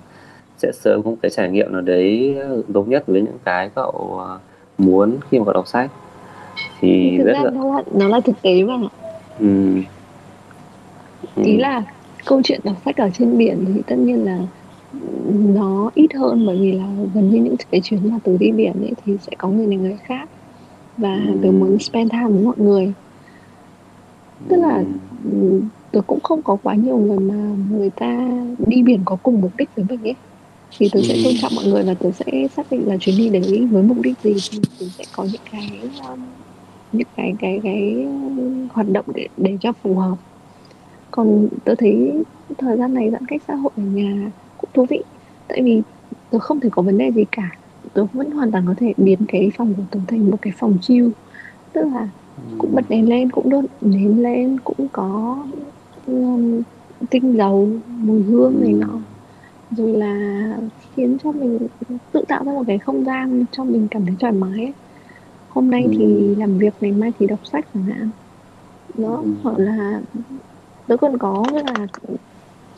sẽ 0.57 0.71
sớm 0.73 1.03
có 1.03 1.09
một 1.09 1.17
cái 1.21 1.31
trải 1.31 1.49
nghiệm 1.49 1.71
nào 1.71 1.81
đấy 1.81 2.37
giống 2.73 2.89
nhất 2.89 3.03
với 3.07 3.21
những 3.21 3.37
cái 3.43 3.69
cậu 3.75 4.19
ờ, 4.27 4.39
muốn 4.77 5.17
khi 5.29 5.39
mà 5.39 5.45
cậu 5.45 5.53
đọc 5.53 5.67
sách. 5.67 5.89
Thì 6.79 7.17
thực 7.17 7.25
rất 7.25 7.33
là 7.43 7.49
nó 7.53 7.75
là 7.75 7.83
nó 7.93 8.07
là 8.07 8.19
thực 8.19 8.41
tế 8.41 8.63
mà 8.63 8.73
ừ. 9.39 9.81
ừ. 11.35 11.43
ý 11.43 11.57
là 11.57 11.83
câu 12.25 12.41
chuyện 12.43 12.59
đọc 12.63 12.75
sách 12.85 12.97
ở 12.97 13.09
trên 13.09 13.37
biển 13.37 13.65
thì 13.67 13.81
tất 13.87 13.95
nhiên 13.95 14.25
là 14.25 14.39
nó 15.55 15.91
ít 15.95 16.13
hơn 16.13 16.45
bởi 16.45 16.57
vì 16.59 16.71
là 16.71 16.87
gần 17.13 17.29
như 17.29 17.41
những 17.41 17.55
cái 17.71 17.81
chuyến 17.81 18.09
mà 18.09 18.19
từ 18.23 18.37
đi 18.37 18.51
biển 18.51 18.73
ấy 18.81 18.93
thì 19.05 19.17
sẽ 19.21 19.31
có 19.37 19.49
người 19.49 19.67
này 19.67 19.77
người 19.77 19.97
khác 20.03 20.29
và 20.97 21.13
ừ. 21.27 21.37
tớ 21.43 21.51
muốn 21.51 21.79
spend 21.79 22.11
time 22.11 22.27
với 22.27 22.43
mọi 22.43 22.55
người 22.57 22.93
tức 24.47 24.57
là 24.57 24.83
ừ, 25.31 25.61
tớ 25.91 26.01
cũng 26.01 26.19
không 26.23 26.41
có 26.41 26.57
quá 26.63 26.75
nhiều 26.75 26.97
người 26.97 27.19
mà 27.19 27.55
người 27.71 27.89
ta 27.89 28.29
đi 28.67 28.83
biển 28.83 29.01
có 29.05 29.17
cùng 29.23 29.41
mục 29.41 29.51
đích 29.57 29.69
với 29.75 29.85
mình 29.89 30.03
ấy 30.03 30.15
thì 30.77 30.89
tớ 30.91 30.99
sẽ 31.01 31.15
tôn 31.23 31.33
trọng 31.41 31.55
mọi 31.55 31.65
người 31.65 31.83
và 31.83 31.93
tớ 31.93 32.11
sẽ 32.11 32.47
xác 32.55 32.71
định 32.71 32.87
là 32.87 32.97
chuyến 32.97 33.17
đi 33.17 33.29
đấy 33.29 33.67
với 33.71 33.83
mục 33.83 33.97
đích 34.01 34.19
gì 34.23 34.33
thì 34.51 34.59
tớ 34.79 34.85
sẽ 34.97 35.03
có 35.15 35.23
những 35.23 35.41
cái 35.51 35.71
um, 36.09 36.19
những 36.91 37.07
cái 37.15 37.35
cái 37.39 37.59
cái 37.63 38.07
hoạt 38.73 38.89
động 38.89 39.05
để 39.15 39.27
để 39.37 39.57
cho 39.61 39.71
phù 39.71 39.95
hợp. 39.95 40.15
Còn 41.11 41.47
tôi 41.65 41.75
thấy 41.75 42.23
thời 42.57 42.77
gian 42.77 42.93
này 42.93 43.11
giãn 43.11 43.25
cách 43.25 43.41
xã 43.47 43.55
hội 43.55 43.71
ở 43.77 43.83
nhà 43.83 44.31
cũng 44.57 44.69
thú 44.73 44.85
vị 44.89 45.01
tại 45.47 45.61
vì 45.61 45.81
tôi 46.29 46.41
không 46.41 46.59
thể 46.59 46.69
có 46.71 46.81
vấn 46.81 46.97
đề 46.97 47.11
gì 47.11 47.25
cả. 47.31 47.49
Tôi 47.93 48.05
vẫn 48.13 48.31
hoàn 48.31 48.51
toàn 48.51 48.63
có 48.67 48.73
thể 48.77 48.93
biến 48.97 49.19
cái 49.27 49.51
phòng 49.57 49.73
của 49.73 49.83
tôi 49.91 50.01
thành 50.07 50.29
một 50.31 50.37
cái 50.41 50.53
phòng 50.57 50.77
chill. 50.81 51.09
Tức 51.73 51.85
là 51.93 52.09
cũng 52.57 52.75
bật 52.75 52.89
đèn 52.89 53.09
lên 53.09 53.29
cũng 53.29 53.49
đốt 53.49 53.65
nến 53.81 54.17
lên 54.17 54.59
cũng 54.63 54.87
có 54.91 55.37
um, 56.07 56.61
tinh 57.09 57.37
dầu 57.37 57.69
mùi 57.87 58.23
hương 58.23 58.61
này 58.61 58.73
nọ. 58.73 58.99
Rồi 59.71 59.93
là 59.93 60.57
khiến 60.95 61.17
cho 61.23 61.31
mình 61.31 61.59
tự 62.11 62.23
tạo 62.27 62.43
ra 62.45 62.51
một 62.51 62.63
cái 62.67 62.79
không 62.79 63.05
gian 63.05 63.45
cho 63.51 63.63
mình 63.63 63.87
cảm 63.91 64.05
thấy 64.05 64.15
thoải 64.19 64.33
mái 64.33 64.59
ấy 64.59 64.73
hôm 65.53 65.69
nay 65.69 65.87
thì 65.91 66.35
làm 66.35 66.57
việc 66.57 66.73
ngày 66.81 66.91
mai 66.91 67.11
thì 67.19 67.27
đọc 67.27 67.39
sách 67.43 67.65
chẳng 67.73 67.83
hạn. 67.83 68.09
Đó 68.97 69.23
hoặc 69.43 69.57
là 69.57 70.01
tớ 70.87 70.97
còn 70.97 71.17
có 71.17 71.45
là 71.53 71.87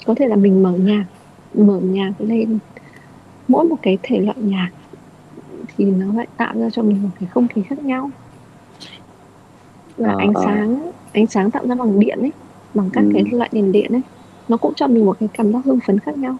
có 0.05 0.15
thể 0.15 0.27
là 0.27 0.35
mình 0.35 0.63
mở 0.63 0.71
nhạc 0.71 1.05
mở 1.53 1.79
nhạc 1.83 2.13
lên 2.19 2.59
mỗi 3.47 3.65
một 3.65 3.75
cái 3.81 3.97
thể 4.03 4.19
loại 4.19 4.37
nhạc 4.39 4.69
thì 5.77 5.85
nó 5.85 6.13
lại 6.13 6.27
tạo 6.37 6.53
ra 6.59 6.69
cho 6.69 6.81
mình 6.83 7.03
một 7.03 7.09
cái 7.19 7.29
không 7.33 7.47
khí 7.47 7.61
khác 7.61 7.79
nhau. 7.79 8.09
Và 9.97 10.09
à, 10.09 10.15
ánh 10.17 10.33
à. 10.35 10.41
sáng 10.45 10.91
ánh 11.13 11.27
sáng 11.27 11.51
tạo 11.51 11.67
ra 11.67 11.75
bằng 11.75 11.99
điện 11.99 12.19
ấy 12.19 12.31
bằng 12.73 12.89
các 12.93 13.03
ừ. 13.03 13.11
cái 13.13 13.23
loại 13.31 13.49
đèn 13.53 13.71
điện 13.71 13.91
ấy 13.91 14.01
nó 14.47 14.57
cũng 14.57 14.73
cho 14.75 14.87
mình 14.87 15.05
một 15.05 15.17
cái 15.19 15.29
cảm 15.33 15.53
giác 15.53 15.65
hưng 15.65 15.79
phấn 15.87 15.99
khác 15.99 16.17
nhau. 16.17 16.37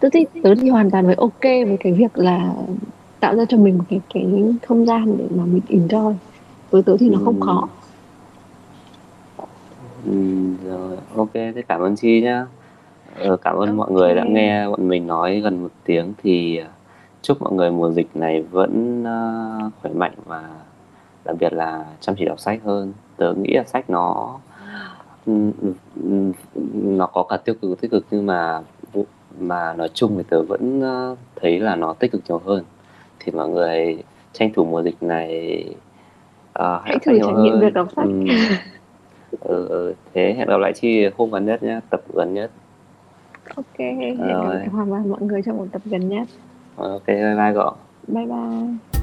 Tớ 0.00 0.08
thì 0.12 0.24
tớ 0.42 0.54
thì 0.60 0.68
hoàn 0.68 0.90
toàn 0.90 1.06
với 1.06 1.14
ok 1.14 1.42
với 1.42 1.76
cái 1.80 1.92
việc 1.92 2.18
là 2.18 2.54
tạo 3.26 3.36
ra 3.36 3.44
cho 3.44 3.56
mình 3.56 3.78
một 3.78 3.84
cái 3.88 4.00
cái 4.14 4.26
không 4.66 4.86
gian 4.86 5.18
để 5.18 5.24
mà 5.30 5.44
mình 5.44 5.62
enjoy. 5.68 6.14
Với 6.70 6.82
tớ 6.82 6.96
thì 7.00 7.08
nó 7.08 7.18
không 7.24 7.40
khó. 7.40 7.68
Ừ, 10.04 10.12
rồi. 10.64 10.96
Ok 11.16 11.32
thế 11.34 11.62
cảm 11.68 11.80
ơn 11.80 11.96
chi 11.96 12.20
nhá. 12.20 12.46
Ờ, 13.18 13.36
cảm 13.36 13.54
ơn 13.54 13.60
okay. 13.60 13.74
mọi 13.74 13.90
người 13.90 14.14
đã 14.14 14.24
nghe 14.24 14.68
bọn 14.68 14.88
mình 14.88 15.06
nói 15.06 15.40
gần 15.40 15.62
một 15.62 15.70
tiếng 15.84 16.12
thì 16.22 16.56
ờ, 16.56 16.68
chúc 17.22 17.42
mọi 17.42 17.52
người 17.52 17.70
mùa 17.70 17.90
dịch 17.90 18.08
này 18.14 18.42
vẫn 18.42 19.02
uh, 19.02 19.72
khỏe 19.82 19.92
mạnh 19.92 20.14
và 20.24 20.48
đặc 21.24 21.36
biệt 21.40 21.52
là 21.52 21.84
chăm 22.00 22.14
chỉ 22.18 22.24
đọc 22.24 22.40
sách 22.40 22.60
hơn. 22.64 22.92
Tớ 23.16 23.34
nghĩ 23.34 23.52
là 23.54 23.64
sách 23.64 23.90
nó 23.90 24.38
nó 26.74 27.06
có 27.06 27.22
cả 27.22 27.36
tiêu 27.36 27.54
cực 27.62 27.80
tích 27.80 27.90
cực 27.90 28.06
nhưng 28.10 28.26
mà 28.26 28.60
mà 29.38 29.72
nói 29.72 29.90
chung 29.94 30.14
thì 30.16 30.22
tớ 30.30 30.42
vẫn 30.42 30.82
thấy 31.40 31.60
là 31.60 31.76
nó 31.76 31.92
tích 31.92 32.12
cực 32.12 32.22
nhiều 32.28 32.40
hơn 32.44 32.64
thì 33.26 33.32
mọi 33.32 33.48
người 33.48 33.96
tranh 34.32 34.52
thủ 34.52 34.64
mùa 34.64 34.82
dịch 34.82 35.02
này 35.02 35.64
uh, 36.58 36.82
hãy 36.84 36.98
thử 37.02 37.18
trải 37.26 37.34
nghiệm 37.34 37.60
việc 37.60 37.74
đọc 37.74 37.88
sách. 37.96 38.04
Ừ. 38.04 38.26
ừ, 39.40 39.68
ừ. 39.68 39.94
thế 40.14 40.34
hẹn 40.38 40.48
gặp 40.48 40.56
lại 40.60 40.72
chi 40.72 41.06
hôm 41.16 41.30
gần 41.30 41.46
nhất 41.46 41.62
nhé 41.62 41.80
tập 41.90 42.00
gần 42.14 42.34
nhất. 42.34 42.50
Ok 43.56 43.78
hẹn 43.78 44.18
gặp 44.76 44.88
lại 44.88 45.00
mọi 45.06 45.20
người 45.20 45.42
trong 45.42 45.56
một 45.56 45.66
tập 45.72 45.82
gần 45.84 46.08
nhất. 46.08 46.28
Ok 46.76 47.06
bye 47.06 47.36
bye 47.36 47.52
gọi 47.52 47.74
bye 48.08 48.26
bye 48.26 48.95